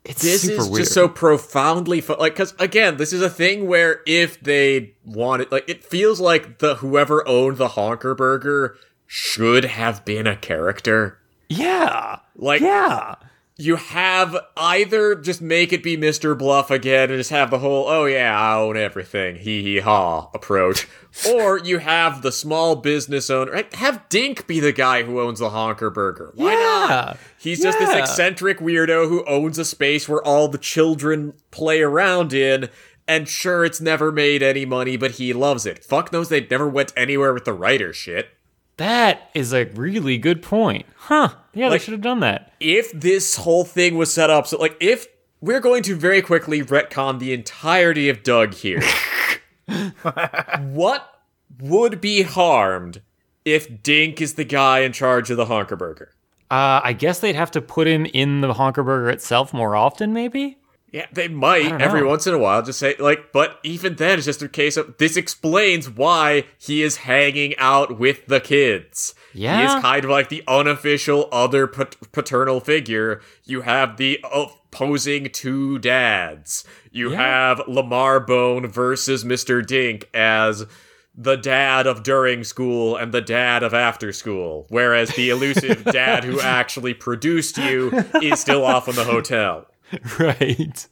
It's 0.04 0.20
This 0.22 0.42
super 0.42 0.62
is 0.62 0.68
weird. 0.68 0.82
just 0.82 0.94
so 0.94 1.06
profoundly 1.06 2.00
like 2.00 2.32
because 2.32 2.54
again, 2.58 2.96
this 2.96 3.12
is 3.12 3.22
a 3.22 3.30
thing 3.30 3.68
where 3.68 4.00
if 4.04 4.40
they 4.40 4.94
wanted, 5.04 5.52
like, 5.52 5.68
it 5.68 5.84
feels 5.84 6.18
like 6.18 6.58
the 6.58 6.76
whoever 6.76 7.26
owned 7.28 7.56
the 7.58 7.68
Honker 7.68 8.16
Burger 8.16 8.76
should 9.06 9.64
have 9.64 10.04
been 10.04 10.26
a 10.26 10.34
character. 10.34 11.20
Yeah. 11.58 12.18
Like, 12.36 12.60
Yeah. 12.60 13.14
you 13.58 13.76
have 13.76 14.36
either 14.56 15.14
just 15.14 15.40
make 15.42 15.72
it 15.72 15.82
be 15.82 15.96
Mr. 15.96 16.36
Bluff 16.36 16.70
again 16.70 17.10
and 17.10 17.18
just 17.20 17.30
have 17.30 17.50
the 17.50 17.58
whole, 17.58 17.86
oh 17.86 18.06
yeah, 18.06 18.38
I 18.38 18.56
own 18.56 18.76
everything, 18.76 19.36
hee 19.36 19.62
hee 19.62 19.80
ha 19.80 20.28
approach. 20.34 20.88
or 21.30 21.58
you 21.58 21.78
have 21.78 22.22
the 22.22 22.32
small 22.32 22.76
business 22.76 23.28
owner, 23.30 23.52
right? 23.52 23.72
have 23.74 24.08
Dink 24.08 24.46
be 24.46 24.58
the 24.60 24.72
guy 24.72 25.02
who 25.02 25.20
owns 25.20 25.38
the 25.38 25.50
Honker 25.50 25.90
Burger. 25.90 26.32
Why 26.34 26.54
not? 26.54 26.88
Yeah. 26.90 27.16
He's 27.38 27.62
just 27.62 27.78
this 27.78 27.94
eccentric 27.94 28.58
weirdo 28.58 29.08
who 29.08 29.24
owns 29.26 29.58
a 29.58 29.64
space 29.64 30.08
where 30.08 30.22
all 30.24 30.48
the 30.48 30.58
children 30.58 31.34
play 31.50 31.82
around 31.82 32.32
in. 32.32 32.68
And 33.08 33.28
sure, 33.28 33.64
it's 33.64 33.80
never 33.80 34.12
made 34.12 34.42
any 34.44 34.64
money, 34.64 34.96
but 34.96 35.12
he 35.12 35.32
loves 35.32 35.66
it. 35.66 35.84
Fuck 35.84 36.12
knows 36.12 36.28
they 36.28 36.46
never 36.46 36.68
went 36.68 36.92
anywhere 36.96 37.34
with 37.34 37.44
the 37.44 37.52
writer 37.52 37.92
shit. 37.92 38.28
That 38.78 39.30
is 39.34 39.52
a 39.52 39.64
really 39.74 40.18
good 40.18 40.42
point. 40.42 40.86
Huh. 40.96 41.30
Yeah, 41.54 41.68
Like- 41.68 41.80
they 41.80 41.84
should 41.84 41.92
have 41.92 42.00
done 42.00 42.20
that. 42.20 42.52
if 42.60 42.90
this 42.92 43.36
whole 43.36 43.64
thing 43.64 43.96
was 43.96 44.12
set 44.12 44.30
up 44.30 44.46
so 44.46 44.56
like 44.58 44.76
if 44.80 45.06
we're 45.40 45.60
going 45.60 45.82
to 45.82 45.96
very 45.96 46.22
quickly 46.22 46.62
retcon 46.62 47.18
the 47.18 47.32
entirety 47.32 48.08
of 48.08 48.22
Doug 48.22 48.54
here. 48.54 48.80
what 50.02 51.20
would 51.60 52.00
be 52.00 52.22
harmed 52.22 53.02
if 53.44 53.82
Dink 53.82 54.20
is 54.20 54.34
the 54.34 54.44
guy 54.44 54.80
in 54.80 54.92
charge 54.92 55.30
of 55.30 55.36
the 55.36 55.46
Honker 55.46 55.76
Burger? 55.76 56.10
Uh, 56.50 56.80
I 56.84 56.92
guess 56.92 57.20
they'd 57.20 57.34
have 57.34 57.50
to 57.52 57.60
put 57.62 57.86
him 57.86 58.06
in 58.06 58.40
the 58.40 58.52
Honker 58.52 58.82
Burger 58.82 59.10
itself 59.10 59.52
more 59.54 59.74
often, 59.74 60.12
maybe? 60.12 60.58
Yeah, 60.92 61.06
they 61.10 61.26
might 61.26 61.80
every 61.80 62.04
once 62.04 62.26
in 62.26 62.34
a 62.34 62.38
while 62.38 62.60
just 62.62 62.78
say 62.78 62.94
like, 62.98 63.32
but 63.32 63.58
even 63.62 63.94
then 63.94 64.18
it's 64.18 64.26
just 64.26 64.42
a 64.42 64.48
case 64.48 64.76
of 64.76 64.98
this 64.98 65.16
explains 65.16 65.88
why 65.88 66.44
he 66.58 66.82
is 66.82 66.98
hanging 66.98 67.56
out 67.56 67.98
with 67.98 68.26
the 68.26 68.40
kids. 68.40 69.14
Yeah, 69.32 69.56
He 69.58 69.64
is 69.64 69.82
kind 69.82 70.04
of 70.04 70.10
like 70.10 70.28
the 70.28 70.44
unofficial 70.46 71.30
other 71.32 71.66
pat- 71.66 71.96
paternal 72.12 72.60
figure. 72.60 73.22
You 73.44 73.62
have 73.62 73.96
the 73.96 74.20
opposing 74.30 75.30
two 75.30 75.78
dads. 75.78 76.64
You 76.90 77.12
Yeah. 77.12 77.16
have 77.22 77.62
Lamar 77.66 78.20
Bone 78.20 78.66
versus 78.66 79.24
Mr. 79.24 79.64
Dink 79.66 80.08
as 80.12 80.66
the 81.14 81.36
dad 81.36 81.86
of 81.86 82.02
during 82.02 82.44
school 82.44 82.96
and 82.96 83.12
the 83.12 83.20
dad 83.20 83.62
of 83.62 83.72
after 83.74 84.12
school, 84.12 84.66
whereas 84.68 85.10
the 85.14 85.30
elusive 85.30 85.84
dad 85.92 86.24
who 86.24 86.40
actually 86.40 86.94
produced 86.94 87.56
you 87.58 87.90
is 88.22 88.40
still 88.40 88.64
off 88.64 88.88
in 88.88 88.94
the 88.94 89.04
hotel. 89.04 89.66
Right. 90.18 90.86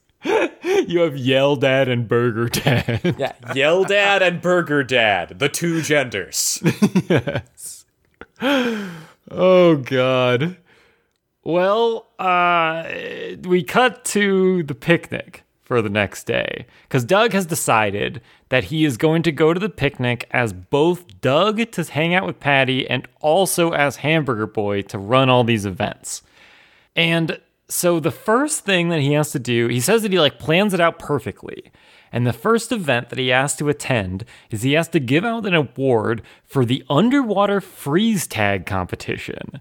You 0.87 1.01
have 1.01 1.17
Yell 1.17 1.57
Dad 1.57 1.89
and 1.89 2.07
Burger 2.07 2.49
Dad. 2.49 3.17
Yeah, 3.19 3.33
Yell 3.55 3.85
Dad 3.85 4.23
and 4.23 4.43
Burger 4.43 4.85
Dad, 4.85 5.39
the 5.39 5.49
two 5.49 5.81
genders. 5.81 6.63
yes. 7.09 7.87
Oh 9.31 9.77
God. 9.77 10.59
Well, 11.43 12.09
uh, 12.19 12.85
we 13.45 13.63
cut 13.63 14.05
to 14.07 14.63
the 14.65 14.75
picnic 14.75 15.45
for 15.63 15.81
the 15.81 15.89
next 15.89 16.25
day 16.25 16.67
because 16.83 17.05
Doug 17.05 17.33
has 17.33 17.47
decided 17.47 18.21
that 18.51 18.65
he 18.65 18.85
is 18.85 18.97
going 18.97 19.23
to 19.23 19.33
go 19.33 19.55
to 19.55 19.61
the 19.61 19.69
picnic 19.69 20.29
as 20.33 20.53
both 20.53 21.21
Doug 21.21 21.71
to 21.71 21.85
hang 21.85 22.13
out 22.13 22.27
with 22.27 22.41
Patty 22.41 22.89
and 22.91 23.07
also 23.21 23.71
as 23.71 23.97
Hamburger 23.97 24.47
Boy 24.49 24.83
to 24.83 24.99
run 24.99 25.31
all 25.31 25.45
these 25.45 25.65
events. 25.65 26.23
And 26.95 27.41
so 27.71 28.01
the 28.01 28.11
first 28.11 28.65
thing 28.65 28.89
that 28.89 29.01
he 29.01 29.13
has 29.13 29.31
to 29.33 29.39
do, 29.39 29.69
he 29.69 29.81
says 29.81 30.03
that 30.03 30.13
he 30.13 30.19
like 30.21 30.39
plans 30.39 30.75
it 30.75 30.81
out 30.81 30.99
perfectly. 30.99 31.71
And 32.13 32.27
the 32.27 32.33
first 32.33 32.73
event 32.73 33.09
that 33.11 33.19
he 33.19 33.29
has 33.29 33.55
to 33.57 33.69
attend 33.69 34.25
is 34.51 34.63
he 34.63 34.73
has 34.73 34.89
to 34.89 35.01
give 35.01 35.25
out 35.25 35.47
an 35.47 35.55
award 35.55 36.23
for 36.45 36.65
the 36.65 36.85
underwater 36.91 37.61
freeze 37.61 38.27
tag 38.27 38.67
competition, 38.67 39.61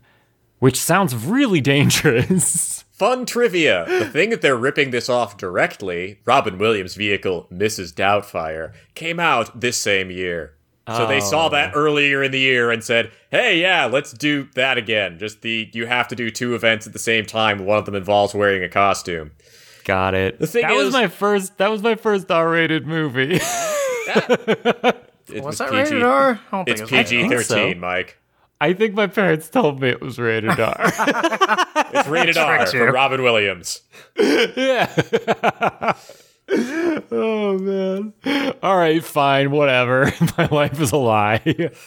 which 0.57 0.79
sounds 0.79 1.15
really 1.15 1.61
dangerous. 1.75 2.83
Fun 2.91 3.25
trivia. 3.25 3.85
The 3.87 4.09
thing 4.09 4.29
that 4.31 4.41
they're 4.41 4.57
ripping 4.57 4.89
this 4.89 5.07
off 5.07 5.37
directly, 5.37 6.19
Robin 6.25 6.57
Williams' 6.57 6.95
vehicle, 6.95 7.47
Mrs. 7.51 7.93
Doubtfire, 7.93 8.73
came 8.95 9.19
out 9.19 9.61
this 9.61 9.77
same 9.77 10.11
year. 10.11 10.55
So 10.97 11.07
they 11.07 11.19
saw 11.19 11.49
that 11.49 11.71
oh. 11.75 11.79
earlier 11.79 12.23
in 12.23 12.31
the 12.31 12.39
year 12.39 12.71
and 12.71 12.83
said, 12.83 13.11
"Hey, 13.31 13.59
yeah, 13.61 13.85
let's 13.85 14.11
do 14.11 14.47
that 14.55 14.77
again. 14.77 15.17
Just 15.19 15.41
the 15.41 15.69
you 15.73 15.85
have 15.85 16.07
to 16.09 16.15
do 16.15 16.29
two 16.29 16.55
events 16.55 16.87
at 16.87 16.93
the 16.93 16.99
same 16.99 17.25
time. 17.25 17.65
One 17.65 17.77
of 17.77 17.85
them 17.85 17.95
involves 17.95 18.33
wearing 18.33 18.63
a 18.63 18.69
costume." 18.69 19.31
Got 19.85 20.13
it. 20.13 20.39
The 20.39 20.47
thing 20.47 20.61
that 20.63 20.73
was 20.75 20.93
my 20.93 21.07
first. 21.07 21.57
That 21.57 21.69
was 21.71 21.81
my 21.81 21.95
first 21.95 22.29
R-rated 22.29 22.85
movie. 22.87 23.39
It 25.31 25.43
Was 25.43 25.45
was 25.45 25.57
that 25.59 25.69
PG. 25.69 25.81
rated 25.83 26.03
R? 26.03 26.39
I 26.51 26.55
don't 26.57 26.69
It's 26.69 26.81
think 26.81 26.91
it 26.91 27.07
PG 27.07 27.29
think 27.29 27.41
so. 27.41 27.55
thirteen, 27.55 27.79
Mike. 27.79 28.17
I 28.59 28.73
think 28.73 28.95
my 28.95 29.05
parents 29.07 29.47
told 29.47 29.79
me 29.79 29.89
it 29.89 30.01
was 30.01 30.17
rated 30.17 30.59
R. 30.59 30.75
It's 31.93 32.07
rated 32.07 32.35
R 32.37 32.57
Tricked 32.57 32.71
for. 32.71 32.91
Robin 32.91 33.21
Williams. 33.23 33.81
yeah. 34.17 34.85
Oh 36.51 37.57
man. 37.57 38.13
All 38.61 38.77
right, 38.77 39.03
fine, 39.03 39.51
whatever. 39.51 40.11
my 40.37 40.47
life 40.47 40.79
is 40.79 40.91
a 40.91 40.97
lie. 40.97 41.71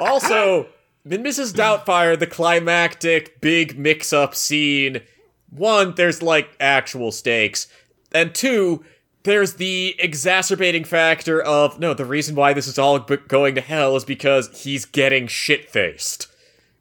Also, 0.00 0.66
in 1.04 1.22
Mrs. 1.22 1.54
Doubtfire, 1.54 2.18
the 2.18 2.26
climactic 2.26 3.40
big 3.40 3.78
mix-up 3.78 4.34
scene. 4.34 5.00
One, 5.48 5.94
there's 5.94 6.22
like 6.22 6.50
actual 6.58 7.12
stakes, 7.12 7.68
and 8.10 8.34
two, 8.34 8.84
there's 9.22 9.54
the 9.54 9.94
exacerbating 10.00 10.82
factor 10.82 11.40
of 11.40 11.78
no. 11.78 11.94
The 11.94 12.04
reason 12.04 12.34
why 12.34 12.52
this 12.52 12.66
is 12.66 12.80
all 12.80 12.98
going 12.98 13.54
to 13.54 13.60
hell 13.60 13.94
is 13.94 14.04
because 14.04 14.62
he's 14.62 14.86
getting 14.86 15.28
shit-faced. 15.28 16.26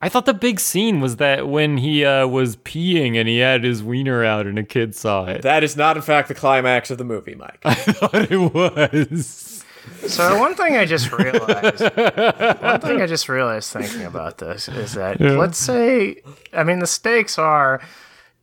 I 0.01 0.07
thought 0.07 0.25
the 0.25 0.33
big 0.33 0.59
scene 0.59 1.01
was 1.01 1.17
that 1.17 1.49
when 1.49 1.77
he 1.77 2.05
uh, 2.05 2.25
was 2.27 2.55
peeing 2.55 3.15
and 3.15 3.27
he 3.27 3.39
had 3.39 3.63
his 3.63 3.83
wiener 3.83 4.23
out 4.23 4.47
and 4.47 4.57
a 4.57 4.63
kid 4.63 4.95
saw 4.95 5.25
it. 5.25 5.41
That 5.41 5.63
is 5.63 5.75
not, 5.75 5.97
in 5.97 6.01
fact, 6.01 6.29
the 6.29 6.35
climax 6.35 6.89
of 6.89 6.97
the 6.97 7.03
movie, 7.03 7.35
Mike. 7.35 7.59
I 7.65 7.73
thought 7.73 8.31
it 8.31 8.53
was. 8.53 9.65
So 10.07 10.39
one 10.39 10.55
thing 10.55 10.77
I 10.77 10.85
just 10.85 11.11
realized, 11.11 11.81
one 11.81 12.79
thing 12.79 13.01
I 13.01 13.05
just 13.07 13.27
realized 13.27 13.73
thinking 13.73 14.03
about 14.03 14.37
this 14.37 14.69
is 14.69 14.93
that 14.93 15.19
let's 15.19 15.57
say, 15.57 16.21
I 16.53 16.63
mean, 16.63 16.79
the 16.79 16.87
stakes 16.87 17.37
are 17.37 17.81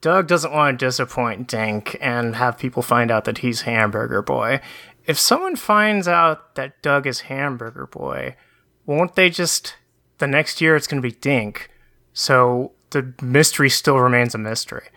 Doug 0.01 0.27
doesn't 0.27 0.53
want 0.53 0.79
to 0.79 0.87
disappoint 0.87 1.49
Dink 1.49 1.97
and 2.01 2.37
have 2.37 2.59
people 2.59 2.83
find 2.83 3.11
out 3.11 3.25
that 3.25 3.39
he's 3.39 3.63
Hamburger 3.63 4.23
Boy. 4.23 4.61
If 5.07 5.19
someone 5.19 5.57
finds 5.57 6.07
out 6.09 6.57
that 6.57 6.83
Doug 6.83 7.07
is 7.07 7.21
Hamburger 7.21 7.87
Boy, 7.87 8.37
won't 8.85 9.15
they 9.15 9.31
just 9.31 9.77
the 10.19 10.27
next 10.27 10.61
year 10.61 10.77
it's 10.77 10.87
going 10.87 11.03
to 11.03 11.09
be 11.09 11.15
Dink? 11.15 11.71
So 12.13 12.73
the 12.91 13.13
mystery 13.23 13.69
still 13.71 13.99
remains 13.99 14.35
a 14.35 14.39
mystery. 14.39 14.89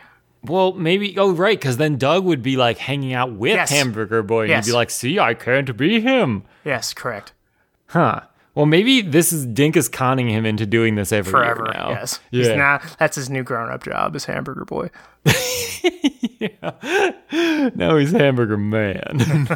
Well, 0.43 0.72
maybe. 0.74 1.17
Oh, 1.17 1.34
right, 1.34 1.59
because 1.59 1.76
then 1.78 1.97
Doug 1.97 2.24
would 2.24 2.41
be 2.41 2.55
like 2.55 2.78
hanging 2.78 3.13
out 3.13 3.34
with 3.34 3.53
Yes. 3.55 3.70
Hamburger 3.72 4.24
Boy, 4.24 4.41
and 4.43 4.49
Yes. 4.49 4.65
he'd 4.65 4.72
be 4.72 4.76
like, 4.76 4.89
"See, 4.89 5.20
I 5.20 5.34
can't 5.34 5.76
be 5.76 5.99
him." 5.99 6.43
Yes, 6.63 6.93
correct. 6.93 7.34
Huh. 7.88 8.22
Well, 8.55 8.65
maybe 8.65 9.01
this 9.01 9.34
is 9.34 9.45
Dink 9.45 9.76
is 9.76 9.89
conning 9.89 10.30
him 10.30 10.45
into 10.45 10.65
doing 10.65 10.95
this 10.95 11.11
every 11.11 11.32
Forever. 11.32 11.65
year 11.65 11.74
now. 11.74 11.89
Yes. 11.89 12.20
He's 12.32 12.47
Yeah. 12.47 12.55
now 12.55 12.80
that's 12.97 13.15
his 13.17 13.30
new 13.30 13.43
grown-up 13.43 13.84
job 13.84 14.15
as 14.15 14.26
Hamburger 14.26 14.63
Boy. 14.65 14.89
now 17.76 17.97
he's 17.97 18.11
Hamburger 18.11 18.57
Man. 18.57 19.47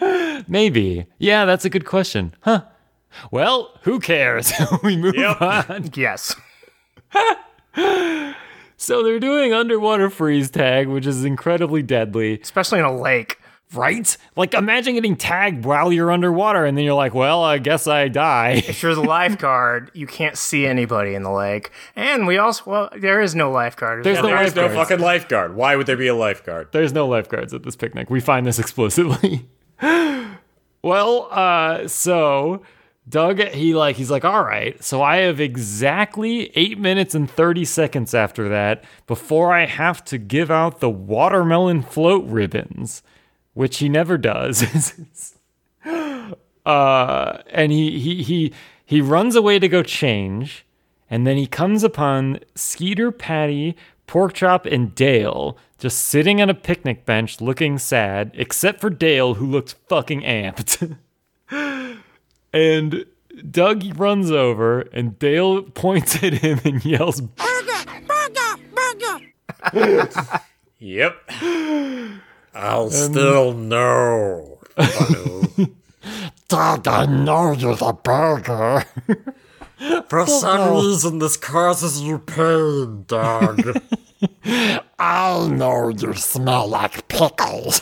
maybe. 0.48 1.06
Yeah, 1.18 1.44
that's 1.44 1.64
a 1.64 1.70
good 1.70 1.86
question. 1.86 2.34
Huh. 2.40 2.62
Well, 3.30 3.78
who 3.82 4.00
cares? 4.00 4.52
we 4.82 4.96
move 4.96 5.14
Yep. 5.16 5.40
on. 5.42 5.90
Yes. 5.94 6.34
So 8.76 9.02
they're 9.02 9.20
doing 9.20 9.52
underwater 9.54 10.10
freeze 10.10 10.50
tag, 10.50 10.88
which 10.88 11.06
is 11.06 11.24
incredibly 11.24 11.82
deadly, 11.82 12.40
Especially 12.40 12.80
in 12.80 12.84
a 12.84 12.94
lake. 12.94 13.38
right? 13.72 14.16
Like 14.36 14.52
imagine 14.52 14.94
getting 14.94 15.16
tagged 15.16 15.64
while 15.64 15.92
you're 15.92 16.10
underwater 16.10 16.64
and 16.66 16.76
then 16.76 16.84
you're 16.84 16.92
like, 16.94 17.14
"Well, 17.14 17.42
I 17.42 17.58
guess 17.58 17.86
I 17.86 18.08
die." 18.08 18.62
If 18.66 18.82
you're 18.82 18.94
the 18.94 19.00
lifeguard, 19.02 19.90
you 19.94 20.06
can't 20.06 20.36
see 20.36 20.66
anybody 20.66 21.14
in 21.14 21.22
the 21.22 21.30
lake. 21.30 21.70
And 21.96 22.26
we 22.26 22.36
also, 22.36 22.62
well, 22.70 22.88
there 22.96 23.20
is 23.22 23.34
no 23.34 23.50
lifeguard. 23.50 24.04
There's 24.04 24.18
no 24.20 24.26
There 24.26 24.42
is 24.42 24.54
no 24.56 24.68
fucking 24.68 24.98
lifeguard. 24.98 25.54
Why 25.56 25.76
would 25.76 25.86
there 25.86 25.96
be 25.96 26.08
a 26.08 26.14
lifeguard? 26.14 26.68
There's 26.72 26.92
no 26.92 27.06
lifeguards 27.06 27.54
at 27.54 27.62
this 27.62 27.76
picnic. 27.76 28.10
We 28.10 28.20
find 28.20 28.44
this 28.44 28.58
explicitly. 28.58 29.48
well, 30.82 31.28
uh, 31.30 31.88
so 31.88 32.62
Doug, 33.06 33.38
he 33.38 33.74
like 33.74 33.96
he's 33.96 34.10
like, 34.10 34.24
all 34.24 34.42
right. 34.42 34.82
So 34.82 35.02
I 35.02 35.16
have 35.18 35.40
exactly 35.40 36.50
eight 36.54 36.78
minutes 36.78 37.14
and 37.14 37.30
thirty 37.30 37.64
seconds 37.64 38.14
after 38.14 38.48
that 38.48 38.82
before 39.06 39.52
I 39.52 39.66
have 39.66 40.04
to 40.06 40.18
give 40.18 40.50
out 40.50 40.80
the 40.80 40.90
watermelon 40.90 41.82
float 41.82 42.24
ribbons, 42.24 43.02
which 43.52 43.78
he 43.78 43.90
never 43.90 44.16
does. 44.16 44.94
uh, 46.66 47.38
and 47.50 47.72
he 47.72 47.98
he 47.98 48.22
he 48.22 48.52
he 48.86 49.00
runs 49.02 49.36
away 49.36 49.58
to 49.58 49.68
go 49.68 49.82
change, 49.82 50.64
and 51.10 51.26
then 51.26 51.36
he 51.36 51.46
comes 51.46 51.84
upon 51.84 52.40
Skeeter, 52.54 53.10
Patty, 53.12 53.76
Porkchop, 54.08 54.64
and 54.64 54.94
Dale 54.94 55.58
just 55.76 55.98
sitting 55.98 56.40
on 56.40 56.48
a 56.48 56.54
picnic 56.54 57.04
bench 57.04 57.42
looking 57.42 57.76
sad, 57.78 58.30
except 58.32 58.80
for 58.80 58.88
Dale, 58.88 59.34
who 59.34 59.46
looks 59.46 59.74
fucking 59.88 60.22
amped. 60.22 60.96
and 62.54 63.04
Doug 63.50 63.98
runs 63.98 64.30
over, 64.30 64.80
and 64.92 65.18
Dale 65.18 65.62
points 65.74 66.22
at 66.22 66.34
him 66.34 66.60
and 66.64 66.84
yells, 66.84 67.20
Burger, 67.20 67.84
burger, 68.06 69.20
burger. 69.72 70.40
Yep. 70.78 71.30
I'll 72.54 72.90
still 72.90 73.52
know. 73.52 74.58
Doug, 76.48 76.86
I 76.86 77.06
know 77.06 77.52
you're 77.52 77.74
the 77.74 77.92
burger. 77.92 78.84
For 80.08 80.26
some 80.26 80.74
reason, 80.76 81.18
this 81.18 81.36
causes 81.36 82.00
you 82.00 82.18
pain, 82.18 83.04
Doug. 83.08 83.82
I'll 84.98 85.48
know 85.48 85.88
you 85.88 86.14
smell 86.14 86.68
like 86.68 87.08
pickles. 87.08 87.80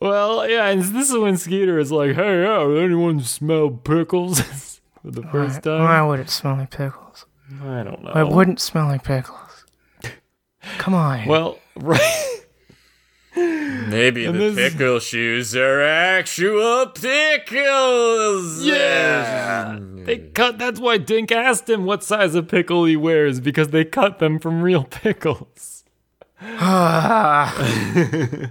Well, 0.00 0.48
yeah, 0.48 0.68
and 0.68 0.82
this 0.82 1.10
is 1.10 1.18
when 1.18 1.36
Skeeter 1.36 1.78
is 1.78 1.92
like, 1.92 2.14
hey, 2.14 2.42
yeah, 2.42 2.62
anyone 2.82 3.20
smell 3.20 3.70
pickles 3.70 4.40
for 5.02 5.10
the 5.10 5.22
first 5.24 5.62
time? 5.62 5.82
Why 5.82 6.02
would 6.02 6.20
it 6.20 6.30
smell 6.30 6.56
like 6.56 6.70
pickles? 6.70 7.26
I 7.62 7.82
don't 7.82 8.02
know. 8.02 8.12
It 8.12 8.28
wouldn't 8.28 8.60
smell 8.60 8.86
like 8.86 9.04
pickles. 9.04 9.66
Come 10.78 10.94
on. 10.94 11.26
Well, 11.26 11.58
right. 11.76 12.26
Maybe 13.36 14.26
the 14.26 14.32
this- 14.32 14.72
pickle 14.72 14.98
shoes 15.00 15.54
are 15.54 15.82
actual 15.82 16.86
pickles. 16.86 18.64
Yeah. 18.64 19.78
They 19.80 20.18
cut, 20.18 20.58
that's 20.58 20.80
why 20.80 20.98
Dink 20.98 21.30
asked 21.30 21.68
him 21.68 21.84
what 21.84 22.02
size 22.02 22.34
of 22.34 22.48
pickle 22.48 22.86
he 22.86 22.96
wears, 22.96 23.40
because 23.40 23.68
they 23.68 23.84
cut 23.84 24.18
them 24.18 24.38
from 24.38 24.62
real 24.62 24.84
pickles. 24.90 25.84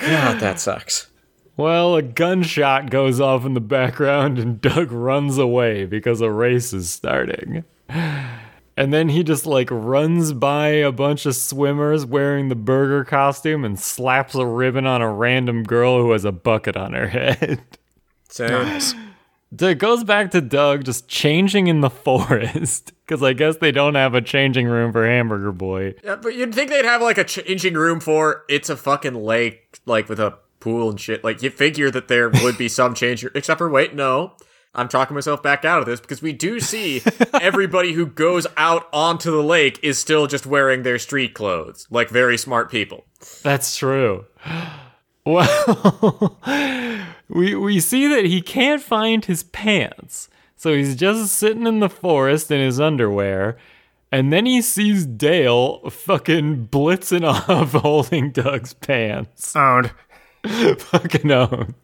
God, 0.00 0.40
that 0.40 0.60
sucks. 0.60 1.08
Well, 1.56 1.96
a 1.96 2.02
gunshot 2.02 2.88
goes 2.90 3.20
off 3.20 3.44
in 3.44 3.54
the 3.54 3.60
background 3.60 4.38
and 4.38 4.60
Doug 4.60 4.92
runs 4.92 5.38
away 5.38 5.86
because 5.86 6.20
a 6.20 6.30
race 6.30 6.72
is 6.72 6.88
starting. 6.90 7.64
And 7.88 8.94
then 8.94 9.08
he 9.08 9.24
just 9.24 9.44
like 9.44 9.68
runs 9.72 10.32
by 10.32 10.68
a 10.68 10.92
bunch 10.92 11.26
of 11.26 11.34
swimmers 11.34 12.06
wearing 12.06 12.48
the 12.48 12.54
burger 12.54 13.04
costume 13.04 13.64
and 13.64 13.76
slaps 13.76 14.36
a 14.36 14.46
ribbon 14.46 14.86
on 14.86 15.02
a 15.02 15.12
random 15.12 15.64
girl 15.64 16.00
who 16.00 16.12
has 16.12 16.24
a 16.24 16.30
bucket 16.30 16.76
on 16.76 16.92
her 16.92 17.08
head. 17.08 17.60
So, 18.28 18.46
It 19.50 19.78
goes 19.78 20.04
back 20.04 20.30
to 20.32 20.40
Doug 20.40 20.84
just 20.84 21.08
changing 21.08 21.68
in 21.68 21.80
the 21.80 21.90
forest 21.90 22.92
because 23.06 23.22
I 23.22 23.32
guess 23.32 23.56
they 23.56 23.72
don't 23.72 23.94
have 23.94 24.14
a 24.14 24.20
changing 24.20 24.66
room 24.66 24.92
for 24.92 25.06
Hamburger 25.06 25.52
Boy. 25.52 25.94
Yeah, 26.04 26.16
but 26.16 26.34
you'd 26.34 26.54
think 26.54 26.70
they'd 26.70 26.84
have 26.84 27.00
like 27.02 27.18
a 27.18 27.24
changing 27.24 27.74
room 27.74 28.00
for 28.00 28.44
it's 28.48 28.68
a 28.68 28.76
fucking 28.76 29.14
lake, 29.14 29.80
like 29.86 30.08
with 30.08 30.20
a 30.20 30.38
pool 30.60 30.90
and 30.90 31.00
shit. 31.00 31.24
Like 31.24 31.42
you 31.42 31.50
figure 31.50 31.90
that 31.90 32.08
there 32.08 32.28
would 32.28 32.58
be 32.58 32.68
some 32.68 32.94
change, 32.94 33.24
except 33.34 33.58
for 33.58 33.70
wait, 33.70 33.94
no. 33.94 34.34
I'm 34.74 34.88
talking 34.88 35.14
myself 35.14 35.42
back 35.42 35.64
out 35.64 35.80
of 35.80 35.86
this 35.86 35.98
because 35.98 36.20
we 36.20 36.32
do 36.34 36.60
see 36.60 37.02
everybody 37.40 37.94
who 37.94 38.06
goes 38.06 38.46
out 38.58 38.86
onto 38.92 39.30
the 39.30 39.42
lake 39.42 39.80
is 39.82 39.98
still 39.98 40.26
just 40.26 40.46
wearing 40.46 40.82
their 40.82 40.98
street 40.98 41.32
clothes, 41.32 41.86
like 41.90 42.10
very 42.10 42.36
smart 42.36 42.70
people. 42.70 43.06
That's 43.42 43.76
true. 43.76 44.26
Well, 45.26 46.38
we 47.28 47.54
we 47.54 47.80
see 47.80 48.06
that 48.06 48.24
he 48.24 48.40
can't 48.40 48.82
find 48.82 49.24
his 49.24 49.42
pants. 49.42 50.28
So 50.56 50.74
he's 50.74 50.96
just 50.96 51.34
sitting 51.34 51.66
in 51.66 51.80
the 51.80 51.88
forest 51.88 52.50
in 52.50 52.60
his 52.60 52.80
underwear. 52.80 53.56
And 54.10 54.32
then 54.32 54.46
he 54.46 54.62
sees 54.62 55.06
Dale 55.06 55.88
fucking 55.90 56.68
blitzing 56.68 57.24
off 57.48 57.72
holding 57.72 58.30
Doug's 58.32 58.74
pants. 58.74 59.54
Owned. 59.54 59.92
fucking 60.78 61.30
owned. 61.30 61.74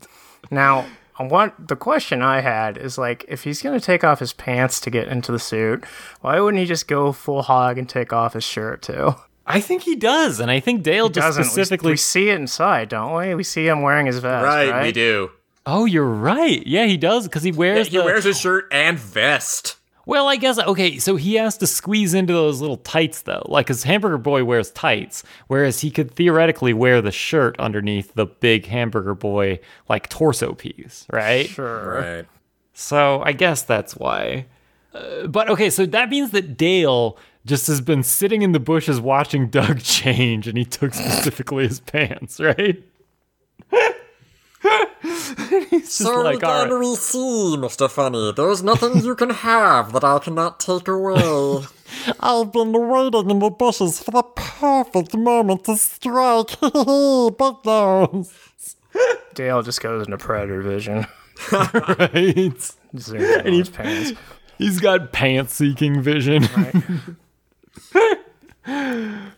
Now, 0.51 0.87
what 1.19 1.55
the 1.69 1.77
question 1.77 2.23
I 2.23 2.41
had 2.41 2.77
is 2.79 2.99
like, 2.99 3.25
if 3.29 3.45
he's 3.45 3.63
gonna 3.63 3.81
take 3.81 4.03
off 4.03 4.21
his 4.21 4.33
pants 4.33 4.81
to 4.81 4.91
get 4.91 5.09
into 5.09 5.31
the 5.31 5.39
suit, 5.39 5.85
why 6.21 6.41
wouldn't 6.41 6.61
he 6.61 6.67
just 6.67 6.89
go 6.89 7.13
full 7.13 7.43
hog 7.43 7.79
and 7.79 7.89
take 7.89 8.13
off 8.13 8.33
his 8.33 8.45
shirt 8.45 8.83
too? 8.83 9.15
I 9.47 9.61
think 9.61 9.83
he 9.83 9.95
does, 9.97 10.41
and 10.41 10.51
I 10.51 10.61
think 10.61 10.83
Dale 10.83 11.09
just 11.09 11.27
Doesn't 11.27 11.45
specifically. 11.45 11.93
We, 11.93 11.97
see 11.99 12.31
it 12.31 12.37
inside, 12.41 12.89
don't 12.89 13.15
we? 13.17 13.35
We 13.35 13.43
see 13.45 13.67
him 13.67 13.83
wearing 13.83 14.07
his 14.07 14.19
vest, 14.19 14.45
Right, 14.45 14.71
right? 14.71 14.83
we 14.85 14.93
do. 14.93 15.31
oh, 15.67 15.85
you're 15.85 16.05
right. 16.05 16.67
Yeah, 16.67 16.87
he 16.87 16.97
does 16.97 17.25
because 17.29 17.43
he 17.43 17.53
wears 17.53 17.89
He 17.89 17.99
the. 17.99 18.05
wears 18.05 18.25
his 18.25 18.41
shirt 18.41 18.67
and 18.73 18.99
vest. 18.99 19.77
Well, 20.07 20.29
I 20.29 20.37
guess 20.37 20.59
okay. 20.59 20.99
So 20.99 21.17
he 21.17 21.35
has 21.37 21.57
to 21.59 21.67
squeeze 21.67 22.13
into 22.13 22.33
those 22.35 22.61
little 22.61 22.77
tights 22.77 23.23
though, 23.23 23.43
like 23.49 23.69
his 23.69 23.85
Hamburger 23.85 24.19
Boy 24.19 24.45
wears 24.45 24.71
tights, 24.71 25.25
whereas 25.47 25.81
he 25.81 25.91
could 25.91 26.11
theoretically 26.11 26.75
wear 26.75 27.01
the 27.01 27.11
shirt 27.11 27.59
underneath 27.59 28.13
the 28.15 28.27
big 28.27 28.67
Hamburger 28.67 29.15
Boy 29.15 29.61
like 29.89 30.11
torso 30.11 30.53
piece, 30.53 31.07
right? 31.11 31.49
Sure. 31.49 32.01
Right. 32.01 32.27
So 32.75 33.23
I 33.25 33.33
guess 33.33 33.63
that's 33.63 33.97
why. 33.97 34.45
Uh, 34.95 35.27
but 35.27 35.49
okay, 35.49 35.71
so 35.71 35.87
that 35.87 36.11
means 36.11 36.33
that 36.33 36.57
Dale 36.59 37.17
just 37.47 37.67
has 37.67 37.81
been 37.81 38.03
sitting 38.03 38.43
in 38.43 38.53
the 38.53 38.61
bushes 38.61 39.01
watching 39.01 39.49
Doug 39.49 39.81
change, 39.83 40.49
and 40.49 40.57
he 40.57 40.65
took 40.65 40.95
specifically 40.95 41.69
his 41.69 41.81
pants, 41.81 42.41
right? 42.41 42.83
He's 45.71 45.99
just 45.99 46.03
like, 46.03 46.43
all 46.43 46.67
right. 46.67 46.79
we 46.79 46.97
see, 46.97 47.57
Mr. 47.59 47.91
Funnie. 47.91 48.33
There's 48.35 48.63
nothing 48.63 49.05
you 49.05 49.15
can 49.15 49.31
have 49.31 49.93
that 49.93 50.03
I 50.03 50.19
cannot 50.19 50.59
take 50.59 50.89
away. 50.89 51.67
I've 52.21 52.51
been 52.51 52.73
waiting 52.73 53.31
in 53.31 53.39
the 53.41 53.51
bushes 53.51 54.03
for 54.03 54.11
the 54.11 54.23
perfect 54.23 55.15
moment 55.15 55.65
to 55.65 55.77
strike. 55.77 56.59
but 56.61 57.63
those. 57.65 58.33
Dale 59.35 59.63
just 59.63 59.83
goes 59.83 60.07
into 60.07 60.17
predator 60.17 60.63
vision. 60.63 61.07
Right? 61.53 62.55
Zooms 62.95 63.15
in 63.15 63.47
on 63.47 63.53
his 63.53 63.69
pants. 63.69 64.13
He's 64.57 64.81
got 64.81 65.13
pants 65.13 65.53
seeking 65.53 66.01
vision. 66.01 66.49
oh, 68.67 69.29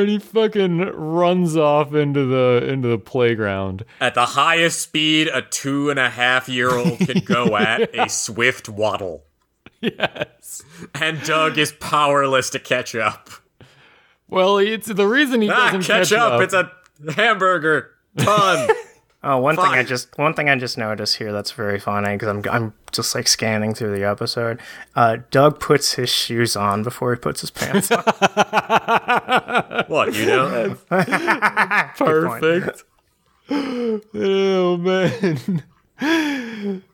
and 0.00 0.08
he 0.08 0.18
fucking 0.18 0.78
runs 0.78 1.56
off 1.56 1.94
into 1.94 2.24
the 2.26 2.66
into 2.68 2.88
the 2.88 2.98
playground. 2.98 3.84
At 4.00 4.14
the 4.14 4.26
highest 4.26 4.80
speed 4.80 5.28
a 5.32 5.42
two 5.42 5.90
and 5.90 5.98
a 5.98 6.10
half 6.10 6.48
year 6.48 6.70
old 6.70 6.98
can 7.00 7.20
go 7.24 7.56
at, 7.56 7.94
a 7.96 8.08
swift 8.08 8.68
waddle. 8.68 9.24
Yes. 9.80 10.62
And 10.94 11.22
Doug 11.22 11.58
is 11.58 11.72
powerless 11.72 12.50
to 12.50 12.58
catch 12.58 12.94
up. 12.94 13.28
Well, 14.28 14.58
it's 14.58 14.86
the 14.88 15.06
reason 15.06 15.42
he 15.42 15.50
Ah, 15.50 15.66
doesn't 15.70 15.82
catch, 15.82 16.12
up. 16.12 16.40
It's 16.40 16.54
a 16.54 16.70
hamburger. 17.12 17.90
Ton. 18.18 18.68
Oh, 19.22 19.38
one 19.38 19.56
thing 19.56 19.64
I 19.64 19.82
just 19.82 20.16
one 20.18 20.34
thing 20.34 20.48
I 20.48 20.56
just 20.56 20.78
noticed 20.78 21.16
here 21.16 21.32
that's 21.32 21.50
very 21.50 21.80
funny 21.80 22.12
because 22.14 22.28
I'm 22.28 22.42
I'm 22.50 22.74
just 22.92 23.14
like 23.14 23.26
scanning 23.26 23.74
through 23.74 23.96
the 23.98 24.04
episode. 24.04 24.60
Uh, 24.94 25.16
Doug 25.30 25.58
puts 25.58 25.94
his 25.94 26.08
shoes 26.10 26.54
on 26.54 26.82
before 26.84 27.12
he 27.14 27.18
puts 27.20 27.40
his 27.40 27.50
pants 27.50 27.90
on. 27.90 28.04
what, 29.88 30.14
you 30.14 30.26
know? 30.26 30.76
perfect. 31.96 32.84
oh 33.50 34.76
man. 34.76 35.62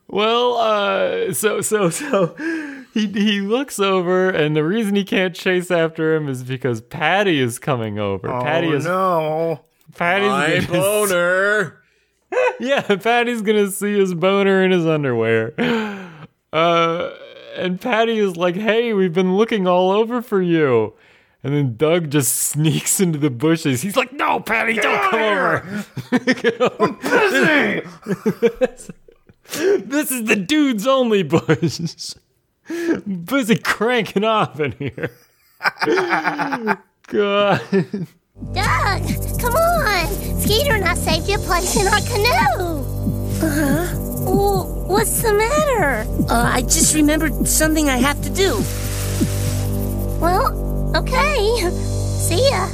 Well, 0.09 0.57
uh, 0.59 1.33
so 1.35 1.61
so 1.61 1.91
so 1.91 2.35
he 2.95 3.07
he 3.09 3.41
looks 3.41 3.79
over, 3.79 4.31
and 4.31 4.55
the 4.57 4.65
reason 4.65 4.95
he 4.95 5.05
can't 5.05 5.35
chase 5.35 5.71
after 5.71 6.15
him 6.15 6.29
is 6.29 6.45
because 6.45 6.81
Patty 6.81 7.41
is 7.41 7.59
coming 7.59 7.99
over. 7.99 8.29
Patty 8.29 8.69
oh 8.69 8.73
is 8.73 8.85
no! 8.85 9.61
Patty's 9.97 10.29
My 10.29 10.61
gonna- 10.67 10.81
boner. 10.81 11.82
Yeah, 12.61 12.81
Patty's 12.83 13.43
gonna 13.43 13.71
see 13.71 13.99
his 13.99 14.15
boner 14.15 14.63
in 14.65 14.71
his 14.71 14.87
underwear. 14.87 15.55
Uh, 16.53 17.15
and 17.57 17.81
Patty 17.81 18.19
is 18.19 18.37
like, 18.37 18.55
"Hey, 18.55 18.93
we've 18.93 19.15
been 19.15 19.39
looking 19.39 19.67
all 19.67 19.91
over 19.91 20.21
for 20.21 20.43
you." 20.43 20.93
And 21.43 21.55
then 21.55 21.77
Doug 21.79 22.11
just 22.11 22.35
sneaks 22.51 23.01
into 23.01 23.19
the 23.19 23.31
bushes. 23.31 23.81
He's 23.81 23.97
like, 23.97 24.13
"No, 24.13 24.39
Patty, 24.39 24.75
don't 24.75 25.11
come 25.11 25.19
here. 25.19 25.39
over." 25.41 26.99
this 29.81 30.11
is 30.11 30.25
the 30.25 30.37
dudes 30.37 30.87
only 30.87 31.23
bush. 31.23 32.15
Busy 33.25 33.57
cranking 33.57 34.25
off 34.25 34.61
in 34.61 34.73
here. 34.73 35.11
God. 37.09 38.07
Doug, 38.41 39.03
come 39.39 39.55
on. 39.55 40.07
Skeeter 40.41 40.75
and 40.75 40.85
I 40.85 40.95
saved 40.95 41.29
you 41.29 41.37
a 41.37 41.39
place 41.39 41.77
in 41.77 41.87
our 41.87 42.01
canoe. 42.01 42.81
Uh-huh. 43.45 43.99
Well, 44.25 44.85
what's 44.87 45.21
the 45.23 45.35
matter? 45.35 46.07
Uh, 46.31 46.51
I 46.55 46.63
just 46.63 46.95
remembered 46.95 47.47
something 47.47 47.91
I 47.91 47.99
have 47.99 48.23
to 48.23 48.31
do. 48.31 48.55
Well, 50.19 50.97
okay. 50.97 51.61
See 51.71 52.49
ya. 52.51 52.69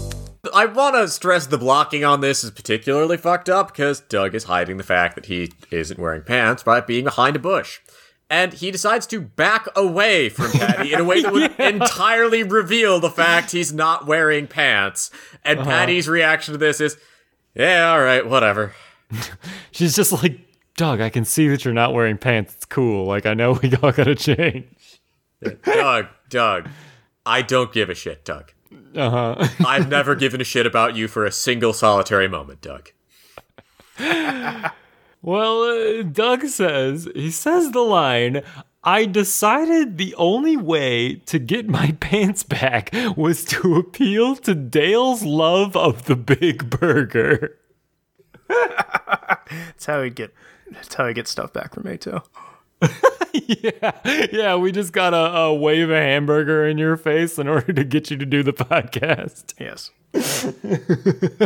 I 0.55 0.67
want 0.67 0.95
to 0.95 1.09
stress 1.09 1.47
the 1.47 1.59
blocking 1.59 2.05
on 2.05 2.21
this 2.21 2.45
is 2.45 2.53
particularly 2.53 3.17
fucked 3.17 3.49
up 3.49 3.69
because 3.69 4.01
Doug 4.01 4.35
is 4.37 4.45
hiding 4.45 4.77
the 4.77 4.85
fact 4.85 5.17
that 5.17 5.27
he 5.27 5.51
isn't 5.71 5.99
wearing 5.99 6.23
pants 6.23 6.63
by 6.63 6.81
being 6.81 7.05
behind 7.05 7.35
a 7.35 7.41
bush. 7.41 7.81
And 8.31 8.53
he 8.53 8.70
decides 8.70 9.07
to 9.09 9.20
back 9.20 9.66
away 9.74 10.29
from 10.29 10.51
Patty 10.51 10.93
in 10.93 11.01
a 11.01 11.05
way 11.05 11.22
that 11.22 11.33
would 11.33 11.55
entirely 11.59 12.43
reveal 12.43 13.01
the 13.01 13.11
fact 13.11 13.53
he's 13.53 13.72
not 13.72 14.07
wearing 14.07 14.47
pants. 14.47 15.11
And 15.45 15.61
Patty's 15.61 16.09
reaction 16.09 16.53
to 16.53 16.59
this 16.59 16.79
is, 16.81 16.99
yeah, 17.55 17.91
all 17.91 18.01
right, 18.01 18.26
whatever. 18.26 18.74
She's 19.70 19.97
just 19.97 20.12
like, 20.12 20.39
Doug, 20.76 21.01
I 21.01 21.09
can 21.09 21.24
see 21.24 21.49
that 21.49 21.64
you're 21.64 21.72
not 21.74 21.95
wearing 21.95 22.18
pants. 22.18 22.55
It's 22.55 22.64
cool. 22.66 23.07
Like, 23.07 23.24
I 23.24 23.35
know 23.35 23.53
we 23.62 23.74
all 23.76 23.93
gotta 23.93 24.14
change. 24.14 24.66
Doug, 25.62 26.07
Doug, 26.29 26.68
I 27.24 27.43
don't 27.43 27.72
give 27.72 27.89
a 27.89 27.95
shit, 27.95 28.24
Doug. 28.24 28.53
Uh 28.95 29.11
huh. 29.11 29.49
I've 29.66 29.89
never 29.89 30.14
given 30.14 30.41
a 30.41 30.45
shit 30.45 30.66
about 30.66 30.97
you 30.97 31.09
for 31.09 31.24
a 31.24 31.33
single 31.33 31.72
solitary 31.72 32.29
moment, 32.29 32.61
Doug. 32.61 32.91
Well, 35.23 35.62
uh, 35.62 36.03
Doug 36.03 36.47
says, 36.47 37.09
he 37.14 37.31
says 37.31 37.73
the 37.73 37.81
line, 37.81 38.43
I 38.85 39.05
decided 39.05 39.99
the 39.99 40.14
only 40.14 40.57
way 40.57 41.16
to 41.27 41.39
get 41.39 41.69
my 41.69 41.93
pants 42.01 42.43
back 42.43 42.91
was 43.16 43.45
to 43.47 43.77
appeal 43.77 44.37
to 44.37 44.55
Dale's 44.55 45.23
love 45.23 45.77
of 45.77 46.05
the 46.05 46.16
big 46.16 46.71
burger. 46.71 47.59
That's 48.49 49.87
how 49.87 50.03
he 50.03 50.11
get. 50.11 50.33
That's 50.71 50.95
how 50.95 51.07
he 51.07 51.14
gets 51.14 51.31
stuff 51.31 51.53
back 51.53 51.75
from 51.75 51.85
me 51.85 51.99
yeah, 53.33 54.27
yeah, 54.33 54.55
we 54.55 54.71
just 54.71 54.93
gotta 54.93 55.16
uh, 55.16 55.53
wave 55.53 55.91
a 55.91 56.01
hamburger 56.01 56.64
in 56.66 56.79
your 56.79 56.97
face 56.97 57.39
in 57.39 57.49
order 57.49 57.73
to 57.73 57.85
get 57.85 58.11
you 58.11 58.16
to 58.16 58.25
do 58.25 58.43
the 58.43 58.53
podcast. 58.53 59.55
Yes. 59.59 59.91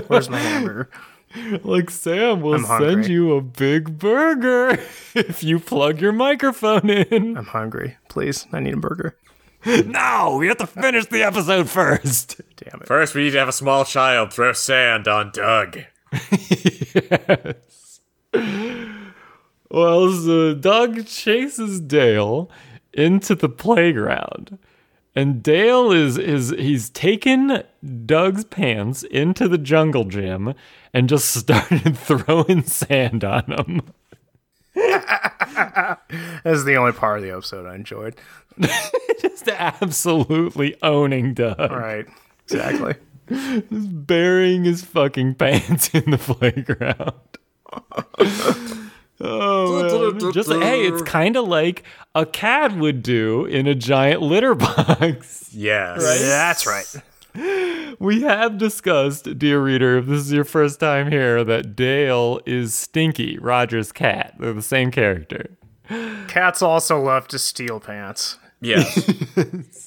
Where's 0.08 0.28
my 0.28 0.38
hamburger? 0.38 0.90
Like, 1.64 1.90
Sam 1.90 2.40
will 2.42 2.58
send 2.60 3.06
you 3.06 3.32
a 3.32 3.40
big 3.40 3.98
burger 3.98 4.78
if 5.14 5.42
you 5.42 5.58
plug 5.58 6.00
your 6.00 6.12
microphone 6.12 6.90
in. 6.90 7.36
I'm 7.36 7.46
hungry. 7.46 7.96
Please, 8.08 8.46
I 8.52 8.60
need 8.60 8.74
a 8.74 8.78
burger. 8.78 9.16
No, 9.64 10.38
we 10.40 10.48
have 10.48 10.56
to 10.56 10.66
finish 10.66 11.06
the 11.06 11.22
episode 11.22 11.70
first. 11.70 12.40
Damn 12.56 12.80
it. 12.80 12.88
First, 12.88 13.14
we 13.14 13.22
need 13.22 13.30
to 13.30 13.38
have 13.38 13.48
a 13.48 13.52
small 13.52 13.84
child 13.84 14.32
throw 14.32 14.52
sand 14.52 15.06
on 15.06 15.30
Doug. 15.32 15.78
yes. 16.40 18.00
Well, 19.70 20.12
so 20.12 20.54
Doug 20.54 21.06
chases 21.06 21.80
Dale 21.80 22.50
into 22.92 23.36
the 23.36 23.48
playground. 23.48 24.58
And 25.14 25.42
Dale 25.42 25.92
is 25.92 26.16
is 26.16 26.50
he's 26.50 26.88
taken 26.88 27.62
Doug's 28.06 28.44
pants 28.44 29.02
into 29.02 29.46
the 29.46 29.58
jungle 29.58 30.04
gym 30.04 30.54
and 30.94 31.08
just 31.08 31.34
started 31.34 31.96
throwing 31.98 32.62
sand 32.62 33.24
on 33.24 33.44
him. 33.44 33.82
That's 34.74 36.64
the 36.64 36.76
only 36.76 36.92
part 36.92 37.18
of 37.18 37.24
the 37.24 37.30
episode 37.30 37.66
I 37.66 37.74
enjoyed. 37.74 38.16
Just 39.20 39.48
absolutely 39.48 40.76
owning 40.82 41.34
Doug. 41.34 41.58
Right. 41.70 42.06
Exactly. 42.44 42.94
burying 43.70 44.64
his 44.64 44.82
fucking 44.82 45.34
pants 45.34 45.90
in 45.94 46.10
the 46.10 46.18
playground. 46.18 47.12
Oh, 49.22 50.12
man. 50.12 50.32
Just 50.32 50.48
like, 50.48 50.62
hey, 50.62 50.86
it's 50.86 51.02
kind 51.02 51.36
of 51.36 51.46
like 51.48 51.84
a 52.14 52.26
cat 52.26 52.76
would 52.76 53.02
do 53.02 53.44
in 53.44 53.66
a 53.66 53.74
giant 53.74 54.22
litter 54.22 54.54
box. 54.56 55.50
Yes. 55.52 56.02
That's 56.02 56.66
right. 56.66 57.02
We 57.98 58.22
have 58.22 58.58
discussed, 58.58 59.38
dear 59.38 59.62
reader, 59.62 59.98
if 59.98 60.06
this 60.06 60.20
is 60.20 60.32
your 60.32 60.44
first 60.44 60.80
time 60.80 61.10
here, 61.10 61.44
that 61.44 61.76
Dale 61.76 62.40
is 62.46 62.74
Stinky, 62.74 63.38
Roger's 63.38 63.92
cat. 63.92 64.34
They're 64.38 64.52
the 64.52 64.60
same 64.60 64.90
character. 64.90 65.50
Cats 66.28 66.62
also 66.62 67.00
love 67.00 67.28
to 67.28 67.38
steal 67.38 67.80
pants. 67.80 68.38
Yes. 68.60 69.10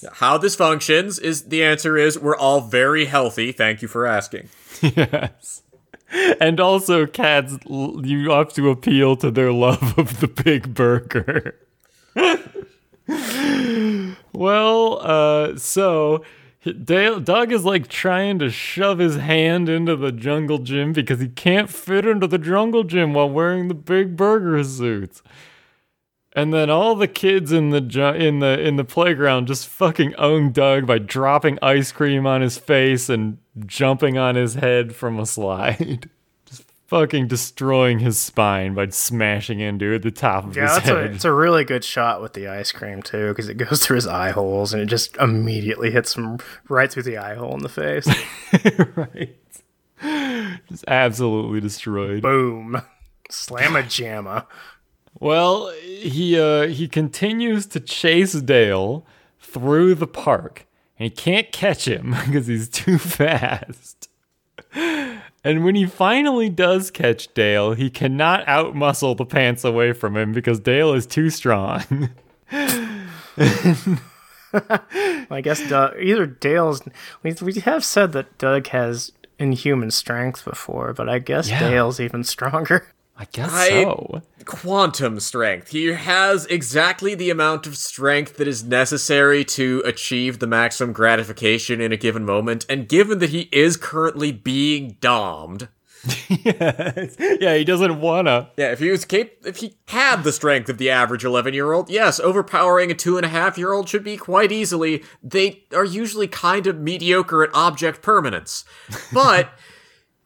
How 0.13 0.37
this 0.37 0.55
functions 0.55 1.19
is 1.19 1.43
the 1.43 1.63
answer 1.63 1.97
is 1.97 2.17
we're 2.19 2.37
all 2.37 2.61
very 2.61 3.05
healthy. 3.05 3.51
Thank 3.51 3.81
you 3.81 3.87
for 3.87 4.05
asking. 4.05 4.49
Yes. 4.81 5.61
And 6.39 6.59
also, 6.59 7.05
cats, 7.05 7.57
you 7.67 8.29
have 8.29 8.53
to 8.53 8.69
appeal 8.69 9.15
to 9.17 9.31
their 9.31 9.51
love 9.51 9.97
of 9.97 10.19
the 10.19 10.27
big 10.27 10.73
burger. 10.73 11.59
well, 14.33 14.99
uh, 15.01 15.57
so 15.57 16.23
Dale, 16.73 17.19
Doug 17.19 17.51
is 17.51 17.63
like 17.63 17.87
trying 17.87 18.39
to 18.39 18.49
shove 18.49 18.97
his 18.97 19.17
hand 19.17 19.69
into 19.69 19.95
the 19.95 20.11
jungle 20.11 20.57
gym 20.57 20.93
because 20.93 21.19
he 21.19 21.27
can't 21.27 21.69
fit 21.69 22.07
into 22.07 22.25
the 22.25 22.39
jungle 22.39 22.83
gym 22.83 23.13
while 23.13 23.29
wearing 23.29 23.67
the 23.67 23.75
big 23.75 24.17
burger 24.17 24.63
suits. 24.63 25.21
And 26.33 26.53
then 26.53 26.69
all 26.69 26.95
the 26.95 27.07
kids 27.07 27.51
in 27.51 27.69
the 27.69 27.77
in 28.15 28.39
the 28.39 28.59
in 28.59 28.75
the 28.77 28.83
playground 28.83 29.47
just 29.47 29.67
fucking 29.67 30.15
own 30.15 30.51
Doug 30.51 30.87
by 30.87 30.97
dropping 30.97 31.59
ice 31.61 31.91
cream 31.91 32.25
on 32.25 32.41
his 32.41 32.57
face 32.57 33.09
and 33.09 33.37
jumping 33.65 34.17
on 34.17 34.35
his 34.35 34.55
head 34.55 34.95
from 34.95 35.19
a 35.19 35.25
slide. 35.25 36.09
Just 36.47 36.63
fucking 36.87 37.27
destroying 37.27 37.99
his 37.99 38.17
spine 38.17 38.73
by 38.73 38.89
smashing 38.89 39.59
into 39.59 39.93
at 39.95 40.01
the 40.03 40.11
top 40.11 40.45
of 40.45 40.55
Yeah, 40.55 40.67
his 40.67 40.77
a, 40.77 40.81
head. 40.81 41.15
it's 41.15 41.25
a 41.25 41.31
really 41.31 41.63
good 41.63 41.83
shot 41.83 42.21
with 42.21 42.33
the 42.33 42.47
ice 42.47 42.71
cream 42.71 43.01
too, 43.01 43.29
because 43.29 43.49
it 43.49 43.55
goes 43.57 43.83
through 43.85 43.95
his 43.95 44.07
eye 44.07 44.31
holes 44.31 44.73
and 44.73 44.81
it 44.83 44.87
just 44.87 45.15
immediately 45.17 45.91
hits 45.91 46.15
him 46.15 46.37
right 46.69 46.91
through 46.91 47.03
the 47.03 47.17
eye 47.17 47.35
hole 47.35 47.53
in 47.53 47.59
the 47.63 47.69
face. 47.69 48.07
right. 48.95 49.35
Just 50.69 50.85
absolutely 50.87 51.61
destroyed. 51.61 52.21
Boom. 52.21 52.81
Slam 53.29 53.75
a 53.75 53.79
jamma. 53.81 54.45
Well, 55.19 55.69
he 55.81 56.37
uh 56.39 56.67
he 56.67 56.87
continues 56.87 57.65
to 57.67 57.79
chase 57.79 58.33
Dale 58.33 59.05
through 59.39 59.95
the 59.95 60.07
park, 60.07 60.67
and 60.97 61.03
he 61.05 61.09
can't 61.09 61.51
catch 61.51 61.87
him 61.87 62.11
because 62.25 62.47
he's 62.47 62.69
too 62.69 62.97
fast. 62.97 64.09
And 65.43 65.63
when 65.63 65.75
he 65.75 65.85
finally 65.85 66.49
does 66.49 66.89
catch 66.91 67.33
Dale, 67.33 67.73
he 67.73 67.89
cannot 67.89 68.45
outmuscle 68.47 69.15
the 69.15 69.25
pants 69.25 69.63
away 69.63 69.93
from 69.93 70.17
him 70.17 70.31
because 70.33 70.59
Dale 70.59 70.93
is 70.93 71.05
too 71.05 71.29
strong. 71.29 72.09
I 75.31 75.41
guess 75.43 75.67
Doug, 75.69 75.95
either 75.99 76.25
Dale's. 76.25 76.81
We, 77.23 77.33
we 77.41 77.53
have 77.61 77.83
said 77.83 78.11
that 78.13 78.37
Doug 78.37 78.67
has 78.67 79.11
inhuman 79.37 79.91
strength 79.91 80.45
before, 80.45 80.93
but 80.93 81.09
I 81.09 81.19
guess 81.19 81.49
Yeah. 81.49 81.59
Dale's 81.59 81.99
even 81.99 82.23
stronger. 82.23 82.87
I 83.17 83.25
guess 83.31 83.51
I- 83.53 83.69
so. 83.69 84.21
Quantum 84.45 85.19
strength. 85.19 85.69
He 85.69 85.87
has 85.87 86.45
exactly 86.47 87.15
the 87.15 87.31
amount 87.31 87.65
of 87.65 87.75
strength 87.77 88.37
that 88.37 88.47
is 88.47 88.63
necessary 88.63 89.43
to 89.45 89.81
achieve 89.85 90.37
the 90.37 90.45
maximum 90.47 90.93
gratification 90.93 91.81
in 91.81 91.91
a 91.91 91.97
given 91.97 92.23
moment, 92.25 92.63
and 92.69 92.87
given 92.87 93.17
that 93.19 93.31
he 93.31 93.49
is 93.51 93.75
currently 93.75 94.31
being 94.31 94.97
domed, 95.01 95.69
yes. 96.29 97.15
Yeah, 97.19 97.55
he 97.55 97.63
doesn't 97.63 97.99
wanna. 97.99 98.51
yeah, 98.57 98.71
if 98.71 98.77
he 98.79 98.91
was 98.91 99.03
cap- 99.05 99.31
if 99.43 99.57
he 99.57 99.75
had 99.87 100.23
the 100.23 100.31
strength 100.31 100.69
of 100.69 100.77
the 100.77 100.91
average 100.91 101.25
eleven 101.25 101.55
year 101.55 101.71
old, 101.73 101.89
yes, 101.89 102.19
overpowering 102.19 102.91
a 102.91 102.93
two 102.93 103.17
and 103.17 103.25
a 103.25 103.29
half 103.29 103.57
year 103.57 103.73
old 103.73 103.89
should 103.89 104.03
be 104.03 104.15
quite 104.15 104.51
easily. 104.51 105.03
They 105.23 105.63
are 105.73 105.83
usually 105.85 106.27
kind 106.27 106.67
of 106.67 106.77
mediocre 106.79 107.43
at 107.43 107.49
object 107.55 108.03
permanence, 108.03 108.63
but. 109.11 109.49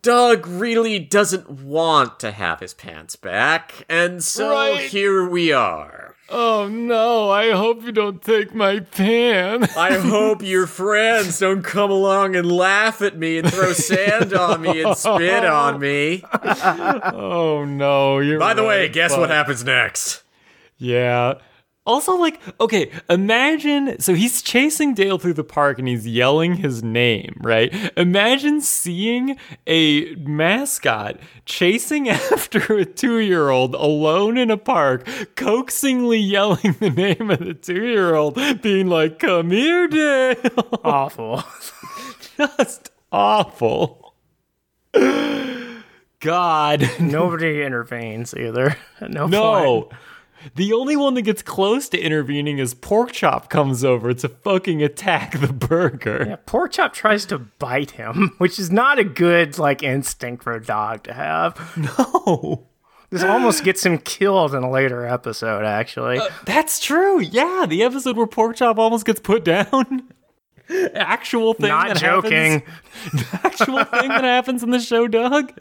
Doug 0.02 0.48
really 0.48 0.98
doesn't 1.00 1.50
want 1.50 2.20
to 2.22 2.32
have 2.32 2.62
his 2.62 2.74
pants 2.74 3.16
back, 3.18 3.86
and 3.90 4.24
so 4.24 4.50
Right. 4.52 4.82
here 4.90 5.28
we 5.28 5.52
are. 5.52 6.16
Oh 6.30 6.68
no, 6.70 7.30
I 7.32 7.52
hope 7.52 7.84
you 7.84 7.92
don't 7.92 8.22
take 8.22 8.54
my 8.54 8.80
pants. 8.82 9.76
I 9.78 9.98
hope 9.98 10.42
your 10.44 10.68
friends 10.68 11.40
don't 11.40 11.64
come 11.64 11.90
along 11.90 12.36
and 12.36 12.50
laugh 12.52 13.02
at 13.02 13.18
me 13.18 13.40
and 13.40 13.52
throw 13.52 13.74
sand 13.74 14.34
on 14.34 14.62
me 14.62 14.84
and 14.84 14.96
spit 14.96 15.44
on 15.44 15.80
me. 15.80 16.24
Oh 16.44 17.66
no, 17.66 18.20
you're 18.20 18.40
By 18.40 18.54
the 18.54 18.64
way, 18.64 18.88
guess 18.90 19.12
but- 19.12 19.22
what 19.22 19.30
happens 19.32 19.64
next? 19.66 20.24
Yeah. 20.78 21.36
Also, 21.90 22.16
like, 22.18 22.40
okay, 22.62 22.92
imagine. 23.10 24.00
So 24.00 24.14
he's 24.14 24.44
chasing 24.44 24.94
Dale 24.94 25.18
through 25.18 25.34
the 25.34 25.44
park 25.44 25.80
and 25.80 25.88
he's 25.88 26.06
yelling 26.06 26.54
his 26.58 26.84
name, 26.84 27.36
right? 27.42 27.74
Imagine 27.98 28.62
seeing 28.62 29.38
a 29.66 30.14
mascot 30.14 31.20
chasing 31.46 32.08
after 32.10 32.78
a 32.78 32.86
two 32.86 33.18
year 33.18 33.50
old 33.50 33.74
alone 33.74 34.38
in 34.38 34.52
a 34.52 34.58
park, 34.58 35.04
coaxingly 35.36 36.20
yelling 36.20 36.76
the 36.80 36.92
name 36.92 37.32
of 37.32 37.40
the 37.40 37.56
two 37.56 37.84
year 37.88 38.14
old, 38.14 38.36
being 38.62 38.88
like, 38.88 39.18
Come 39.18 39.50
here, 39.50 39.88
Dale. 39.88 40.36
Awful. 40.84 41.44
Just 42.38 42.92
awful. 43.12 44.14
God. 44.94 46.88
Nobody 47.00 47.64
intervenes 47.64 48.36
either. 48.36 48.78
No, 49.02 49.26
No. 49.26 49.90
The 50.56 50.74
only 50.74 50.96
one 50.96 51.14
that 51.16 51.24
gets 51.24 51.42
close 51.42 51.90
to 51.90 52.00
intervening 52.00 52.60
is 52.60 52.74
Porkchop 52.74 53.50
comes 53.50 53.84
over 53.84 54.14
to 54.14 54.30
fucking 54.30 54.82
attack 54.84 55.40
the 55.40 55.52
burger. 55.54 56.26
Yeah, 56.28 56.36
Porkchop 56.46 56.94
tries 56.94 57.26
to 57.28 57.40
bite 57.40 57.92
him, 57.92 58.34
which 58.38 58.58
is 58.60 58.72
not 58.72 59.00
a 59.00 59.04
good 59.04 59.58
like 59.58 59.84
instinct 59.84 60.44
for 60.44 60.54
a 60.54 60.64
dog 60.64 61.04
to 61.04 61.14
have. 61.14 61.58
No. 62.00 62.66
This 63.12 63.24
almost 63.24 63.64
gets 63.64 63.84
him 63.84 63.98
killed 63.98 64.54
in 64.54 64.62
a 64.62 64.70
later 64.70 65.04
episode, 65.04 65.66
actually. 65.66 66.20
Uh, 66.20 66.28
that's 66.46 66.80
true. 66.80 67.20
Yeah, 67.20 67.66
the 67.68 67.82
episode 67.82 68.16
where 68.16 68.28
Porkchop 68.28 68.78
almost 68.78 69.04
gets 69.04 69.20
put 69.20 69.44
down. 69.44 70.10
Actual 70.94 71.56
thing 71.56 71.70
not 71.70 71.88
that 71.88 71.98
joking. 71.98 72.60
happens. 72.60 73.26
Actual 73.44 73.84
thing 73.86 74.10
that 74.10 74.24
happens 74.24 74.62
in 74.62 74.70
the 74.70 74.80
show, 74.80 75.08
Doug. 75.08 75.52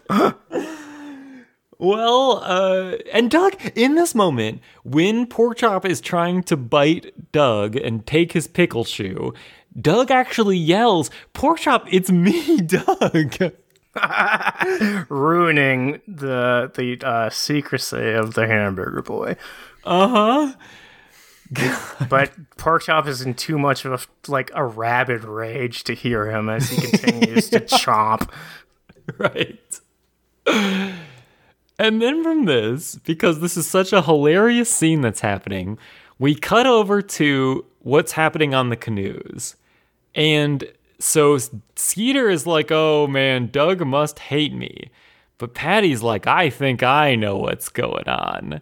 Well, 1.78 2.42
uh, 2.42 2.96
and 3.12 3.30
Doug, 3.30 3.54
in 3.76 3.94
this 3.94 4.14
moment, 4.14 4.60
when 4.82 5.26
Porkchop 5.26 5.84
is 5.84 6.00
trying 6.00 6.42
to 6.44 6.56
bite 6.56 7.30
Doug 7.30 7.76
and 7.76 8.04
take 8.04 8.32
his 8.32 8.48
pickle 8.48 8.84
shoe, 8.84 9.32
Doug 9.80 10.10
actually 10.10 10.56
yells, 10.56 11.08
Porkchop, 11.34 11.86
it's 11.90 12.10
me, 12.10 12.56
Doug. 12.62 13.52
ruining 15.08 16.00
the 16.06 16.70
the 16.74 16.98
uh, 17.04 17.30
secrecy 17.30 18.12
of 18.12 18.34
the 18.34 18.46
hamburger 18.46 19.02
boy. 19.02 19.36
Uh 19.84 20.08
huh. 20.08 20.54
But 22.10 22.32
Porkchop 22.58 23.06
is 23.06 23.22
in 23.22 23.32
too 23.34 23.58
much 23.58 23.84
of 23.86 23.92
a 23.92 24.30
like 24.30 24.50
a 24.54 24.64
rabid 24.64 25.24
rage 25.24 25.82
to 25.84 25.94
hear 25.94 26.30
him 26.30 26.48
as 26.48 26.68
he 26.68 26.80
continues 26.80 27.48
to 27.50 27.60
chomp. 27.60 28.30
Right. 29.16 29.80
And 31.78 32.02
then 32.02 32.22
from 32.22 32.44
this, 32.44 32.96
because 32.96 33.40
this 33.40 33.56
is 33.56 33.68
such 33.68 33.92
a 33.92 34.02
hilarious 34.02 34.70
scene 34.70 35.00
that's 35.00 35.20
happening, 35.20 35.78
we 36.18 36.34
cut 36.34 36.66
over 36.66 37.00
to 37.00 37.64
what's 37.80 38.12
happening 38.12 38.52
on 38.54 38.68
the 38.68 38.76
canoes. 38.76 39.54
And 40.14 40.64
so 40.98 41.38
Skeeter 41.76 42.28
is 42.28 42.46
like, 42.46 42.72
oh 42.72 43.06
man, 43.06 43.48
Doug 43.52 43.86
must 43.86 44.18
hate 44.18 44.52
me. 44.52 44.90
But 45.38 45.54
Patty's 45.54 46.02
like, 46.02 46.26
I 46.26 46.50
think 46.50 46.82
I 46.82 47.14
know 47.14 47.36
what's 47.36 47.68
going 47.68 48.08
on. 48.08 48.60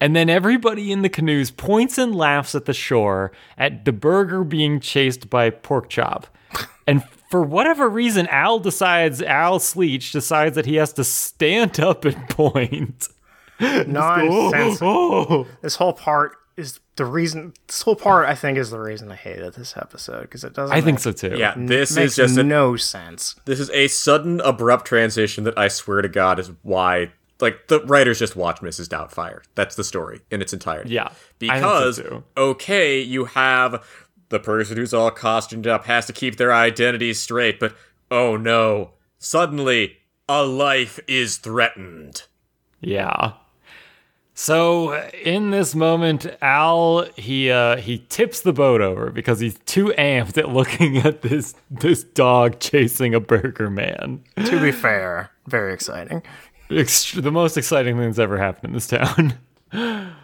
And 0.00 0.16
then 0.16 0.28
everybody 0.28 0.90
in 0.90 1.02
the 1.02 1.08
canoes 1.08 1.50
points 1.50 1.98
and 1.98 2.14
laughs 2.14 2.54
at 2.54 2.64
the 2.64 2.72
shore 2.72 3.30
at 3.56 3.84
the 3.84 3.92
burger 3.92 4.42
being 4.42 4.80
chased 4.80 5.30
by 5.30 5.50
Porkchop. 5.50 6.24
And 6.86 7.04
for 7.30 7.42
whatever 7.42 7.88
reason, 7.88 8.26
Al 8.26 8.58
decides, 8.58 9.22
Al 9.22 9.58
Sleech 9.58 10.12
decides 10.12 10.56
that 10.56 10.66
he 10.66 10.74
has 10.76 10.92
to 10.94 11.04
stand 11.04 11.80
up 11.80 12.04
and 12.04 12.28
point. 12.28 13.08
Nonsense. 13.60 14.78
Oh, 14.82 15.46
This 15.62 15.76
whole 15.76 15.92
part 15.92 16.32
is 16.56 16.80
the 16.96 17.04
reason. 17.04 17.52
This 17.66 17.82
whole 17.82 17.96
part, 17.96 18.26
I 18.28 18.34
think, 18.34 18.58
is 18.58 18.70
the 18.70 18.80
reason 18.80 19.10
I 19.10 19.14
hated 19.16 19.54
this 19.54 19.76
episode 19.76 20.22
because 20.22 20.44
it 20.44 20.52
doesn't. 20.54 20.76
I 20.76 20.80
think 20.80 20.98
so 20.98 21.12
too. 21.12 21.36
Yeah, 21.38 21.54
this 21.56 21.94
makes 21.96 22.12
is 22.12 22.16
just 22.16 22.36
a, 22.38 22.42
no 22.42 22.76
sense. 22.76 23.36
this 23.44 23.60
is 23.60 23.70
a 23.70 23.88
sudden 23.88 24.40
abrupt 24.40 24.86
transition 24.86 25.44
that 25.44 25.58
I 25.58 25.68
swear 25.68 26.02
to 26.02 26.08
God 26.08 26.38
is 26.38 26.50
why 26.62 27.12
like 27.40 27.68
the 27.68 27.80
writers 27.86 28.18
just 28.18 28.36
watch 28.36 28.60
Mrs. 28.60 28.86
Doubtfire. 28.88 29.40
That's 29.54 29.74
the 29.76 29.84
story 29.84 30.20
in 30.30 30.42
its 30.42 30.52
entirety. 30.52 30.90
Yeah, 30.90 31.04
I 31.04 31.08
think 31.38 31.52
so 31.52 31.56
Because 31.60 31.96
too. 31.98 32.24
okay, 32.36 33.00
you 33.00 33.24
have 33.26 33.82
the 34.30 34.40
person 34.40 34.76
who's 34.76 34.94
all 34.94 35.10
costumed 35.10 35.66
up 35.66 35.84
has 35.84 36.06
to 36.06 36.12
keep 36.12 36.36
their 36.36 36.52
identity 36.52 37.12
straight, 37.12 37.60
but 37.60 37.76
oh 38.10 38.36
no, 38.36 38.92
suddenly 39.18 39.98
a 40.28 40.44
life 40.44 40.98
is 41.06 41.36
threatened. 41.36 42.22
Yeah. 42.80 43.32
So 44.32 44.94
in 45.22 45.50
this 45.50 45.74
moment, 45.74 46.26
Al 46.40 47.04
he 47.16 47.50
uh, 47.50 47.76
he 47.76 48.06
tips 48.08 48.40
the 48.40 48.54
boat 48.54 48.80
over 48.80 49.10
because 49.10 49.40
he's 49.40 49.58
too 49.66 49.92
amped 49.98 50.38
at 50.38 50.48
looking 50.48 50.96
at 50.98 51.20
this 51.20 51.54
this 51.70 52.04
dog 52.04 52.58
chasing 52.58 53.14
a 53.14 53.20
burger 53.20 53.68
man. 53.68 54.24
To 54.46 54.60
be 54.60 54.72
fair, 54.72 55.30
very 55.46 55.74
exciting. 55.74 56.22
Ext- 56.70 57.20
the 57.20 57.32
most 57.32 57.56
exciting 57.58 57.96
thing 57.96 58.06
that's 58.06 58.18
ever 58.18 58.38
happened 58.38 58.70
in 58.70 58.72
this 58.72 58.86
town. 58.86 59.34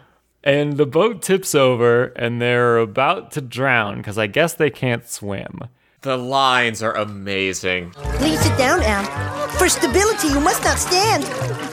And 0.43 0.77
the 0.77 0.85
boat 0.85 1.21
tips 1.21 1.53
over, 1.55 2.05
and 2.15 2.41
they're 2.41 2.77
about 2.77 3.31
to 3.31 3.41
drown 3.41 3.97
because 3.97 4.17
I 4.17 4.27
guess 4.27 4.53
they 4.53 4.69
can't 4.69 5.07
swim. 5.07 5.61
The 6.01 6.17
lines 6.17 6.81
are 6.83 6.95
amazing. 6.95 7.91
Please 7.91 8.39
sit 8.39 8.57
down, 8.57 8.81
Al. 8.83 9.47
For 9.57 9.67
stability, 9.67 10.27
you 10.29 10.39
must 10.39 10.63
not 10.63 10.77
stand. 10.77 11.23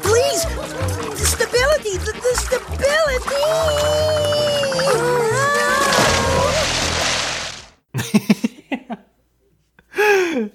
Please. 0.03 0.45
The 0.45 1.27
stability. 1.27 1.99
The, 1.99 2.13
the 2.13 2.35
stability. 2.41 3.45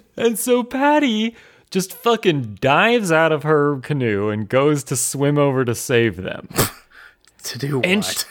And 0.20 0.38
so 0.38 0.62
Patty 0.62 1.34
just 1.70 1.94
fucking 1.94 2.58
dives 2.60 3.10
out 3.10 3.32
of 3.32 3.42
her 3.42 3.78
canoe 3.78 4.28
and 4.28 4.46
goes 4.48 4.84
to 4.84 4.96
swim 4.96 5.38
over 5.38 5.64
to 5.64 5.74
save 5.74 6.16
them. 6.18 6.48
To 7.44 7.58
do 7.58 7.76
what? 7.78 7.86
And 7.86 8.04
sh- 8.04 8.24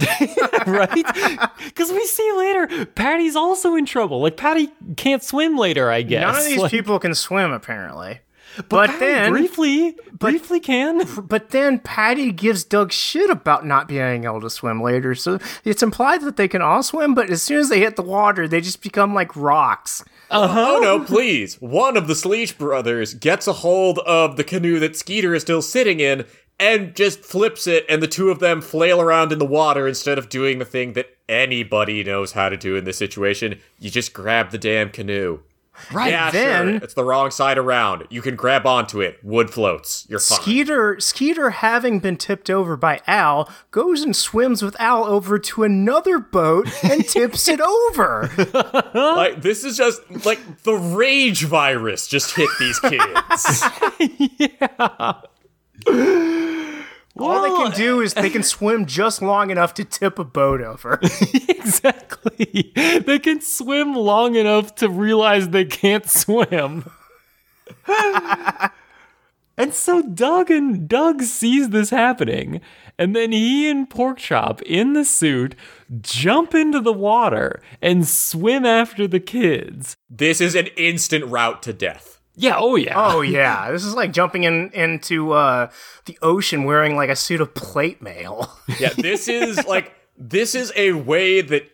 right? 0.66 1.48
Because 1.64 1.90
we 1.90 2.04
see 2.06 2.32
later, 2.36 2.86
Patty's 2.86 3.34
also 3.36 3.74
in 3.74 3.84
trouble. 3.84 4.20
Like, 4.20 4.36
Patty 4.36 4.68
can't 4.96 5.22
swim 5.22 5.56
later, 5.56 5.90
I 5.90 6.02
guess. 6.02 6.22
None 6.22 6.36
of 6.36 6.44
these 6.44 6.58
Like, 6.58 6.70
people 6.70 6.98
can 6.98 7.14
swim, 7.14 7.50
apparently. 7.52 8.20
But, 8.68 8.90
Patty 8.90 8.98
then, 9.00 9.30
briefly, 9.32 9.96
briefly 10.12 10.60
can. 10.60 11.06
but 11.26 11.50
then 11.50 11.78
Patty 11.80 12.32
gives 12.32 12.64
Doug 12.64 12.92
shit 12.92 13.28
about 13.30 13.66
not 13.66 13.86
being 13.88 14.24
able 14.24 14.40
to 14.40 14.50
swim 14.50 14.80
later. 14.82 15.14
So 15.14 15.38
it's 15.64 15.82
implied 15.82 16.22
that 16.22 16.36
they 16.36 16.48
can 16.48 16.62
all 16.62 16.82
swim, 16.82 17.14
but 17.14 17.28
as 17.30 17.42
soon 17.42 17.58
as 17.58 17.68
they 17.68 17.78
hit 17.80 17.96
the 17.96 18.02
water, 18.02 18.48
they 18.48 18.60
just 18.60 18.82
become 18.82 19.14
like 19.14 19.34
rocks. 19.36 20.04
Uh 20.30 20.48
Oh 20.50 20.78
no, 20.80 21.04
please. 21.04 21.54
One 21.60 21.96
of 21.96 22.06
the 22.08 22.14
Sleech 22.14 22.56
brothers 22.58 23.14
gets 23.14 23.46
a 23.46 23.52
hold 23.52 23.98
of 24.00 24.36
the 24.36 24.44
canoe 24.44 24.78
that 24.80 24.96
Skeeter 24.96 25.34
is 25.34 25.42
still 25.42 25.62
sitting 25.62 26.00
in 26.00 26.24
and 26.60 26.94
just 26.94 27.20
flips 27.20 27.66
it, 27.66 27.84
and 27.88 28.02
the 28.02 28.08
two 28.08 28.30
of 28.30 28.38
them 28.40 28.60
flail 28.60 29.00
around 29.00 29.32
in 29.32 29.38
the 29.38 29.44
water 29.46 29.86
instead 29.86 30.18
of 30.18 30.28
doing 30.28 30.58
the 30.58 30.64
thing 30.64 30.94
that 30.94 31.06
anybody 31.28 32.02
knows 32.02 32.32
how 32.32 32.48
to 32.48 32.56
do 32.56 32.76
in 32.76 32.84
this 32.84 32.96
situation. 32.98 33.60
You 33.78 33.90
just 33.90 34.12
grab 34.12 34.50
the 34.50 34.58
damn 34.58 34.90
canoe. 34.90 35.40
Right. 35.92 36.10
yeah, 36.10 36.30
then- 36.32 36.66
sure. 36.66 36.76
It's 36.82 36.94
the 36.94 37.04
wrong 37.04 37.30
side 37.30 37.56
around. 37.56 38.04
You 38.10 38.20
can 38.20 38.34
grab 38.34 38.66
onto 38.66 39.00
it. 39.00 39.22
Wood 39.22 39.48
floats. 39.50 40.06
You're 40.08 40.18
fine. 40.18 40.40
Skeeter, 40.40 40.98
Skeeter, 40.98 41.50
having 41.50 42.00
been 42.00 42.16
tipped 42.16 42.50
over 42.50 42.76
by 42.76 43.00
Al, 43.06 43.48
goes 43.70 44.02
and 44.02 44.16
swims 44.16 44.60
with 44.60 44.74
Al 44.80 45.04
over 45.04 45.38
to 45.38 45.62
another 45.62 46.18
boat 46.18 46.66
and 46.82 47.04
tips 47.08 47.46
it 47.46 47.60
over. 47.60 48.28
like 48.94 49.40
this 49.42 49.62
is 49.62 49.76
just 49.76 50.00
like 50.26 50.40
the 50.64 50.74
rage 50.74 51.44
virus 51.44 52.08
just 52.08 52.34
hit 52.34 52.50
these 52.58 52.80
kids. 52.80 53.62
All 57.18 57.42
they 57.42 57.70
can 57.70 57.76
do 57.76 58.00
is 58.00 58.14
they 58.14 58.30
can 58.30 58.42
swim 58.42 58.86
just 58.86 59.20
long 59.20 59.50
enough 59.50 59.74
to 59.74 59.84
tip 59.84 60.18
a 60.18 60.24
boat 60.24 60.60
over. 60.60 61.00
exactly. 61.48 62.72
They 62.74 63.18
can 63.18 63.40
swim 63.40 63.94
long 63.94 64.36
enough 64.36 64.76
to 64.76 64.88
realize 64.88 65.48
they 65.48 65.64
can't 65.64 66.08
swim. 66.08 66.88
and 69.56 69.72
so 69.72 70.02
Doug 70.02 70.50
and 70.50 70.88
Doug 70.88 71.22
sees 71.22 71.70
this 71.70 71.90
happening, 71.90 72.60
and 72.98 73.16
then 73.16 73.32
he 73.32 73.68
and 73.68 73.90
Porkchop 73.90 74.62
in 74.62 74.92
the 74.92 75.04
suit 75.04 75.56
jump 76.00 76.54
into 76.54 76.80
the 76.80 76.92
water 76.92 77.60
and 77.82 78.06
swim 78.06 78.64
after 78.64 79.08
the 79.08 79.20
kids. 79.20 79.96
this 80.08 80.40
is 80.40 80.54
an 80.54 80.68
instant 80.76 81.24
route 81.24 81.62
to 81.64 81.72
death. 81.72 82.17
Yeah, 82.40 82.54
oh 82.56 82.76
yeah. 82.76 82.94
Oh 82.96 83.20
yeah, 83.20 83.70
this 83.72 83.84
is 83.84 83.94
like 83.94 84.12
jumping 84.12 84.44
in 84.44 84.70
into 84.72 85.32
uh, 85.32 85.70
the 86.04 86.16
ocean 86.22 86.64
wearing 86.64 86.94
like 86.96 87.10
a 87.10 87.16
suit 87.16 87.40
of 87.40 87.52
plate 87.54 88.00
mail. 88.00 88.50
Yeah, 88.78 88.90
this 88.96 89.26
is 89.28 89.66
like 89.66 89.92
this 90.16 90.54
is 90.54 90.72
a 90.76 90.92
way 90.92 91.40
that 91.40 91.68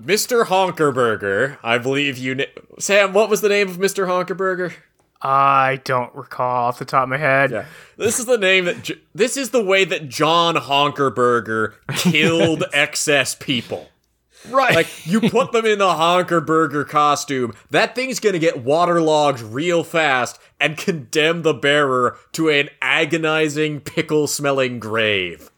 Mr. 0.00 0.44
Honkerburger, 0.44 1.58
I 1.62 1.78
believe 1.78 2.18
you 2.18 2.34
na- 2.34 2.44
Sam, 2.78 3.12
what 3.12 3.28
was 3.30 3.40
the 3.40 3.48
name 3.48 3.68
of 3.68 3.76
Mr. 3.78 4.06
Honkerburger? 4.06 4.72
I 5.22 5.82
don't 5.84 6.14
recall 6.14 6.68
off 6.68 6.78
the 6.78 6.86
top 6.86 7.02
of 7.02 7.08
my 7.10 7.18
head. 7.18 7.50
Yeah. 7.50 7.66
This 7.98 8.18
is 8.18 8.24
the 8.24 8.38
name 8.38 8.64
that 8.64 8.82
J- 8.82 9.00
this 9.14 9.36
is 9.36 9.50
the 9.50 9.62
way 9.62 9.84
that 9.84 10.08
John 10.08 10.54
Honkerburger 10.54 11.74
killed 11.98 12.64
excess 12.72 13.34
people. 13.34 13.89
Right. 14.48 14.74
Like 14.74 15.06
you 15.06 15.20
put 15.20 15.52
them 15.52 15.66
in 15.66 15.78
the 15.78 15.84
Honkerburger 15.84 16.88
costume, 16.88 17.54
that 17.70 17.94
thing's 17.94 18.20
gonna 18.20 18.38
get 18.38 18.64
waterlogged 18.64 19.40
real 19.40 19.84
fast 19.84 20.38
and 20.58 20.76
condemn 20.76 21.42
the 21.42 21.54
bearer 21.54 22.18
to 22.32 22.48
an 22.48 22.68
agonizing 22.80 23.80
pickle-smelling 23.80 24.78
grave. 24.78 25.50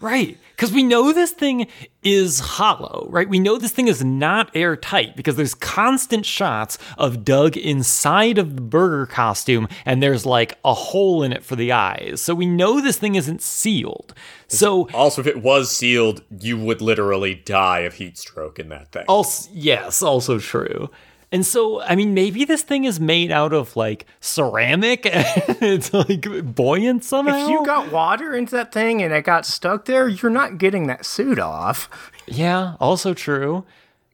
Right. 0.00 0.38
Because 0.56 0.72
we 0.72 0.82
know 0.82 1.12
this 1.12 1.30
thing 1.30 1.66
is 2.02 2.40
hollow, 2.40 3.06
right? 3.10 3.28
We 3.28 3.38
know 3.38 3.56
this 3.58 3.72
thing 3.72 3.88
is 3.88 4.04
not 4.04 4.54
airtight 4.54 5.16
because 5.16 5.36
there's 5.36 5.54
constant 5.54 6.26
shots 6.26 6.78
of 6.98 7.24
Doug 7.24 7.56
inside 7.56 8.38
of 8.38 8.56
the 8.56 8.62
burger 8.62 9.06
costume 9.06 9.68
and 9.86 10.02
there's 10.02 10.26
like 10.26 10.58
a 10.64 10.74
hole 10.74 11.22
in 11.22 11.32
it 11.32 11.44
for 11.44 11.56
the 11.56 11.72
eyes. 11.72 12.20
So 12.20 12.34
we 12.34 12.46
know 12.46 12.80
this 12.80 12.98
thing 12.98 13.14
isn't 13.14 13.42
sealed. 13.42 14.14
So 14.48 14.88
Also, 14.92 15.20
if 15.20 15.26
it 15.26 15.42
was 15.42 15.74
sealed, 15.74 16.22
you 16.30 16.58
would 16.58 16.82
literally 16.82 17.34
die 17.34 17.80
of 17.80 17.94
heat 17.94 18.18
stroke 18.18 18.58
in 18.58 18.68
that 18.70 18.92
thing. 18.92 19.04
Also, 19.08 19.50
yes, 19.52 20.02
also 20.02 20.38
true. 20.38 20.90
And 21.32 21.46
so, 21.46 21.80
I 21.82 21.94
mean, 21.94 22.12
maybe 22.12 22.44
this 22.44 22.62
thing 22.62 22.84
is 22.84 22.98
made 22.98 23.30
out 23.30 23.52
of 23.52 23.76
like 23.76 24.06
ceramic 24.20 25.06
and 25.12 25.24
it's 25.62 25.94
like 25.94 26.26
buoyant 26.54 27.04
somehow. 27.04 27.44
If 27.44 27.50
you 27.50 27.64
got 27.64 27.92
water 27.92 28.34
into 28.34 28.56
that 28.56 28.72
thing 28.72 29.00
and 29.02 29.14
it 29.14 29.22
got 29.22 29.46
stuck 29.46 29.84
there, 29.84 30.08
you're 30.08 30.30
not 30.30 30.58
getting 30.58 30.88
that 30.88 31.06
suit 31.06 31.38
off. 31.38 31.88
Yeah, 32.26 32.74
also 32.80 33.14
true. 33.14 33.64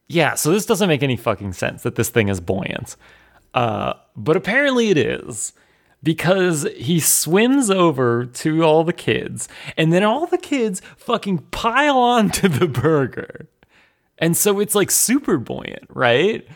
Yeah, 0.08 0.34
so 0.34 0.52
this 0.52 0.66
doesn't 0.66 0.88
make 0.88 1.02
any 1.02 1.16
fucking 1.16 1.54
sense 1.54 1.82
that 1.82 1.96
this 1.96 2.10
thing 2.10 2.28
is 2.28 2.40
buoyant. 2.40 2.96
Uh, 3.54 3.94
but 4.14 4.36
apparently 4.36 4.90
it 4.90 4.98
is. 4.98 5.52
Because 6.02 6.68
he 6.76 7.00
swims 7.00 7.68
over 7.68 8.26
to 8.26 8.62
all 8.62 8.84
the 8.84 8.92
kids, 8.92 9.48
and 9.76 9.92
then 9.92 10.04
all 10.04 10.26
the 10.26 10.38
kids 10.38 10.80
fucking 10.96 11.38
pile 11.50 11.98
onto 11.98 12.46
the 12.46 12.68
burger. 12.82 13.48
And 14.18 14.36
so 14.36 14.60
it's 14.60 14.74
like 14.74 14.90
super 14.92 15.38
buoyant, 15.38 15.86
right? 15.88 16.46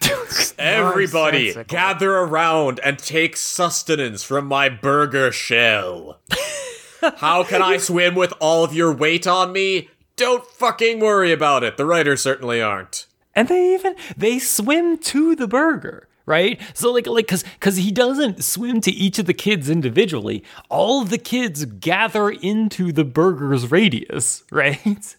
Everybody, 0.58 1.54
gather 1.64 2.12
around 2.14 2.80
and 2.82 2.98
take 2.98 3.36
sustenance 3.36 4.22
from 4.22 4.46
my 4.46 4.68
burger 4.68 5.32
shell. 5.32 6.20
How 7.16 7.44
can 7.44 7.62
I 7.62 7.76
swim 7.76 8.14
with 8.14 8.32
all 8.40 8.64
of 8.64 8.74
your 8.74 8.92
weight 8.92 9.26
on 9.26 9.52
me? 9.52 9.88
Don't 10.16 10.44
fucking 10.46 11.00
worry 11.00 11.30
about 11.32 11.62
it. 11.62 11.76
The 11.76 11.84
writers 11.84 12.22
certainly 12.22 12.60
aren't. 12.62 13.06
and 13.34 13.48
they 13.48 13.74
even 13.74 13.94
they 14.16 14.38
swim 14.38 14.96
to 14.98 15.36
the 15.36 15.46
burger 15.46 16.08
right 16.24 16.58
so 16.74 16.90
like 16.90 17.06
like 17.06 17.26
because 17.26 17.44
because 17.44 17.76
he 17.76 17.92
doesn't 17.92 18.42
swim 18.42 18.80
to 18.80 18.90
each 18.90 19.18
of 19.20 19.26
the 19.26 19.34
kids 19.34 19.68
individually 19.70 20.42
all 20.70 21.02
of 21.02 21.10
the 21.10 21.18
kids 21.18 21.64
gather 21.66 22.30
into 22.30 22.90
the 22.92 23.04
burger's 23.04 23.70
radius 23.70 24.42
right 24.50 25.14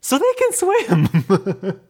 so 0.00 0.18
they 0.18 0.34
can 0.38 0.52
swim 0.52 1.80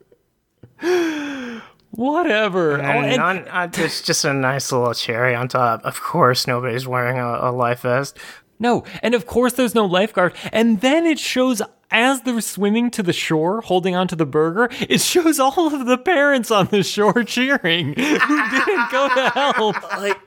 whatever 1.96 2.72
oh, 2.78 2.80
And, 2.84 3.06
and- 3.06 3.22
on, 3.22 3.38
uh, 3.48 3.68
it's 3.74 4.02
just 4.02 4.24
a 4.24 4.32
nice 4.34 4.70
little 4.72 4.94
cherry 4.94 5.34
on 5.34 5.48
top. 5.48 5.82
Of 5.84 6.00
course, 6.00 6.46
nobody's 6.46 6.86
wearing 6.86 7.18
a, 7.18 7.50
a 7.50 7.52
life 7.52 7.80
vest. 7.82 8.18
no 8.58 8.84
and 9.02 9.14
of 9.14 9.26
course 9.26 9.54
there's 9.54 9.74
no 9.74 9.84
lifeguard 9.84 10.32
and 10.52 10.80
then 10.80 11.04
it 11.06 11.18
shows 11.18 11.60
as 11.90 12.22
they're 12.22 12.40
swimming 12.40 12.90
to 12.90 13.02
the 13.02 13.12
shore 13.12 13.60
holding 13.62 13.94
onto 13.96 14.16
the 14.16 14.24
burger 14.26 14.68
it 14.88 15.00
shows 15.00 15.38
all 15.40 15.66
of 15.74 15.86
the 15.86 15.98
parents 15.98 16.50
on 16.50 16.66
the 16.66 16.82
shore 16.82 17.22
cheering 17.24 17.86
who 17.96 18.50
didn't 18.50 18.90
go 18.90 19.08
to 19.14 19.30
help 19.34 19.76
Like, 19.96 20.18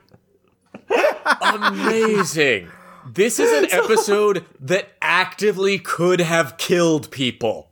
amazing. 1.40 2.68
This 3.10 3.38
is 3.38 3.50
an 3.52 3.68
episode 3.82 4.44
that 4.60 4.90
actively 5.00 5.78
could 5.78 6.20
have 6.20 6.56
killed 6.58 7.10
people. 7.10 7.67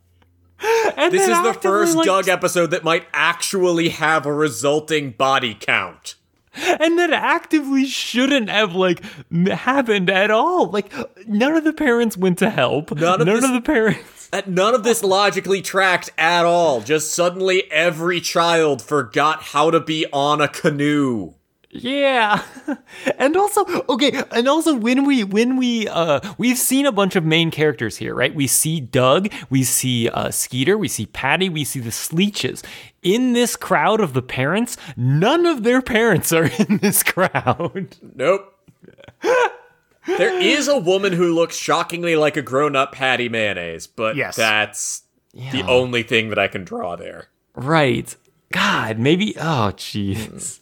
And 0.96 1.12
This 1.12 1.28
is 1.28 1.42
the 1.42 1.52
first 1.60 1.96
like, 1.96 2.06
Doug 2.06 2.28
episode 2.28 2.70
that 2.70 2.82
might 2.84 3.06
actually 3.12 3.90
have 3.90 4.24
a 4.26 4.32
resulting 4.32 5.10
body 5.10 5.56
count. 5.58 6.14
and 6.80 6.98
that 6.98 7.12
actively 7.12 7.84
shouldn't 7.84 8.48
have 8.48 8.74
like 8.74 9.02
happened 9.46 10.08
at 10.08 10.30
all. 10.30 10.70
Like 10.70 10.90
none 11.28 11.54
of 11.54 11.64
the 11.64 11.72
parents 11.74 12.16
went 12.16 12.38
to 12.38 12.48
help. 12.50 12.90
None 12.96 13.20
of 13.20 13.26
none 13.26 13.36
this- 13.36 13.44
of 13.44 13.52
the 13.52 13.60
parents. 13.60 14.12
None 14.46 14.74
of 14.74 14.82
this 14.82 15.04
logically 15.04 15.62
tracked 15.62 16.10
at 16.18 16.44
all. 16.44 16.80
Just 16.80 17.14
suddenly 17.14 17.70
every 17.70 18.20
child 18.20 18.82
forgot 18.82 19.40
how 19.44 19.70
to 19.70 19.78
be 19.78 20.04
on 20.12 20.40
a 20.40 20.48
canoe. 20.48 21.34
Yeah. 21.70 22.42
and 23.18 23.36
also, 23.36 23.64
okay, 23.88 24.22
and 24.30 24.48
also 24.48 24.74
when 24.74 25.04
we 25.04 25.24
when 25.24 25.56
we 25.56 25.88
uh 25.88 26.20
we've 26.38 26.56
seen 26.58 26.86
a 26.86 26.92
bunch 26.92 27.16
of 27.16 27.24
main 27.24 27.50
characters 27.50 27.96
here, 27.96 28.14
right? 28.14 28.34
We 28.34 28.46
see 28.46 28.80
Doug, 28.80 29.28
we 29.50 29.62
see 29.64 30.08
uh 30.08 30.30
Skeeter, 30.30 30.78
we 30.78 30.88
see 30.88 31.06
Patty, 31.06 31.48
we 31.48 31.64
see 31.64 31.80
the 31.80 31.92
Sleeches. 31.92 32.62
In 33.02 33.32
this 33.34 33.56
crowd 33.56 34.00
of 34.00 34.12
the 34.14 34.22
parents, 34.22 34.76
none 34.96 35.44
of 35.46 35.62
their 35.64 35.82
parents 35.82 36.32
are 36.32 36.44
in 36.68 36.78
this 36.78 37.02
crowd. 37.02 37.96
Nope. 38.14 38.54
there 40.06 40.40
is 40.40 40.68
a 40.68 40.78
woman 40.78 41.12
who 41.12 41.34
looks 41.34 41.56
shockingly 41.56 42.16
like 42.16 42.36
a 42.36 42.42
grown 42.42 42.76
up 42.76 42.92
Patty 42.92 43.28
Mayonnaise, 43.28 43.86
but 43.86 44.16
Yes. 44.16 44.36
that's 44.36 45.02
the 45.34 45.62
only 45.62 46.02
thing 46.02 46.28
that 46.30 46.38
I 46.38 46.48
can 46.48 46.64
draw 46.64 46.96
there. 46.96 47.26
Right. 47.54 48.14
God, 48.52 48.98
maybe 48.98 49.34
oh 49.36 49.72
jeez. 49.76 50.60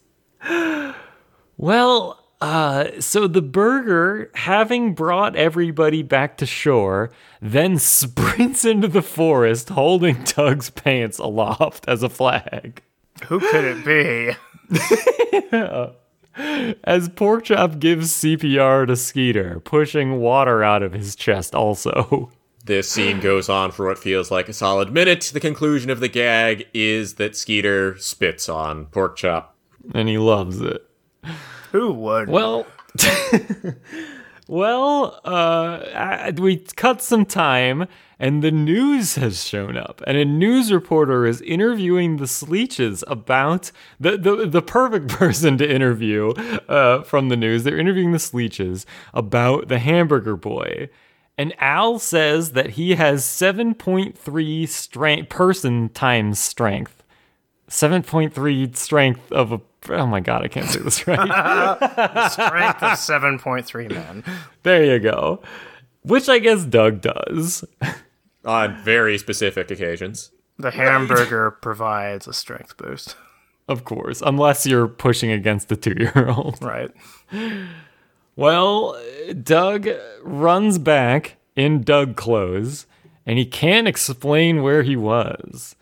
Well, 1.57 2.20
uh 2.40 3.01
so 3.01 3.26
the 3.28 3.42
burger 3.42 4.30
having 4.34 4.95
brought 4.95 5.36
everybody 5.36 6.03
back 6.03 6.36
to 6.38 6.47
shore, 6.47 7.11
then 7.40 7.78
sprints 7.78 8.64
into 8.64 8.88
the 8.88 9.03
forest 9.03 9.70
holding 9.70 10.24
Doug's 10.24 10.70
pants 10.70 11.18
aloft 11.18 11.84
as 11.88 12.03
a 12.03 12.09
flag. 12.09 12.82
Who 13.28 13.40
could 13.40 13.64
it 13.64 13.84
be? 13.84 14.36
As 16.36 17.09
Porkchop 17.11 17.78
gives 17.78 18.12
CPR 18.12 18.88
to 18.88 18.97
Skeeter, 18.97 19.61
pushing 19.61 20.18
water 20.18 20.64
out 20.64 20.82
of 20.82 20.92
his 20.92 21.14
chest 21.14 21.55
also. 21.55 22.32
This 22.64 22.90
scene 22.90 23.20
goes 23.20 23.49
on 23.49 23.70
for 23.70 23.86
what 23.86 23.99
feels 23.99 24.30
like 24.30 24.49
a 24.49 24.53
solid 24.53 24.90
minute. 24.90 25.30
The 25.32 25.38
conclusion 25.38 25.90
of 25.90 26.01
the 26.01 26.09
gag 26.09 26.66
is 26.74 27.14
that 27.14 27.36
Skeeter 27.36 27.97
spits 27.99 28.49
on 28.49 28.86
Porkchop. 28.86 29.45
And 29.93 30.09
he 30.09 30.18
loves 30.18 30.61
it. 30.61 30.82
Who 31.72 31.93
would? 31.93 32.28
Well, 32.28 32.66
well, 34.47 35.20
uh, 35.24 35.80
I- 35.95 36.32
we 36.37 36.59
cut 36.59 37.01
some 37.03 37.24
time, 37.24 37.87
and 38.18 38.43
the 38.43 38.51
news 38.51 39.14
has 39.16 39.43
shown 39.45 39.76
up, 39.76 40.03
and 40.07 40.16
a 40.16 40.24
news 40.24 40.70
reporter 40.70 41.26
is 41.26 41.41
interviewing 41.41 42.18
the 42.18 42.26
Sleeches 42.28 43.03
about 43.09 43.72
the 43.99 44.16
the, 44.18 44.47
the 44.47 44.62
perfect 44.62 45.09
person 45.20 45.59
to 45.59 45.68
interview 45.68 46.30
uh, 46.68 47.03
from 47.03 47.28
the 47.28 47.37
news. 47.37 47.64
They're 47.64 47.78
interviewing 47.78 48.12
the 48.12 48.18
Sleeches 48.18 48.87
about 49.12 49.68
the 49.68 49.78
Hamburger 49.78 50.37
Boy. 50.37 50.89
And 51.37 51.53
Al 51.59 51.99
says 51.99 52.53
that 52.53 52.70
he 52.70 52.95
has 52.95 53.24
7.3 53.24 54.68
strength 54.68 55.28
person 55.30 55.89
times 55.89 56.39
strength. 56.39 57.03
7.3 57.68 58.76
strength 58.76 59.32
of 59.32 59.51
a 59.51 59.59
oh 59.89 60.07
my 60.07 60.20
god, 60.20 60.43
I 60.43 60.49
can't 60.49 60.68
say 60.68 60.80
this 60.80 61.07
right. 61.07 61.18
Strength 62.32 62.82
of 62.82 62.99
7.3 62.99 63.91
men. 63.91 64.24
There 64.62 64.85
you 64.85 64.99
go. 64.99 65.43
Which 66.03 66.28
I 66.28 66.39
guess 66.39 66.64
Doug 66.64 67.01
does. 67.01 67.64
On 68.45 68.76
very 68.82 69.16
specific 69.18 69.70
occasions. 69.70 70.30
The 70.59 70.70
hamburger 70.70 71.51
provides 71.51 72.28
a 72.28 72.32
strength 72.32 72.76
boost. 72.76 73.16
Of 73.66 73.85
course, 73.85 74.22
unless 74.24 74.66
you're 74.66 74.87
pushing 74.89 75.30
against 75.30 75.68
the 75.68 75.76
two 75.76 75.95
year 75.99 76.28
old. 76.28 76.62
Right. 76.62 76.91
Well, 78.37 79.01
Doug 79.43 79.89
runs 80.22 80.78
back 80.78 81.37
in 81.57 81.82
Doug 81.82 82.16
clothes 82.16 82.87
and 83.24 83.39
he 83.39 83.47
can't 83.47 83.89
explain 83.89 84.62
where 84.62 84.82
he 84.82 84.97
was. 84.97 85.76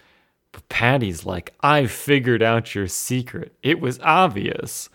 But 0.53 0.69
Patti's 0.69 1.25
like, 1.25 1.55
I 1.61 1.87
figured 1.87 2.43
out 2.43 2.75
your 2.75 2.87
secret. 2.87 3.53
It 3.63 3.81
was 3.81 3.99
obvious. 4.01 4.89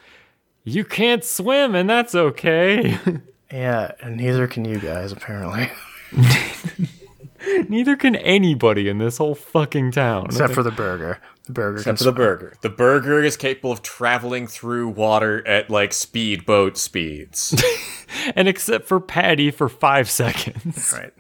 You 0.63 0.85
can't 0.85 1.23
swim, 1.23 1.75
and 1.75 1.89
that's 1.89 2.13
okay. 2.15 2.97
Yeah, 3.51 3.91
and 4.01 4.17
neither 4.17 4.47
can 4.47 4.65
you 4.65 4.79
guys, 4.79 5.11
apparently. 5.11 5.71
Neither 7.69 7.95
can 7.95 8.15
anybody 8.15 8.89
in 8.89 8.97
this 8.97 9.17
whole 9.17 9.35
fucking 9.35 9.91
town. 9.91 10.25
Except 10.25 10.53
for 10.53 10.63
the 10.63 10.71
burger. 10.71 11.19
The 11.45 11.53
burger 11.53 11.77
Except 11.77 11.97
can 11.97 11.97
for 11.97 12.03
the 12.03 12.11
burger. 12.11 12.53
The 12.61 12.69
burger 12.69 13.23
is 13.23 13.37
capable 13.37 13.71
of 13.71 13.81
traveling 13.81 14.47
through 14.47 14.89
water 14.89 15.47
at 15.47 15.69
like 15.69 15.93
speedboat 15.93 16.77
speeds. 16.77 17.55
and 18.35 18.47
except 18.49 18.85
for 18.85 18.99
Patti 18.99 19.51
for 19.51 19.69
five 19.69 20.09
seconds. 20.09 20.93
Right. 20.93 21.13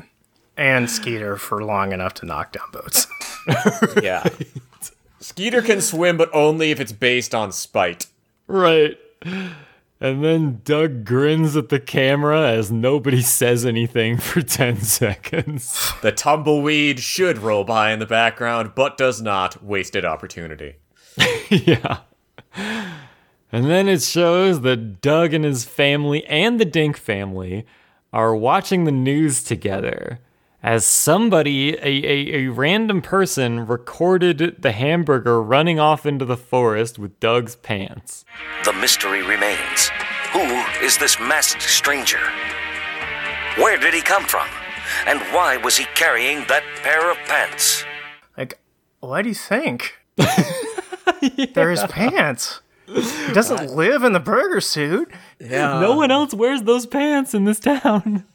And 0.57 0.89
Skeeter 0.89 1.37
for 1.37 1.63
long 1.63 1.91
enough 1.91 2.15
to 2.15 2.25
knock 2.25 2.51
down 2.51 2.71
boats. 2.71 3.07
yeah. 4.01 4.27
Skeeter 5.19 5.61
can 5.61 5.81
swim, 5.81 6.17
but 6.17 6.33
only 6.33 6.71
if 6.71 6.79
it's 6.79 6.91
based 6.91 7.35
on 7.35 7.51
spite. 7.51 8.07
Right. 8.47 8.97
And 9.99 10.23
then 10.23 10.61
Doug 10.63 11.05
grins 11.05 11.57
at 11.57 11.69
the 11.69 11.79
camera 11.79 12.49
as 12.51 12.71
nobody 12.71 13.21
says 13.21 13.65
anything 13.65 14.17
for 14.17 14.41
10 14.43 14.77
seconds. 14.77 15.91
The 16.01 16.11
tumbleweed 16.11 16.99
should 16.99 17.39
roll 17.39 17.63
by 17.63 17.91
in 17.91 17.99
the 17.99 18.05
background, 18.05 18.73
but 18.75 18.97
does 18.97 19.21
not. 19.21 19.63
Wasted 19.63 20.05
opportunity. 20.05 20.75
yeah. 21.49 21.99
And 23.51 23.65
then 23.65 23.87
it 23.87 24.03
shows 24.03 24.61
that 24.61 25.01
Doug 25.01 25.33
and 25.33 25.45
his 25.45 25.65
family 25.65 26.25
and 26.25 26.59
the 26.59 26.65
Dink 26.65 26.97
family 26.97 27.65
are 28.13 28.35
watching 28.35 28.83
the 28.83 28.91
news 28.91 29.43
together 29.43 30.19
as 30.63 30.85
somebody, 30.85 31.75
a, 31.75 31.83
a, 31.83 32.35
a 32.35 32.47
random 32.47 33.01
person, 33.01 33.65
recorded 33.65 34.57
the 34.59 34.71
hamburger 34.71 35.41
running 35.41 35.79
off 35.79 36.05
into 36.05 36.25
the 36.25 36.37
forest 36.37 36.97
with 36.97 37.19
Doug's 37.19 37.55
pants. 37.55 38.25
The 38.65 38.73
mystery 38.73 39.21
remains. 39.21 39.91
Who 40.33 40.41
is 40.83 40.97
this 40.97 41.19
masked 41.19 41.61
stranger? 41.61 42.19
Where 43.57 43.77
did 43.77 43.93
he 43.93 44.01
come 44.01 44.25
from? 44.25 44.47
And 45.05 45.19
why 45.33 45.57
was 45.57 45.77
he 45.77 45.85
carrying 45.95 46.45
that 46.47 46.63
pair 46.81 47.11
of 47.11 47.17
pants? 47.27 47.83
Like, 48.37 48.59
why 48.99 49.21
do 49.21 49.29
you 49.29 49.35
think? 49.35 49.93
They're 51.53 51.71
his 51.71 51.83
pants. 51.85 52.61
He 52.87 53.33
doesn't 53.33 53.75
live 53.75 54.03
in 54.03 54.13
the 54.13 54.19
burger 54.19 54.61
suit. 54.61 55.11
Yeah. 55.39 55.79
no 55.79 55.95
one 55.95 56.09
else 56.09 56.33
wears 56.33 56.63
those 56.63 56.85
pants 56.85 57.33
in 57.33 57.45
this 57.45 57.59
town. 57.59 58.25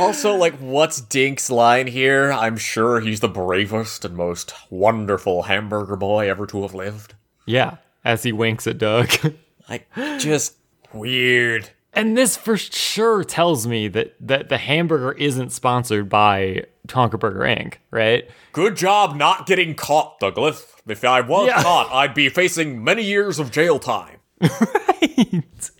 Also, 0.00 0.34
like, 0.34 0.54
what's 0.58 1.00
Dink's 1.00 1.50
line 1.50 1.86
here? 1.86 2.32
I'm 2.32 2.56
sure 2.56 3.00
he's 3.00 3.20
the 3.20 3.28
bravest 3.28 4.04
and 4.04 4.16
most 4.16 4.52
wonderful 4.70 5.42
hamburger 5.44 5.96
boy 5.96 6.28
ever 6.30 6.46
to 6.46 6.62
have 6.62 6.74
lived. 6.74 7.14
Yeah, 7.46 7.76
as 8.04 8.22
he 8.22 8.32
winks 8.32 8.66
at 8.66 8.78
Doug. 8.78 9.08
Like, 9.68 9.86
just 10.18 10.56
weird. 10.92 11.70
And 11.94 12.18
this 12.18 12.36
for 12.36 12.56
sure 12.58 13.22
tells 13.22 13.66
me 13.66 13.86
that, 13.88 14.14
that 14.20 14.48
the 14.48 14.58
hamburger 14.58 15.12
isn't 15.12 15.50
sponsored 15.50 16.08
by 16.10 16.64
Honker 16.92 17.16
Burger 17.16 17.40
Inc., 17.40 17.74
right? 17.92 18.28
Good 18.52 18.76
job 18.76 19.14
not 19.16 19.46
getting 19.46 19.74
caught, 19.76 20.18
Douglas. 20.18 20.66
If 20.86 21.04
I 21.04 21.20
was 21.20 21.46
Yeah. 21.46 21.62
caught, 21.62 21.90
I'd 21.92 22.12
be 22.12 22.28
facing 22.28 22.82
many 22.82 23.04
years 23.04 23.38
of 23.38 23.50
jail 23.52 23.78
time. 23.78 24.18
Right. 24.50 25.70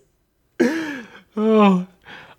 Oh. 1.36 1.86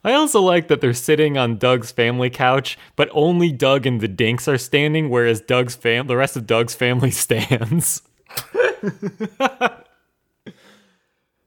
I 0.03 0.13
also 0.13 0.41
like 0.41 0.67
that 0.67 0.81
they're 0.81 0.93
sitting 0.93 1.37
on 1.37 1.57
Doug's 1.57 1.91
family 1.91 2.29
couch, 2.29 2.77
but 2.95 3.09
only 3.13 3.51
Doug 3.53 3.85
and 3.85 4.01
the 4.01 4.07
Dinks 4.07 4.47
are 4.47 4.57
standing, 4.57 5.09
whereas 5.09 5.39
Doug's 5.41 5.75
fam 5.75 6.07
the 6.07 6.17
rest 6.17 6.35
of 6.35 6.45
Doug's 6.45 6.75
family 6.75 7.11
stands. 7.25 8.01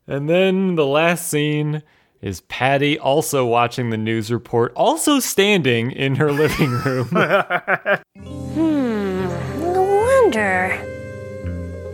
and 0.06 0.28
then 0.28 0.74
the 0.76 0.86
last 0.86 1.28
scene 1.28 1.82
is 2.22 2.40
Patti 2.42 2.98
also 2.98 3.44
watching 3.44 3.90
the 3.90 3.96
news 3.98 4.32
report, 4.32 4.72
also 4.74 5.18
standing 5.20 5.90
in 5.92 6.14
her 6.16 6.32
living 6.32 6.70
room. 6.70 7.08
Hmm, 8.56 9.26
no 9.60 9.82
wonder. 9.82 10.68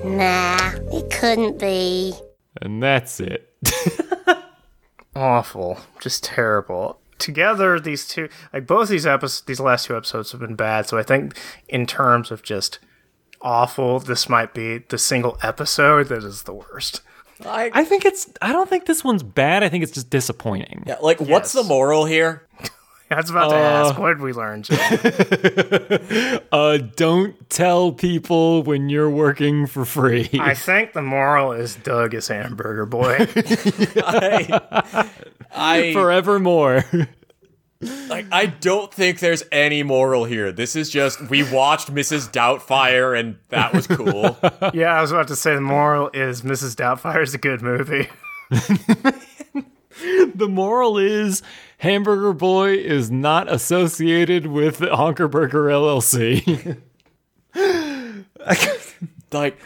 Nah, 0.04 0.70
it 0.92 1.10
couldn't 1.10 1.58
be. 1.58 2.14
and 2.60 2.80
that's 2.82 3.18
it. 3.20 3.48
Awful. 5.14 5.80
Just 6.00 6.24
terrible. 6.24 6.98
Together, 7.18 7.78
these 7.78 8.08
two, 8.08 8.28
like 8.52 8.66
both 8.66 8.88
these 8.88 9.06
episodes, 9.06 9.42
these 9.42 9.60
last 9.60 9.86
two 9.86 9.96
episodes 9.96 10.32
have 10.32 10.40
been 10.40 10.56
bad. 10.56 10.88
So 10.88 10.98
I 10.98 11.02
think, 11.02 11.38
in 11.68 11.86
terms 11.86 12.30
of 12.30 12.42
just 12.42 12.78
awful, 13.40 14.00
this 14.00 14.28
might 14.28 14.54
be 14.54 14.78
the 14.78 14.98
single 14.98 15.38
episode 15.42 16.08
that 16.08 16.24
is 16.24 16.42
the 16.44 16.54
worst. 16.54 17.02
I, 17.44 17.70
I 17.74 17.84
think 17.84 18.04
it's. 18.04 18.30
I 18.40 18.52
don't 18.52 18.68
think 18.68 18.86
this 18.86 19.04
one's 19.04 19.22
bad. 19.22 19.62
I 19.62 19.68
think 19.68 19.82
it's 19.82 19.92
just 19.92 20.10
disappointing. 20.10 20.84
yeah, 20.86 20.96
like, 21.00 21.20
what's 21.20 21.52
the 21.52 21.62
moral 21.62 22.04
here? 22.04 22.46
I 23.12 23.16
was 23.16 23.30
about 23.30 23.50
to 23.50 23.56
ask, 23.56 23.98
what 23.98 24.18
we 24.18 24.32
learned? 24.32 24.68
Uh, 26.52 26.76
don't 26.96 27.48
tell 27.48 27.92
people 27.92 28.62
when 28.62 28.88
you're 28.90 29.08
working 29.08 29.66
for 29.66 29.84
free. 29.86 30.28
I 30.38 30.52
think 30.54 30.92
the 30.92 31.00
moral 31.02 31.52
is 31.52 31.76
Doug 31.76 32.12
is 32.14 32.28
hamburger 32.28 32.84
boy. 32.84 33.16
I, 33.96 35.08
I 35.50 35.92
Forevermore. 35.94 36.84
like. 38.08 38.26
I 38.30 38.46
don't 38.46 38.92
think 38.92 39.20
there's 39.20 39.42
any 39.50 39.82
moral 39.82 40.24
here. 40.24 40.52
This 40.52 40.76
is 40.76 40.90
just 40.90 41.20
we 41.30 41.42
watched 41.50 41.92
Mrs. 41.92 42.30
Doubtfire, 42.30 43.18
and 43.18 43.38
that 43.48 43.72
was 43.72 43.86
cool. 43.86 44.36
yeah, 44.74 44.92
I 44.94 45.00
was 45.00 45.10
about 45.10 45.28
to 45.28 45.36
say 45.36 45.54
the 45.54 45.60
moral 45.62 46.10
is 46.12 46.42
Mrs. 46.42 46.76
Doubtfire 46.76 47.22
is 47.22 47.32
a 47.34 47.38
good 47.38 47.62
movie. 47.62 48.08
the 50.34 50.48
moral 50.50 50.98
is 50.98 51.42
Hamburger 51.82 52.32
Boy 52.32 52.74
is 52.74 53.10
not 53.10 53.50
associated 53.52 54.46
with 54.46 54.78
Honkerburger 54.78 55.66
LLC. 55.68 56.78
like, 59.32 59.58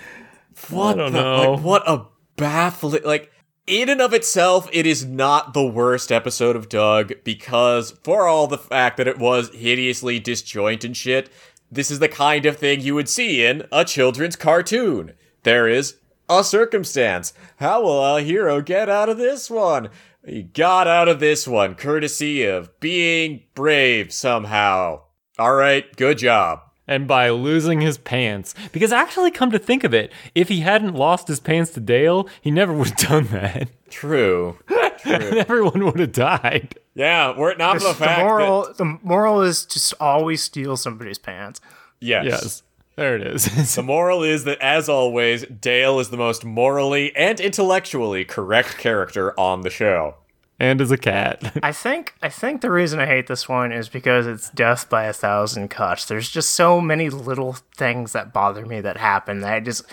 what? 0.70 0.96
the- 0.96 1.10
know. 1.10 1.52
Like, 1.52 1.62
what 1.62 1.82
a 1.86 2.06
baffling. 2.36 3.02
Like, 3.04 3.30
in 3.66 3.90
and 3.90 4.00
of 4.00 4.14
itself, 4.14 4.66
it 4.72 4.86
is 4.86 5.04
not 5.04 5.52
the 5.52 5.66
worst 5.66 6.10
episode 6.10 6.56
of 6.56 6.70
Doug 6.70 7.12
because, 7.22 7.90
for 8.02 8.26
all 8.26 8.46
the 8.46 8.56
fact 8.56 8.96
that 8.96 9.08
it 9.08 9.18
was 9.18 9.54
hideously 9.54 10.18
disjoint 10.18 10.84
and 10.84 10.96
shit, 10.96 11.28
this 11.70 11.90
is 11.90 11.98
the 11.98 12.08
kind 12.08 12.46
of 12.46 12.56
thing 12.56 12.80
you 12.80 12.94
would 12.94 13.10
see 13.10 13.44
in 13.44 13.68
a 13.70 13.84
children's 13.84 14.36
cartoon. 14.36 15.12
There 15.42 15.68
is 15.68 15.96
a 16.30 16.42
circumstance. 16.42 17.34
How 17.56 17.82
will 17.82 17.98
our 17.98 18.20
hero 18.20 18.62
get 18.62 18.88
out 18.88 19.10
of 19.10 19.18
this 19.18 19.50
one? 19.50 19.90
He 20.26 20.42
got 20.42 20.88
out 20.88 21.08
of 21.08 21.20
this 21.20 21.46
one 21.46 21.74
courtesy 21.76 22.44
of 22.44 22.78
being 22.80 23.44
brave 23.54 24.12
somehow. 24.12 25.02
All 25.38 25.54
right, 25.54 25.84
good 25.96 26.18
job. 26.18 26.60
and 26.88 27.06
by 27.08 27.30
losing 27.30 27.80
his 27.80 27.98
pants. 27.98 28.54
Because 28.72 28.92
actually, 28.92 29.30
come 29.30 29.50
to 29.50 29.58
think 29.58 29.82
of 29.84 29.92
it, 29.94 30.12
if 30.34 30.48
he 30.48 30.60
hadn't 30.60 30.94
lost 30.94 31.28
his 31.28 31.40
pants 31.40 31.70
to 31.72 31.80
Dale, 31.80 32.28
he 32.40 32.50
never 32.50 32.72
would 32.72 32.88
have 32.88 32.96
done 33.08 33.24
that. 33.28 33.68
True. 33.90 34.58
And 35.04 35.22
everyone 35.22 35.84
would 35.84 36.00
have 36.00 36.10
died. 36.12 36.74
Yeah, 36.94 37.36
were 37.38 37.50
it 37.50 37.58
not 37.58 37.74
for 37.74 37.80
the 37.84 37.88
the 37.90 37.94
fact 37.94 38.22
moral, 38.22 38.62
that 38.64 38.76
the 38.78 38.98
moral 39.04 39.42
is 39.42 39.64
just 39.64 39.94
always 40.00 40.42
steal 40.42 40.76
somebody's 40.76 41.18
pants. 41.18 41.60
yes. 42.00 42.24
Yes. 42.24 42.62
There 42.96 43.14
it 43.16 43.26
is. 43.26 43.44
The 43.76 43.82
moral 43.82 44.22
is 44.22 44.44
that, 44.44 44.58
as 44.60 44.88
always, 44.88 45.44
Dale 45.44 46.00
is 46.00 46.08
the 46.10 46.16
most 46.16 46.44
morally 46.44 47.14
and 47.14 47.38
intellectually 47.40 48.24
correct 48.24 48.78
character 48.78 49.38
on 49.38 49.60
the 49.62 49.70
show. 49.70 50.14
and 50.58 50.80
as 50.80 50.90
a 50.90 50.96
cat. 50.96 51.58
I 51.62 51.72
think 51.72 52.14
I 52.22 52.30
think 52.30 52.62
the 52.62 52.70
reason 52.70 52.98
I 52.98 53.04
hate 53.06 53.26
this 53.26 53.48
one 53.48 53.70
is 53.72 53.90
because 53.90 54.26
it's 54.26 54.48
death 54.50 54.88
by 54.88 55.04
a 55.04 55.12
thousand 55.12 55.68
cuts. 55.68 56.06
There's 56.06 56.30
just 56.30 56.50
so 56.50 56.80
many 56.80 57.10
little 57.10 57.56
things 57.76 58.12
that 58.12 58.32
bother 58.32 58.64
me 58.64 58.80
that 58.80 58.96
happen 58.96 59.40
that 59.40 59.58
it 59.58 59.64
just 59.64 59.84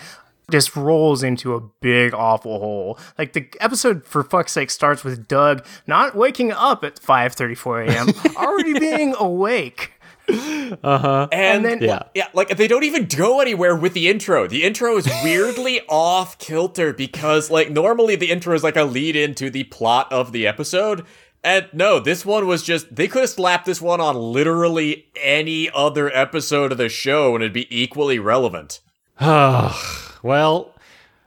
just 0.50 0.76
rolls 0.76 1.22
into 1.22 1.54
a 1.54 1.60
big 1.80 2.12
awful 2.14 2.58
hole. 2.58 2.98
Like 3.18 3.32
the 3.32 3.48
episode 3.60 4.04
for 4.04 4.22
fuck's 4.22 4.52
sake 4.52 4.70
starts 4.70 5.02
with 5.02 5.26
Doug 5.28 5.64
not 5.86 6.14
waking 6.14 6.52
up 6.52 6.84
at 6.84 6.96
5:34 7.00 7.88
a.m. 7.88 8.36
already 8.36 8.78
being 8.78 9.14
awake. 9.18 9.92
Uh-huh. 10.28 11.28
And, 11.30 11.64
then- 11.64 11.82
yeah. 11.82 12.04
yeah, 12.14 12.28
like 12.32 12.56
they 12.56 12.66
don't 12.66 12.84
even 12.84 13.06
go 13.06 13.40
anywhere 13.40 13.76
with 13.76 13.92
the 13.94 14.08
intro. 14.08 14.46
The 14.46 14.64
intro 14.64 14.96
is 14.96 15.06
weirdly 15.22 15.80
off 15.88 16.38
kilter 16.38 16.92
because, 16.92 17.50
like, 17.50 17.70
normally 17.70 18.16
the 18.16 18.30
intro 18.30 18.54
is 18.54 18.62
like 18.64 18.76
a 18.76 18.84
lead 18.84 19.16
into 19.16 19.50
the 19.50 19.64
plot 19.64 20.12
of 20.12 20.32
the 20.32 20.46
episode. 20.46 21.04
And 21.42 21.68
no, 21.74 22.00
this 22.00 22.24
one 22.24 22.46
was 22.46 22.62
just, 22.62 22.94
they 22.94 23.06
could 23.06 23.20
have 23.20 23.30
slapped 23.30 23.66
this 23.66 23.82
one 23.82 24.00
on 24.00 24.16
literally 24.16 25.06
any 25.22 25.70
other 25.74 26.10
episode 26.16 26.72
of 26.72 26.78
the 26.78 26.88
show 26.88 27.34
and 27.34 27.44
it'd 27.44 27.52
be 27.52 27.66
equally 27.82 28.18
relevant. 28.18 28.80
well, 29.20 30.73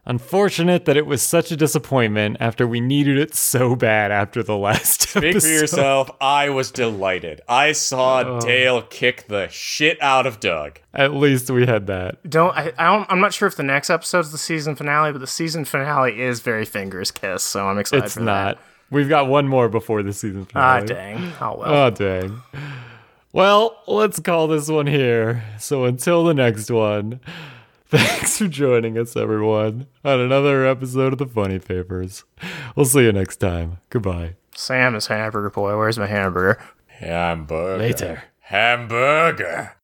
unfortunate 0.08 0.86
that 0.86 0.98
it 0.98 1.06
was 1.06 1.22
such 1.22 1.52
a 1.52 1.56
disappointment 1.56 2.38
after 2.40 2.66
we 2.66 2.80
needed 2.82 3.18
it 3.20 3.36
so 3.36 3.76
bad 3.76 4.10
after 4.10 4.42
the 4.42 4.58
last 4.58 5.02
Speak 5.10 5.24
episode. 5.24 5.48
for 5.48 5.54
yourself. 5.54 6.12
I 6.20 6.50
was 6.50 6.72
delighted. 6.72 7.42
I 7.48 7.74
saw 7.74 8.40
Dale 8.40 8.82
kick 8.82 9.28
the 9.28 9.48
shit 9.50 10.02
out 10.02 10.26
of 10.26 10.40
Doug. 10.40 10.80
At 10.94 11.14
least 11.14 11.52
we 11.52 11.66
had 11.68 11.86
that. 11.88 12.28
Don't 12.28 12.58
I, 12.58 12.72
I 12.78 12.86
don't 12.86 13.06
I'm 13.12 13.20
not 13.20 13.34
sure 13.34 13.48
if 13.48 13.56
the 13.56 13.64
next 13.64 13.90
episode's 13.90 14.32
the 14.32 14.38
season 14.40 14.76
finale, 14.76 15.12
but 15.12 15.20
the 15.20 15.28
season 15.28 15.66
finale 15.66 16.20
is 16.22 16.40
very 16.40 16.66
fingers 16.66 17.12
kiss, 17.12 17.44
so 17.44 17.68
I'm 17.68 17.78
excited 17.78 18.06
It's 18.06 18.14
for 18.16 18.22
not. 18.22 18.58
We've 18.90 19.10
got 19.10 19.28
one 19.28 19.48
more 19.48 19.68
before 19.68 20.02
the 20.02 20.14
season 20.14 20.46
finale. 20.46 20.84
Ah, 20.84 20.86
dang. 20.86 21.32
Oh 21.42 21.58
well. 21.58 21.74
Oh, 21.86 21.90
dang. 21.90 22.42
Well, 23.34 23.78
let's 23.86 24.20
call 24.20 24.48
this 24.48 24.70
one 24.70 24.88
here. 24.88 25.44
So 25.60 25.84
until 25.84 26.24
the 26.24 26.34
next 26.34 26.72
one, 26.72 27.20
thanks 27.90 28.38
for 28.38 28.50
joining 28.50 28.98
us, 28.98 29.16
everyone, 29.16 29.88
on 30.04 30.20
another 30.20 30.66
episode 30.66 31.14
of 31.14 31.20
the 31.20 31.26
Funnie 31.26 31.58
Papers. 31.60 32.26
We'll 32.76 32.86
see 32.86 33.04
you 33.04 33.14
next 33.14 33.38
time. 33.38 33.78
Goodbye. 33.90 34.36
Sam 34.54 34.94
is 34.94 35.08
hamburger 35.08 35.50
boy. 35.50 35.78
Where's 35.78 35.98
my 35.98 36.08
hamburger? 36.08 36.62
Hamburger. 36.88 37.78
Later. 37.78 38.24
Hamburger. 38.40 39.77